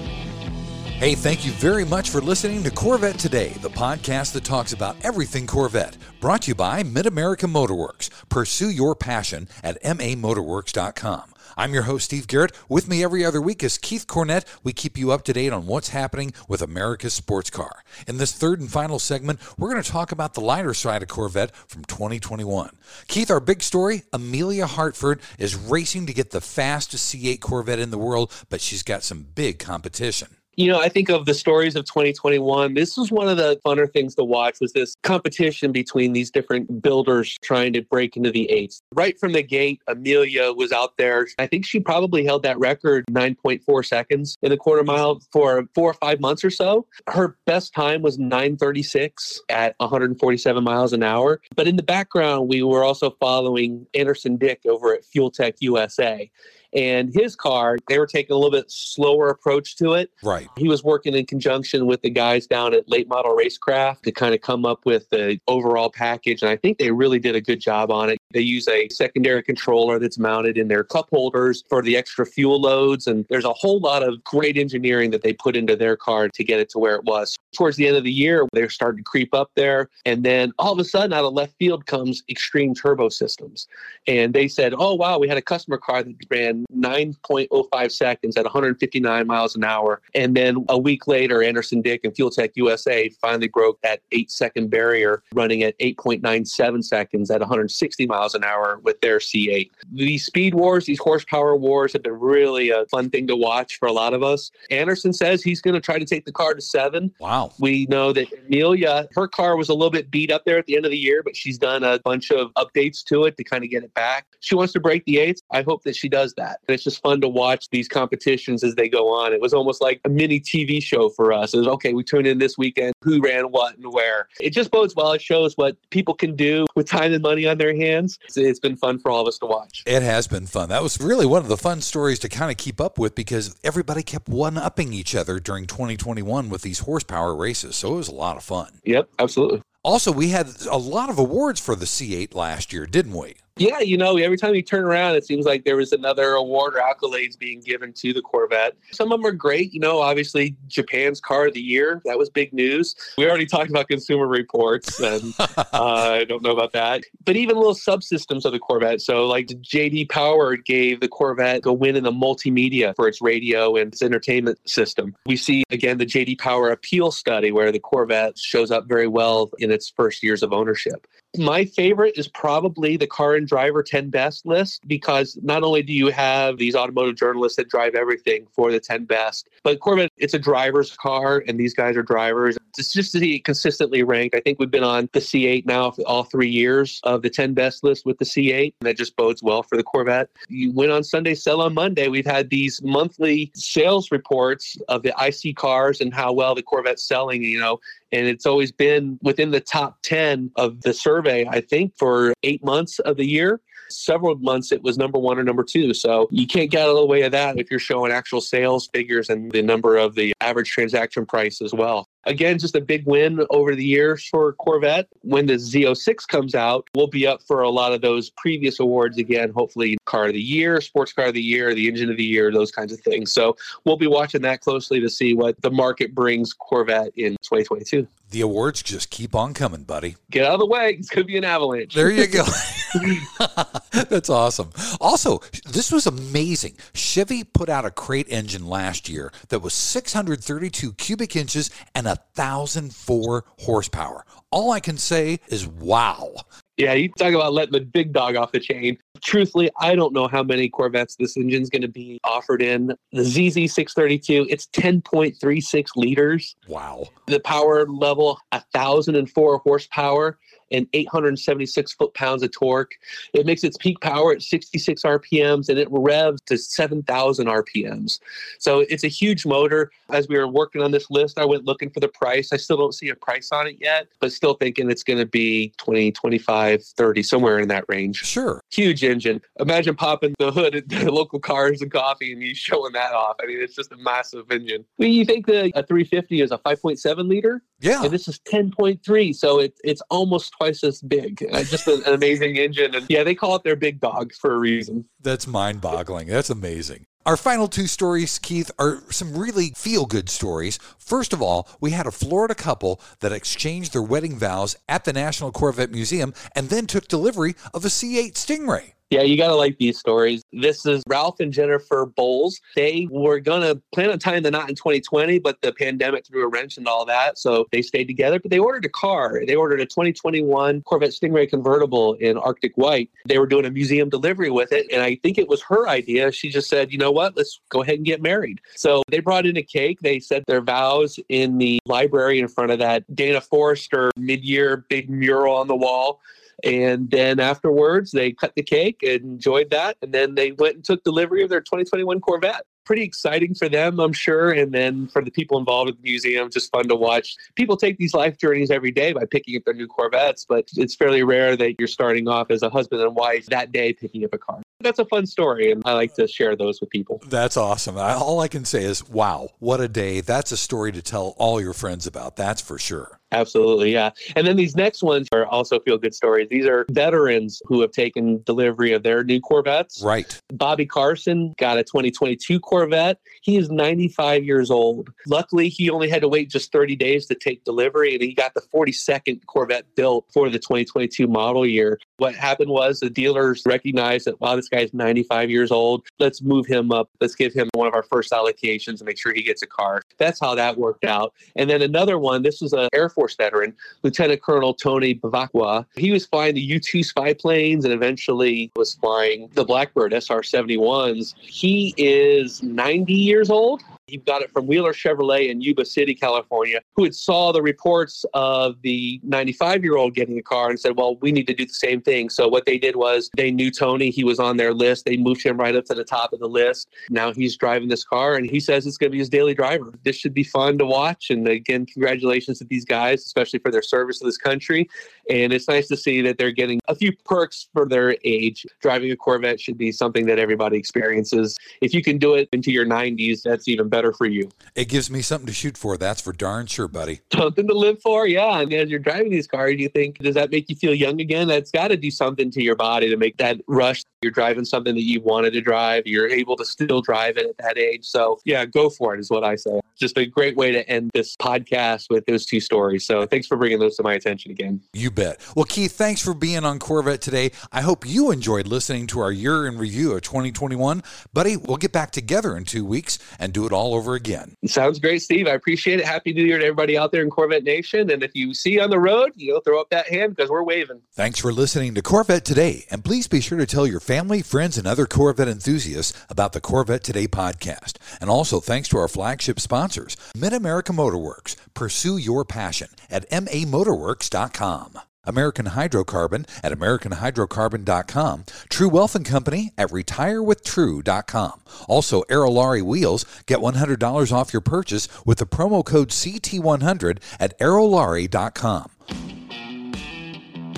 Hey, 0.99 1.15
thank 1.15 1.47
you 1.47 1.53
very 1.53 1.85
much 1.85 2.11
for 2.11 2.21
listening 2.21 2.63
to 2.65 2.71
Corvette 2.71 3.19
Today, 3.19 3.51
the 3.61 3.71
podcast 3.71 4.33
that 4.33 4.45
talks 4.45 4.73
about 4.73 4.97
everything 5.03 5.47
Corvette. 5.47 5.97
Brought 6.21 6.43
to 6.43 6.49
you 6.49 6.55
by 6.55 6.83
Mid 6.83 7.07
America 7.07 7.47
Motorworks. 7.47 8.11
Pursue 8.29 8.71
your 8.71 8.95
passion 8.95 9.49
at 9.63 9.81
mamotorworks.com. 9.83 11.30
I'm 11.57 11.75
your 11.75 11.85
host, 11.85 12.07
Steve 12.07 12.27
Garrett. 12.27 12.53
With 12.69 12.89
me 12.89 13.03
every 13.03 13.25
other 13.25 13.41
week 13.41 13.63
is 13.63 13.79
Keith 13.79 14.07
Cornett. 14.07 14.45
We 14.63 14.73
keep 14.73 14.97
you 14.97 15.11
up 15.11 15.25
to 15.25 15.33
date 15.33 15.53
on 15.53 15.67
what's 15.67 15.91
happening 15.91 16.33
with 16.49 16.63
America's 16.63 17.15
sports 17.15 17.51
car. 17.51 17.83
In 18.07 18.19
this 18.19 18.33
third 18.33 18.61
and 18.61 18.71
final 18.71 18.99
segment, 18.99 19.41
we're 19.59 19.71
going 19.71 19.83
to 19.83 19.91
talk 19.91 20.13
about 20.13 20.35
the 20.35 20.41
lighter 20.41 20.75
side 20.75 21.03
of 21.03 21.09
Corvette 21.09 21.55
from 21.67 21.85
2021. 21.85 22.71
Keith, 23.09 23.31
our 23.31 23.41
big 23.41 23.63
story 23.63 24.03
Amelia 24.13 24.67
Hartford 24.67 25.21
is 25.39 25.57
racing 25.57 26.07
to 26.07 26.15
get 26.15 26.31
the 26.31 26.41
fastest 26.41 27.15
C8 27.15 27.41
Corvette 27.41 27.79
in 27.79 27.91
the 27.91 27.99
world, 27.99 28.33
but 28.49 28.61
she's 28.61 28.83
got 28.83 29.03
some 29.03 29.27
big 29.35 29.59
competition 29.59 30.29
you 30.61 30.71
know, 30.71 30.79
I 30.79 30.91
think 30.91 31.09
of 31.09 31.25
the 31.25 31.33
stories 31.33 31.75
of 31.75 31.87
2021. 31.87 32.75
This 32.75 32.95
was 32.95 33.11
one 33.11 33.29
of 33.29 33.39
the 33.39 33.59
funner 33.65 33.91
things 33.91 34.15
to 34.17 34.25
watch 34.25 34.59
was 34.61 34.75
this 34.75 34.95
competition 35.03 35.73
between 35.73 36.13
these 36.13 36.31
different 36.31 36.83
builders 36.83 37.39
trying 37.41 37.73
to 37.73 37.81
break 37.81 38.15
into 38.15 38.31
the 38.31 38.51
eights. 38.51 38.83
Right 38.93 39.19
from 39.19 39.33
the 39.33 39.43
gate, 39.43 39.81
Amelia 39.89 40.53
was 40.53 40.71
out 40.71 40.99
there. 40.99 41.27
I 41.39 41.47
think 41.47 41.65
she 41.65 41.81
probably 41.81 42.27
held 42.27 42.43
that 42.43 42.59
record 42.59 43.07
9.4 43.11 43.87
seconds 43.87 44.37
in 44.43 44.51
the 44.51 44.59
quarter 44.59 44.85
mile 44.85 45.23
for 45.33 45.67
four 45.75 45.93
or 45.93 45.95
five 45.95 46.21
months 46.21 46.45
or 46.45 46.51
so. 46.51 46.87
Her 47.09 47.39
best 47.47 47.73
time 47.73 48.03
was 48.03 48.19
936 48.19 49.41
at 49.49 49.75
147 49.79 50.63
miles 50.63 50.93
an 50.93 51.03
hour. 51.03 51.41
But 51.57 51.69
in 51.69 51.77
the 51.77 51.83
background, 51.83 52.51
we 52.51 52.63
were 52.63 52.85
also 52.85 53.17
following 53.19 53.87
Anderson 53.95 54.37
Dick 54.37 54.61
over 54.67 54.93
at 54.93 55.07
Fuel 55.07 55.31
Tech 55.31 55.55
USA. 55.61 56.31
And 56.73 57.13
his 57.13 57.35
car, 57.35 57.79
they 57.89 57.99
were 57.99 58.07
taking 58.07 58.35
a 58.35 58.37
little 58.37 58.51
bit 58.51 58.71
slower 58.71 59.29
approach 59.29 59.77
to 59.77 59.95
it. 59.95 60.11
Right. 60.23 60.49
He 60.57 60.69
was 60.69 60.85
working 60.85 61.15
in 61.15 61.27
conjunction 61.27 61.87
with 61.87 62.03
the 62.03 62.11
guys 62.11 62.47
down 62.47 62.75
at 62.75 62.89
Late 62.89 63.09
Model 63.09 63.37
Racecraft 63.37 64.03
to 64.03 64.13
kind 64.13 64.35
of 64.35 64.41
come 64.41 64.65
up 64.65 64.85
with 64.85 65.09
the 65.11 65.41
overall 65.49 65.91
package. 65.91 66.43
And 66.43 66.51
I 66.51 66.57
think 66.57 66.79
they 66.79 66.91
really 66.91 67.19
did 67.19 67.35
a 67.35 67.41
good 67.41 67.61
job 67.61 67.91
on 67.91 68.11
it. 68.11 68.19
They 68.33 68.41
use 68.41 68.69
a 68.69 68.89
secondary 68.89 69.43
controller 69.43 69.99
that's 69.99 70.19
mounted 70.19 70.57
in 70.57 70.69
their 70.69 70.85
cup 70.85 71.09
holders 71.11 71.65
for 71.69 71.83
the 71.83 71.97
extra 71.97 72.25
fuel 72.25 72.61
loads. 72.61 73.07
And 73.07 73.27
there's 73.29 73.45
a 73.45 73.53
whole 73.53 73.81
lot 73.81 74.03
of 74.03 74.23
great 74.25 74.57
engineering 74.57 75.11
that 75.11 75.23
they 75.23 75.33
put 75.33 75.57
into 75.57 75.77
their 75.77 75.97
car 75.97 76.29
to 76.29 76.45
get 76.45 76.61
it 76.61 76.69
to 76.71 76.79
where 76.79 76.95
it 76.95 77.05
was. 77.05 77.37
Towards 77.53 77.77
the 77.77 77.87
end 77.87 77.97
of 77.97 78.05
the 78.05 78.13
year, 78.13 78.47
they're 78.53 78.71
starting 78.71 78.99
to 78.99 79.05
creep 79.05 79.35
up 79.35 79.51
there. 79.57 79.89
And 80.05 80.23
then 80.23 80.53
all 80.59 80.73
of 80.73 80.79
a 80.79 80.85
sudden, 80.85 81.13
out 81.13 81.25
of 81.25 81.33
left 81.33 81.55
field 81.59 81.87
comes 81.87 82.23
Extreme 82.29 82.75
Turbo 82.75 83.09
Systems. 83.09 83.67
And 84.07 84.33
they 84.33 84.49
said, 84.49 84.75
oh, 84.77 84.95
wow, 84.95 85.19
we 85.19 85.29
had 85.29 85.37
a 85.37 85.43
customer 85.43 85.79
car 85.79 86.03
that 86.03 86.15
ran 86.31 86.65
9.05 86.75 87.93
seconds 87.93 88.37
at 88.37 88.45
159 88.45 89.27
miles 89.27 89.57
an 89.57 89.65
hour. 89.65 90.01
And 90.15 90.37
then 90.37 90.65
a 90.69 90.79
week 90.79 91.07
later, 91.07 91.43
Anderson 91.43 91.83
Dick 91.83 92.03
and 92.05 92.15
Fuel 92.15 92.31
Tech 92.31 92.53
USA 92.55 93.09
finally 93.21 93.49
broke 93.49 93.81
that 93.83 94.01
eight 94.13 94.31
second 94.31 94.71
barrier, 94.71 95.23
running 95.35 95.63
at 95.63 95.79
8.97 95.79 96.85
seconds 96.85 97.31
at 97.31 97.41
160 97.41 98.07
miles 98.07 98.35
an 98.35 98.45
hour 98.45 98.81
with 98.83 99.01
their 99.01 99.19
C8. 99.19 99.71
These 99.93 100.25
speed 100.25 100.55
wars, 100.55 100.87
these 100.87 100.99
horsepower 100.99 101.57
wars 101.57 101.93
have 101.93 102.03
been 102.03 102.19
really 102.19 102.71
a 102.71 102.87
fun 102.87 103.11
thing 103.11 103.27
to 103.27 103.37
watch 103.37 103.79
for 103.79 103.87
a 103.87 103.93
lot 103.93 104.15
of 104.15 104.23
us. 104.23 104.51
Anderson 104.71 105.13
says 105.13 105.43
he's 105.43 105.61
going 105.61 105.75
to 105.75 105.81
try 105.81 105.99
to 105.99 106.05
take 106.05 106.25
the 106.25 106.33
car 106.33 106.55
to 106.55 106.61
seven. 106.61 107.13
Wow. 107.19 107.40
We 107.59 107.87
know 107.87 108.13
that 108.13 108.29
Amelia, 108.47 109.09
her 109.15 109.29
car 109.29 109.57
was 109.57 109.69
a 109.69 109.75
little 109.75 109.91
bit 109.91 110.11
beat 110.11 110.31
up 110.31 110.45
there 110.45 110.59
at 110.59 110.67
the 110.67 110.77
end 110.77 110.85
of 110.85 110.91
the 110.91 110.99
year, 110.99 111.23
but 111.23 111.37
she's 111.37 111.59
done 111.59 111.83
a 111.83 111.99
bunch 112.01 112.31
of 112.31 112.53
updates 112.55 113.05
to 113.05 113.25
it 113.25 113.37
to 113.37 113.45
kind 113.45 113.65
of 113.65 113.71
get 113.71 113.83
it 113.83 113.93
back. 113.95 114.27
She 114.41 114.55
wants 114.55 114.73
to 114.75 114.81
break 114.81 115.05
the 115.05 115.19
eights. 115.19 115.43
I 115.51 115.63
hope 115.63 115.83
that 115.85 115.97
she 115.97 116.09
does 116.09 116.35
that. 116.35 116.61
And 116.67 116.75
it's 116.75 116.85
just 116.85 117.03
fun 117.03 117.21
to 117.21 117.29
watch 117.29 117.69
these 117.71 117.89
competitions 117.89 118.65
as 118.65 118.75
they 118.75 118.89
go 118.89 119.09
on. 119.09 119.33
It 119.33 119.41
was 119.41 119.53
almost 119.53 119.81
like 119.81 120.01
a 120.05 120.09
mini 120.09 120.41
TV 120.41 120.83
show 120.83 121.09
for 121.09 121.33
us. 121.33 121.55
It 121.55 121.59
was 121.59 121.69
okay, 121.69 121.93
we 121.93 122.05
tune 122.05 122.27
in 122.27 122.39
this 122.39 122.57
weekend, 122.59 122.95
who 123.03 123.21
ran 123.21 123.45
what 123.47 123.77
and 123.77 123.93
where. 123.93 124.29
It 124.41 124.51
just 124.51 124.71
bodes 124.71 124.95
well. 124.95 125.13
It 125.13 125.23
shows 125.23 125.55
what 125.57 125.77
people 125.91 126.15
can 126.15 126.37
do 126.37 126.67
with 126.75 126.89
time 126.89 127.13
and 127.13 127.23
money 127.23 127.47
on 127.47 127.59
their 127.59 127.75
hands. 127.75 128.19
it's 128.37 128.61
been 128.61 128.77
fun 128.77 128.99
for 128.99 129.11
all 129.11 129.23
of 129.23 129.29
us 129.29 129.39
to 129.39 129.47
watch. 129.47 129.83
It 129.87 130.03
has 130.03 130.27
been 130.27 130.47
fun. 130.47 130.69
That 130.69 130.83
was 130.83 131.01
really 131.01 131.27
one 131.27 131.43
of 131.43 131.49
the 131.49 131.57
fun 131.57 131.81
stories 131.81 132.19
to 132.21 132.29
kind 132.29 132.51
of 132.51 132.57
keep 132.57 132.81
up 132.81 132.99
with 132.99 133.15
because 133.15 133.57
everybody 133.63 134.03
kept 134.03 134.29
one 134.29 134.57
upping 134.57 134.93
each 134.93 135.15
other 135.15 135.39
during 135.39 135.67
2021 135.67 136.49
with 136.49 136.63
these 136.63 136.81
horsepower 136.81 137.30
races. 137.35 137.77
So 137.77 137.95
it 137.95 137.97
was 137.97 138.09
a 138.09 138.15
lot 138.15 138.37
of 138.37 138.43
fun. 138.43 138.81
Yep, 138.85 139.09
absolutely. 139.19 139.63
Also, 139.83 140.13
we 140.13 140.29
had 140.29 140.49
a 140.71 140.77
lot 140.77 141.09
of 141.09 141.19
awards 141.19 141.59
for 141.59 141.75
the 141.75 141.87
C8 141.87 142.35
last 142.35 142.73
year, 142.73 142.87
didn't 142.87 143.15
we? 143.15 143.37
Yeah, 143.61 143.81
you 143.81 143.99
know, 143.99 144.17
every 144.17 144.39
time 144.39 144.55
you 144.55 144.63
turn 144.63 144.85
around, 144.85 145.17
it 145.17 145.27
seems 145.27 145.45
like 145.45 145.67
there 145.67 145.77
was 145.77 145.93
another 145.93 146.31
award 146.31 146.77
or 146.77 146.81
accolades 146.81 147.39
being 147.39 147.61
given 147.61 147.93
to 147.93 148.15
the 148.15 148.23
Corvette. 148.23 148.75
Some 148.91 149.13
of 149.13 149.21
them 149.21 149.27
are 149.27 149.33
great. 149.33 149.75
You 149.75 149.81
know, 149.81 150.01
obviously 150.01 150.57
Japan's 150.67 151.21
car 151.21 151.49
of 151.49 151.53
the 151.53 151.61
year. 151.61 152.01
That 152.07 152.17
was 152.17 152.31
big 152.31 152.55
news. 152.55 152.97
We 153.19 153.29
already 153.29 153.45
talked 153.45 153.69
about 153.69 153.89
Consumer 153.89 154.27
Reports, 154.27 154.99
and 154.99 155.35
uh, 155.39 155.65
I 155.75 156.25
don't 156.25 156.43
know 156.43 156.53
about 156.53 156.73
that. 156.73 157.05
But 157.27 157.37
even 157.37 157.57
little 157.57 157.75
subsystems 157.75 158.47
of 158.47 158.53
the 158.53 158.59
Corvette. 158.59 159.03
So, 159.03 159.27
like 159.27 159.49
JD 159.49 160.09
Power 160.09 160.57
gave 160.57 161.01
the 161.01 161.09
Corvette 161.09 161.67
a 161.67 161.73
win 161.73 161.97
in 161.97 162.05
the 162.05 162.13
multimedia 162.13 162.97
for 162.97 163.09
its 163.09 163.21
radio 163.21 163.77
and 163.77 163.93
its 163.93 164.01
entertainment 164.01 164.59
system. 164.67 165.15
We 165.27 165.37
see 165.37 165.65
again 165.69 165.99
the 165.99 166.07
JD 166.07 166.39
Power 166.39 166.71
appeal 166.71 167.11
study 167.11 167.53
where 167.53 167.71
the 167.71 167.79
Corvette 167.79 168.39
shows 168.39 168.71
up 168.71 168.89
very 168.89 169.07
well 169.07 169.51
in 169.59 169.71
its 169.71 169.91
first 169.91 170.23
years 170.23 170.43
of 170.43 170.55
ownership. 170.55 171.07
My 171.39 171.65
favorite 171.65 172.19
is 172.19 172.27
probably 172.27 172.97
the 172.97 173.07
car 173.07 173.35
and 173.35 173.47
driver 173.47 173.85
10 173.85 174.11
best 174.11 174.45
list 174.45 174.87
because 174.89 175.39
not 175.43 175.63
only 175.63 175.83
do 175.83 175.93
you 175.93 176.09
have 176.09 176.59
these 176.59 176.75
automotive 176.75 177.15
journalists 177.15 177.57
that 177.57 177.69
drive 177.69 177.95
everything 177.95 178.49
for 178.53 178.73
the 178.73 178.81
10 178.81 179.05
best, 179.05 179.49
but 179.63 179.79
Corvette, 179.79 180.11
it's 180.17 180.35
a 180.35 180.41
driver's 180.41 180.97
car 180.97 181.45
and 181.47 181.59
these 181.59 181.73
guys 181.73 181.97
are 181.97 182.03
drivers. 182.03 182.59
It's 182.79 182.93
just 182.93 183.13
to 183.13 183.21
be 183.21 183.39
consistently 183.39 184.03
ranked. 184.03 184.35
I 184.35 184.41
think 184.41 184.59
we've 184.59 184.71
been 184.71 184.85
on 184.85 185.09
the 185.13 185.21
C8 185.21 185.67
now 185.67 185.93
for 185.93 186.03
all 186.03 186.25
three 186.25 186.51
years 186.51 187.01
of 187.05 187.23
the 187.23 187.31
10 187.31 187.55
best 187.55 187.85
list 187.85 188.05
with 188.05 188.19
the 188.19 188.25
C8. 188.25 188.75
And 188.81 188.89
that 188.89 188.97
just 188.97 189.15
bodes 189.17 189.43
well 189.43 189.63
for 189.63 189.77
the 189.77 189.83
Corvette. 189.83 190.31
You 190.49 190.73
win 190.73 190.91
on 190.91 191.05
Sunday, 191.05 191.35
sell 191.35 191.61
on 191.61 191.75
Monday. 191.75 192.09
We've 192.09 192.27
had 192.27 192.51
these 192.51 192.83
monthly 192.83 193.53
sales 193.55 194.11
reports 194.11 194.77
of 194.89 195.03
the 195.03 195.15
IC 195.21 195.57
cars 195.57 196.01
and 196.01 196.13
how 196.13 196.33
well 196.33 196.55
the 196.55 196.63
Corvette's 196.63 197.07
selling. 197.07 197.43
You 197.43 197.61
know, 197.61 197.81
and 198.13 198.27
it's 198.27 198.47
always 198.47 198.73
been 198.73 199.19
within 199.23 199.51
the 199.51 199.61
top 199.61 199.99
10 200.03 200.51
of 200.57 200.81
the 200.83 200.93
survey, 200.93 201.20
I 201.29 201.61
think, 201.61 201.93
for 201.99 202.33
eight 202.43 202.65
months 202.65 202.99
of 203.01 203.17
the 203.17 203.27
year. 203.27 203.61
Several 203.89 204.37
months 204.37 204.71
it 204.71 204.83
was 204.83 204.97
number 204.97 205.19
one 205.19 205.39
or 205.39 205.43
number 205.43 205.65
two. 205.65 205.95
So 205.95 206.29
you 206.31 206.47
can't 206.47 206.71
get 206.71 206.83
out 206.83 206.91
of 206.91 206.97
the 206.97 207.07
way 207.07 207.23
of 207.23 207.33
that 207.33 207.59
if 207.59 207.71
you're 207.71 207.81
showing 207.81 208.13
actual 208.13 208.41
sales 208.41 208.89
figures 208.95 209.31
and 209.31 209.51
the 209.51 209.63
number 209.63 209.97
of 209.97 210.15
the 210.15 210.33
average 210.41 210.71
transaction 210.71 211.27
price 211.27 211.61
as 211.61 211.73
well. 211.73 212.09
Again, 212.25 212.59
just 212.59 212.75
a 212.75 212.81
big 212.81 213.07
win 213.07 213.47
over 213.51 213.75
the 213.75 213.85
years 213.85 214.27
for 214.27 214.53
Corvette. 214.55 215.09
When 215.23 215.47
the 215.47 215.55
Z06 215.55 216.27
comes 216.29 216.55
out, 216.55 216.89
we'll 216.95 217.07
be 217.07 217.27
up 217.27 217.43
for 217.43 217.63
a 217.63 217.71
lot 217.71 217.93
of 217.93 218.03
those 218.03 218.31
previous 218.31 218.79
awards 218.79 219.19
again. 219.19 219.51
Hopefully, 219.51 219.99
car 220.05 220.27
of 220.27 220.35
the 220.35 220.41
year, 220.41 220.81
sports 220.81 221.13
car 221.13 221.27
of 221.27 221.35
the 221.35 221.43
year, 221.43 221.75
the 221.75 221.89
engine 221.89 222.11
of 222.11 222.17
the 222.17 222.25
year, 222.25 222.53
those 222.53 222.71
kinds 222.71 222.93
of 222.93 223.01
things. 223.01 223.33
So 223.33 223.57
we'll 223.85 223.97
be 223.97 224.07
watching 224.07 224.43
that 224.43 224.61
closely 224.61 225.01
to 225.01 225.09
see 225.09 225.35
what 225.35 225.61
the 225.63 225.71
market 225.71 226.15
brings 226.15 226.53
Corvette 226.53 227.13
in 227.17 227.33
2022 227.43 228.07
the 228.31 228.41
awards 228.41 228.83
just 228.83 229.11
keep 229.11 229.35
on 229.35 229.55
coming, 229.55 229.83
buddy. 229.83 230.17
Get 230.31 230.47
out 230.47 230.55
of 230.55 230.61
the 230.61 230.67
way. 230.67 230.97
It's 230.99 231.11
going 231.11 231.25
to 231.25 231.27
be 231.27 231.37
an 231.37 231.45
avalanche. 231.45 231.95
There 231.95 232.11
you 232.11 232.27
go. 232.27 232.45
That's 233.93 234.31
awesome. 234.31 234.71
Also, 235.01 235.41
this 235.67 235.93
was 235.93 236.07
amazing. 236.07 236.77
Chevy 236.95 237.45
put 237.45 237.69
out 237.69 237.85
a 237.85 237.91
crate 237.91 238.27
engine 238.29 238.67
last 238.67 239.09
year 239.09 239.33
that 239.49 239.61
was 239.61 239.75
632 239.75 240.93
cubic 240.95 241.37
inches 241.37 241.71
and 241.95 242.07
1,004 242.07 243.45
horsepower. 243.61 244.25
All 244.51 244.73
I 244.73 244.81
can 244.81 244.99
say 244.99 245.41
is 245.49 245.67
wow. 245.67 246.35
Yeah, 246.77 246.95
you 246.95 247.11
talk 247.11 247.35
about 247.35 247.53
letting 247.53 247.73
the 247.73 247.81
big 247.81 248.13
dog 248.13 248.37
off 248.37 248.53
the 248.53 248.61
chain. 248.61 248.97
Truthfully, 249.23 249.71
I 249.79 249.95
don't 249.95 250.15
know 250.15 250.27
how 250.27 250.43
many 250.43 250.71
Corvettes 250.71 251.15
this 251.17 251.37
engine's 251.37 251.69
going 251.69 251.83
to 251.83 251.89
be 251.89 252.19
offered 252.25 252.63
in. 252.63 252.95
The 253.13 253.21
ZZ632, 253.21 254.47
it's 254.49 254.67
10.36 254.69 255.89
liters. 255.97 256.57
Wow. 256.69 257.09
The 257.27 257.41
power 257.41 257.87
level, 257.87 258.39
1,004 258.53 259.59
horsepower 259.59 260.39
and 260.71 260.87
876 260.93 261.93
foot 261.93 262.15
pounds 262.15 262.43
of 262.43 262.53
torque. 262.53 262.93
It 263.33 263.47
makes 263.47 263.65
its 263.65 263.77
peak 263.77 264.01
power 264.01 264.33
at 264.33 264.43
66 264.43 265.03
RPMs 265.03 265.69
and 265.69 265.79
it 265.79 265.89
revs 265.91 266.41
to 266.43 266.57
7,000 266.59 267.47
RPMs. 267.47 268.21
So 268.59 268.81
it's 268.81 269.05
a 269.05 269.09
huge 269.09 269.47
motor. 269.47 269.91
As 270.11 270.29
we 270.29 270.39
were 270.39 270.49
working 270.49 270.83
on 270.83 270.91
this 270.91 271.11
list, 271.11 271.39
I 271.39 271.45
went 271.45 271.65
looking 271.65 271.91
for 271.91 272.01
the 272.01 272.09
price. 272.09 272.53
I 272.53 272.57
still 272.57 272.77
don't 272.77 272.95
see 272.95 273.09
a 273.09 273.17
price 273.17 273.53
on 273.53 273.67
it 273.67 273.77
yet, 273.81 274.09
but 274.21 274.33
still 274.33 274.55
thinking 274.55 274.91
it's 274.91 275.03
going 275.03 275.19
to 275.19 275.27
be 275.27 275.73
20, 275.79 276.13
25, 276.13 276.85
30, 276.85 277.23
somewhere 277.23 277.59
in 277.59 277.69
that 277.69 277.85
range. 277.89 278.17
Sure. 278.17 278.60
Huge 278.71 279.03
engine. 279.03 279.41
Imagine 279.59 279.97
popping 279.97 280.35
the 280.39 280.53
hood 280.53 280.75
at 280.75 280.89
the 280.89 281.11
local 281.13 281.41
cars 281.41 281.83
and 281.83 281.91
coffee 281.91 282.33
and 282.33 282.43
you 282.43 282.55
showing 282.55 282.93
that 282.93 283.13
off. 283.13 283.37
I 283.43 283.47
mean, 283.47 283.61
it's 283.61 283.75
just 283.75 283.93
a 283.93 283.97
massive 283.97 284.51
engine. 284.51 284.85
I 284.99 285.03
mean, 285.03 285.13
you 285.13 285.25
think 285.25 285.47
the 285.47 285.73
a 285.75 285.83
350 285.83 286.41
is 286.41 286.53
a 286.53 286.59
5.7 286.59 287.29
liter? 287.29 287.63
Yeah. 287.81 288.05
And 288.05 288.13
this 288.13 288.29
is 288.29 288.39
10.3. 288.41 289.35
So 289.35 289.61
it, 289.61 289.75
it's 289.83 290.03
almost 290.11 290.53
twice 290.57 290.85
as 290.85 291.03
big. 291.03 291.45
Uh, 291.53 291.65
just 291.65 291.89
an, 291.89 292.03
an 292.07 292.15
amazing 292.15 292.57
engine. 292.57 292.95
And 292.95 293.07
yeah, 293.09 293.25
they 293.25 293.35
call 293.35 293.57
it 293.57 293.65
their 293.65 293.77
big 293.77 294.01
dog 294.01 294.33
for 294.35 294.55
a 294.55 294.59
reason. 294.59 295.05
That's 295.21 295.47
mind 295.47 295.81
boggling. 295.81 296.29
That's 296.29 296.51
amazing. 296.51 297.07
Our 297.27 297.37
final 297.37 297.69
two 297.69 297.87
stories, 297.87 298.39
Keith, 298.39 298.71
are 298.79 299.03
some 299.11 299.37
really 299.37 299.73
feel 299.77 300.07
good 300.07 300.31
stories. 300.31 300.79
First 300.99 301.35
of 301.35 301.43
all, 301.43 301.69
we 301.79 301.91
had 301.91 302.07
a 302.07 302.11
Florida 302.11 302.55
couple 302.55 302.99
that 303.19 303.31
exchanged 303.31 303.93
their 303.93 304.03
wedding 304.03 304.39
vows 304.39 304.75
at 304.89 305.05
the 305.05 305.13
National 305.13 305.53
Corvette 305.53 305.91
Museum 305.91 306.33
and 306.57 306.71
then 306.71 306.87
took 306.87 307.09
delivery 307.09 307.57
of 307.75 307.85
a 307.85 307.89
C8 307.89 308.33
Stingray. 308.33 308.93
Yeah, 309.11 309.23
you 309.23 309.37
got 309.37 309.49
to 309.49 309.57
like 309.57 309.77
these 309.79 309.99
stories. 309.99 310.45
This 310.53 310.87
is 310.87 311.03
Ralph 311.09 311.41
and 311.41 311.53
Jennifer 311.53 312.07
Bowles. 312.07 312.61
They 312.77 313.09
were 313.11 313.41
going 313.41 313.63
to 313.63 313.83
plan 313.93 314.09
on 314.09 314.21
tying 314.21 314.45
the 314.45 314.53
knot 314.53 314.69
in 314.69 314.77
2020, 314.77 315.41
but 315.41 315.61
the 315.63 315.73
pandemic 315.73 316.25
threw 316.25 316.45
a 316.45 316.49
wrench 316.49 316.79
and 316.79 316.87
all 316.87 317.05
that. 317.07 317.37
So 317.37 317.67
they 317.73 317.83
stayed 317.83 318.05
together, 318.05 318.39
but 318.39 318.53
they 318.53 318.61
ordered 318.61 318.85
a 318.85 318.89
car. 318.89 319.43
They 319.45 319.57
ordered 319.57 319.81
a 319.81 319.87
2021 319.87 320.83
Corvette 320.83 321.11
Stingray 321.11 321.51
convertible 321.51 322.15
in 322.15 322.39
Arctic 322.39 322.73
White. 322.77 323.11
They 323.27 323.41
were 323.41 323.49
doing 323.49 323.65
a 323.65 323.71
museum 323.71 324.11
delivery 324.11 324.49
with 324.49 324.71
it. 324.71 324.87
And 324.93 325.03
I 325.03 325.17
think 325.17 325.39
it 325.39 325.49
was 325.49 325.61
her 325.63 325.89
idea. 325.89 326.31
She 326.31 326.49
just 326.49 326.69
said, 326.69 326.93
you 326.93 326.99
know 326.99 327.11
what, 327.11 327.37
let's 327.37 327.59
go 327.69 327.83
ahead 327.83 327.97
and 327.97 328.07
get 328.07 328.23
married. 328.23 328.61
So 328.77 329.03
they 329.09 329.19
brought 329.19 329.45
in 329.45 329.57
a 329.57 329.63
cake. 329.63 329.99
They 330.03 330.21
said 330.21 330.45
their 330.47 330.61
vows 330.61 331.19
in 331.29 331.59
the 331.59 331.81
library 331.85 332.39
in 332.39 332.47
front 332.47 332.71
of 332.71 332.79
that 332.79 333.13
Dana 333.13 333.41
Forrester 333.41 334.13
mid 334.17 334.45
year 334.45 334.85
big 334.89 335.11
mural 335.11 335.57
on 335.57 335.67
the 335.67 335.75
wall. 335.75 336.21
And 336.65 337.11
then 337.11 337.41
afterwards, 337.41 338.11
they 338.11 338.33
cut 338.33 338.53
the 338.55 338.63
cake 338.63 339.03
and 339.03 339.23
enjoyed 339.23 339.71
that. 339.71 339.97
And 340.03 340.13
then 340.13 340.35
they 340.35 340.53
went 340.53 340.77
and 340.77 340.85
took 340.85 341.03
delivery 341.05 341.43
of 341.43 341.51
their 341.51 341.61
2021 341.61 342.21
Corvette. 342.21 342.65
Pretty 342.87 343.03
exciting 343.03 343.55
for 343.55 343.69
them, 343.69 344.01
I'm 344.01 344.13
sure. 344.13 344.51
And 344.51 344.73
then 344.73 345.07
for 345.09 345.23
the 345.23 345.31
people 345.31 345.59
involved 345.59 345.91
in 345.91 345.97
the 345.97 346.03
museum, 346.03 346.51
just 346.51 346.73
fun 346.73 346.89
to 346.89 346.97
watch. 346.97 347.37
People 347.55 347.77
take 347.77 347.99
these 347.99 348.15
life 348.15 348.37
journeys 348.37 348.71
every 348.71 348.91
day 348.91 349.13
by 349.13 349.27
picking 349.27 349.57
up 349.57 349.63
their 349.65 349.75
new 349.75 349.87
Corvettes, 349.87 350.45
but 350.49 350.69
it's 350.77 350.97
fairly 350.97 351.23
rare 351.23 351.57
that 351.57 351.77
you're 351.79 351.87
starting 351.87 352.27
off 352.27 352.51
as 352.51 352.63
a 352.63 352.71
husband 352.71 353.01
and 353.01 353.15
wife 353.15 353.47
that 353.47 353.71
day 353.71 353.93
picking 353.93 354.25
up 354.25 354.33
a 354.33 354.39
car. 354.39 354.61
That's 354.81 354.99
a 354.99 355.05
fun 355.05 355.27
story, 355.27 355.71
and 355.71 355.83
I 355.85 355.93
like 355.93 356.15
to 356.15 356.27
share 356.27 356.57
those 356.57 356.81
with 356.81 356.91
people. 356.91 357.21
That's 357.29 357.57
awesome. 357.57 357.97
All 357.97 358.41
I 358.41 358.49
can 358.49 358.65
say 358.65 358.83
is, 358.83 359.09
wow, 359.09 359.51
what 359.61 359.81
a 359.81 359.89
day. 359.89 360.21
That's 360.21 360.51
a 360.51 360.57
story 360.57 360.91
to 360.93 361.03
tell 361.03 361.35
all 361.37 361.61
your 361.61 361.75
friends 361.75 362.09
about. 362.09 362.35
That's 362.35 362.63
for 362.63 362.79
sure. 362.79 363.20
Absolutely, 363.33 363.93
yeah. 363.93 364.11
And 364.35 364.47
then 364.47 364.57
these 364.57 364.75
next 364.75 365.03
ones 365.03 365.29
are 365.33 365.47
also 365.47 365.79
feel 365.81 365.99
good 365.99 366.15
stories. 366.15 366.49
These 366.51 366.67
are 366.67 366.85
veterans 366.91 367.63
who 367.67 367.81
have 367.81 367.93
taken 367.93 368.43
delivery 368.45 368.93
of 368.93 369.03
their 369.03 369.23
new 369.23 369.41
Corvettes. 369.41 370.03
Right. 370.03 370.41
Bobby 370.53 370.87
Carson 370.87 371.55
got 371.59 371.79
a 371.79 371.85
2022 371.85 372.59
Corvette. 372.61 373.19
He 373.43 373.57
is 373.57 373.71
95 373.71 374.45
years 374.45 374.71
old. 374.71 375.11
Luckily, 375.27 375.69
he 375.69 375.91
only 375.91 376.09
had 376.09 376.23
to 376.23 376.29
wait 376.29 376.51
just 376.51 376.73
30 376.73 376.97
days 376.97 377.27
to 377.27 377.35
take 377.35 377.65
delivery, 377.65 378.15
and 378.15 378.23
he 378.23 378.35
got 378.35 378.55
the 378.55 378.63
42nd 378.75 379.47
Corvette 379.47 379.87
built 379.95 380.27
for 380.33 380.51
the 380.51 380.59
2022 380.59 381.27
model 381.29 381.67
year. 381.67 381.99
What 382.17 382.35
happened 382.35 382.71
was 382.71 383.01
the 383.01 383.11
dealers 383.11 383.63
recognized 383.65 384.27
that, 384.27 384.41
wow, 384.41 384.57
this 384.57 384.69
guy's 384.69 384.93
95 384.93 385.51
years 385.51 385.71
old. 385.71 386.07
Let's 386.19 386.43
move 386.43 386.67
him 386.67 386.91
up. 386.91 387.09
Let's 387.21 387.35
give 387.35 387.53
him 387.53 387.69
one 387.75 387.87
of 387.87 387.95
our 387.95 388.03
first 388.03 388.33
allocations 388.33 389.01
and 389.01 389.05
make 389.05 389.19
sure 389.19 389.33
he 389.33 389.43
gets 389.43 389.63
a 389.63 389.67
car. 389.67 390.03
That's 390.19 390.41
how 390.41 390.55
that 390.57 390.77
worked 390.77 391.05
out. 391.05 391.33
And 391.57 391.71
then 391.71 391.81
another 391.81 392.19
one, 392.19 392.43
this 392.43 392.61
was 392.61 392.73
an 392.73 392.89
Air 392.93 393.09
Force 393.09 393.20
Force 393.21 393.37
veteran, 393.37 393.75
Lieutenant 394.03 394.41
Colonel 394.41 394.73
Tony 394.73 395.15
Bevacqua. 395.15 395.85
He 395.95 396.11
was 396.11 396.25
flying 396.25 396.55
the 396.55 396.63
U 396.63 396.81
2 396.81 397.03
spy 397.03 397.35
planes 397.35 397.85
and 397.85 397.93
eventually 397.93 398.73
was 398.77 398.95
flying 398.95 399.51
the 399.53 399.63
Blackbird 399.63 400.15
SR 400.15 400.41
71s. 400.41 401.35
He 401.39 401.93
is 401.99 402.63
90 402.63 403.13
years 403.13 403.51
old. 403.51 403.83
He 404.11 404.19
got 404.19 404.43
it 404.43 404.51
from 404.51 404.67
Wheeler 404.67 404.93
Chevrolet 404.93 405.49
in 405.49 405.61
Yuba 405.61 405.85
City, 405.85 406.15
California, 406.15 406.81
who 406.97 407.05
had 407.05 407.15
saw 407.15 407.53
the 407.53 407.63
reports 407.63 408.25
of 408.35 408.81
the 408.83 409.21
95 409.23 409.85
year 409.85 409.97
old 409.97 410.15
getting 410.15 410.39
a 410.39 410.43
car 410.43 410.69
and 410.71 410.79
said, 410.79 410.97
well, 410.97 411.17
we 411.17 411.31
need 411.31 411.47
to 411.47 411.55
do 411.55 411.65
the 411.65 411.73
same 411.73 412.01
thing. 412.01 412.29
So 412.29 412.49
what 412.49 412.67
they 412.67 412.79
did 412.79 412.97
was 412.97 413.31
they 413.37 413.51
knew 413.51 413.71
Tony. 413.71 414.11
He 414.11 414.25
was 414.25 414.39
on 414.41 414.57
their 414.57 414.75
list. 414.75 415.05
They 415.05 415.17
moved 415.17 415.43
him 415.45 415.57
right 415.57 415.77
up 415.77 415.85
to 415.87 415.95
the 415.95 416.05
top 416.05 416.33
of 416.33 416.41
the 416.41 416.49
list. 416.49 416.89
Now 417.09 417.33
he's 417.33 417.57
driving 417.57 417.89
this 417.89 418.05
car 418.05 418.35
and 418.35 418.51
he 418.51 418.59
says 418.59 418.87
it's 418.87 418.99
going 418.99 419.11
to 419.11 419.13
be 419.13 419.19
his 419.19 419.29
daily 419.29 419.55
driver. 419.55 419.93
This 420.03 420.17
should 420.17 420.35
be 420.35 420.45
fun 420.45 420.79
to 420.79 420.87
watch. 420.87 421.31
And 421.31 421.47
again, 421.47 421.87
congratulations 421.87 422.59
to 422.59 422.65
these 422.65 422.85
guys, 422.85 423.25
especially 423.25 423.61
for 423.61 423.71
their 423.71 423.83
service 423.83 424.19
to 424.19 424.25
this 424.25 424.39
country. 424.39 424.89
And 425.31 425.53
it's 425.53 425.69
nice 425.69 425.87
to 425.89 425.97
see 425.97 426.21
that 426.23 426.39
they're 426.39 426.51
getting 426.51 426.81
a 426.89 426.95
few 426.95 427.13
perks 427.25 427.69
for 427.73 427.87
their 427.87 428.17
age. 428.25 428.67
Driving 428.83 429.13
a 429.13 429.17
Corvette 429.17 429.61
should 429.61 429.79
be 429.79 429.93
something 429.93 430.27
that 430.27 430.41
everybody 430.41 430.77
experiences. 430.77 431.57
If 431.81 431.95
you 431.95 432.03
can 432.03 432.19
do 432.19 432.35
it 432.35 432.49
into 432.53 432.73
your 432.73 432.85
90s, 432.85 433.43
that's 433.43 433.69
even 433.69 433.89
better 433.89 434.13
for 434.13 434.27
you. 434.27 434.51
It 434.75 434.89
gives 434.89 435.09
me 435.09 435.23
something 435.23 435.47
to 435.47 435.53
shoot 435.53 435.79
for. 435.79 435.97
That's 435.97 436.21
for 436.21 436.33
darn 436.33 436.67
sure, 436.67 436.89
buddy. 436.89 437.21
Something 437.33 437.69
to 437.69 437.75
live 437.75 438.03
for. 438.03 438.27
Yeah. 438.27 438.61
And 438.61 438.73
as 438.73 438.91
you're 438.91 438.99
driving 438.99 439.31
these 439.31 439.47
cars, 439.47 439.77
you 439.79 439.89
think, 439.89 440.19
does 440.19 440.35
that 440.35 440.51
make 440.51 440.69
you 440.69 440.75
feel 440.75 440.95
young 440.95 441.21
again? 441.21 441.47
That's 441.47 441.71
got 441.71 441.89
to 441.89 441.97
do 441.97 442.11
something 442.11 442.51
to 442.51 442.63
your 442.63 442.77
body 442.77 443.09
to 443.09 443.17
make 443.17 443.37
that 443.37 443.61
rush. 443.69 444.03
You're 444.23 444.33
driving 444.33 444.65
something 444.65 444.95
that 444.95 445.05
you 445.05 445.21
wanted 445.21 445.53
to 445.53 445.61
drive. 445.61 446.07
You're 446.07 446.29
able 446.29 446.57
to 446.57 446.65
still 446.65 447.01
drive 447.01 447.37
it 447.37 447.47
at 447.47 447.59
that 447.59 447.79
age. 447.79 448.05
So, 448.05 448.41
yeah, 448.45 448.65
go 448.65 448.91
for 448.91 449.15
it, 449.15 449.21
is 449.21 449.31
what 449.31 449.45
I 449.45 449.55
say. 449.55 449.80
Just 450.01 450.19
a 450.19 450.27
great 450.27 450.57
way 450.57 450.73
to 450.73 450.89
end 450.89 451.11
this 451.15 451.37
podcast 451.37 452.07
with 452.11 452.27
those 452.27 452.47
two 452.47 452.61
stories. 452.61 453.07
So, 453.07 453.27
thanks 453.27 453.47
for 453.47 453.57
bringing 453.57 453.79
those 453.79 453.97
to 453.97 454.03
my 454.03 454.15
attention 454.15 454.51
again. 454.51 454.81
You 454.93 455.11
bet. 455.11 455.41
Well, 455.55 455.67
Keith, 455.67 455.93
thanks 455.93 456.23
for 456.23 456.35
being 456.35 456.65
on 456.65 456.79
Corvette 456.79 457.21
today. 457.21 457.53
I 457.71 457.83
hope 457.83 458.07
you 458.07 458.31
enjoyed 458.31 458.67
listening 458.67 459.07
to 459.09 459.21
our 459.21 459.31
year 459.31 459.67
in 459.67 459.79
review 459.79 460.13
of 460.13 460.23
2021. 460.23 461.03
Buddy, 461.33 461.57
we'll 461.57 461.77
get 461.77 461.93
back 461.93 462.11
together 462.11 462.57
in 462.57 462.65
two 462.65 462.85
weeks 462.85 463.19
and 463.39 463.53
do 463.53 463.67
it 463.67 463.73
all 463.73 463.95
over 463.95 464.15
again. 464.15 464.57
Sounds 464.67 464.99
great, 464.99 465.23
Steve. 465.23 465.47
I 465.47 465.53
appreciate 465.53 466.01
it. 466.01 466.07
Happy 466.07 466.33
New 466.33 466.45
Year 466.45 466.59
to 466.59 466.65
everybody 466.65 466.97
out 466.97 467.13
there 467.13 467.23
in 467.23 467.31
Corvette 467.31 467.65
Nation. 467.65 468.11
And 468.11 468.23
if 468.23 468.33
you 468.35 468.55
see 468.55 468.81
on 468.81 468.91
the 468.91 468.99
road, 468.99 469.33
you 469.37 469.53
know, 469.53 469.61
throw 469.61 469.81
up 469.81 469.91
that 469.91 470.09
hand 470.09 470.35
because 470.35 470.51
we're 470.51 470.63
waving. 470.63 471.01
Thanks 471.13 471.39
for 471.39 471.53
listening 471.53 471.95
to 471.95 472.03
Corvette 472.03 472.45
Today. 472.45 472.87
And 472.91 473.05
please 473.05 473.29
be 473.29 473.41
sure 473.41 473.59
to 473.59 473.67
tell 473.67 473.87
your 473.87 474.01
family, 474.01 474.43
friends, 474.43 474.79
and 474.79 474.87
other 474.87 475.07
Corvette 475.07 475.49
enthusiasts 475.49 476.13
about 476.29 476.53
the 476.53 476.61
Corvette 476.61 477.05
Today 477.05 477.27
podcast. 477.27 477.97
And 478.21 478.31
also 478.31 478.61
thanks 478.61 478.89
to 478.89 478.99
our 478.99 479.09
flagship 479.09 479.61
sponsors, 479.91 480.17
Mid 480.37 480.53
America 480.53 480.93
Motorworks. 480.93 481.57
Pursue 481.75 482.17
your 482.17 482.45
passion 482.45 482.89
at 483.11 483.29
mamotorworks.com. 483.31 484.99
American 485.25 485.67
Hydrocarbon 485.67 486.49
at 486.65 486.73
AmericanHydrocarbon.com, 486.73 488.45
True 488.71 488.89
Wealth 488.89 489.15
and 489.15 489.25
Company 489.25 489.71
at 489.77 489.91
RetireWithTrue.com. 489.91 491.61
Also, 491.89 492.23
Aerolari 492.23 492.83
Wheels, 492.83 493.27
get 493.45 493.59
$100 493.59 494.33
off 494.33 494.53
your 494.53 494.63
purchase 494.63 495.09
with 495.27 495.39
the 495.39 495.47
promo 495.47 495.85
code 495.85 496.09
CT100 496.09 497.19
at 497.39 497.59
Aerolarri.com. 497.59 498.91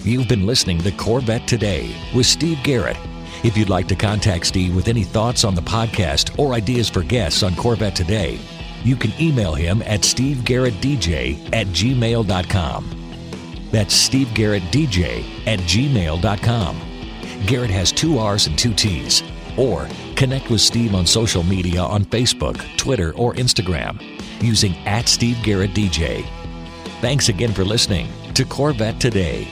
You've 0.03 0.29
been 0.29 0.47
listening 0.47 0.79
to 0.79 0.91
Corvette 0.91 1.47
Today 1.47 1.95
with 2.13 2.27
Steve 2.27 2.59
Garrett. 2.65 2.97
If 3.45 3.57
you'd 3.57 3.69
like 3.69 3.89
to 3.89 3.97
contact 3.97 4.47
Steve 4.47 4.75
with 4.75 4.87
any 4.87 5.03
thoughts 5.05 5.45
on 5.45 5.55
the 5.55 5.63
podcast 5.63 6.39
or 6.39 6.53
ideas 6.53 6.89
for 6.89 7.03
guests 7.03 7.43
on 7.43 7.57
Corvette 7.57 7.97
Today, 7.97 8.39
you 8.85 8.97
can 8.97 9.13
email 9.21 9.55
him 9.55 9.83
at 9.83 10.01
stevegarrettdj 10.01 11.55
at 11.55 11.67
gmail.com. 11.69 12.99
That's 13.71 13.95
Steve 13.95 14.33
Garrett 14.35 14.63
DJ 14.65 15.25
at 15.47 15.59
gmail.com. 15.61 16.81
Garrett 17.47 17.71
has 17.71 17.91
two 17.91 18.19
R's 18.19 18.47
and 18.47 18.59
two 18.59 18.75
T's. 18.75 19.23
Or 19.57 19.89
connect 20.17 20.51
with 20.51 20.61
Steve 20.61 20.95
on 20.95 21.07
social 21.07 21.43
media 21.43 21.83
on 21.83 22.05
Facebook, 22.05 22.59
Twitter, 22.77 23.13
or 23.15 23.35
Instagram 23.35 24.01
using 24.43 24.77
at 24.87 25.09
Steve 25.09 25.43
Garrett 25.43 25.73
DJ. 25.73 26.25
Thanks 27.01 27.29
again 27.29 27.53
for 27.53 27.65
listening 27.65 28.09
to 28.35 28.45
Corvette 28.45 29.01
Today. 29.01 29.49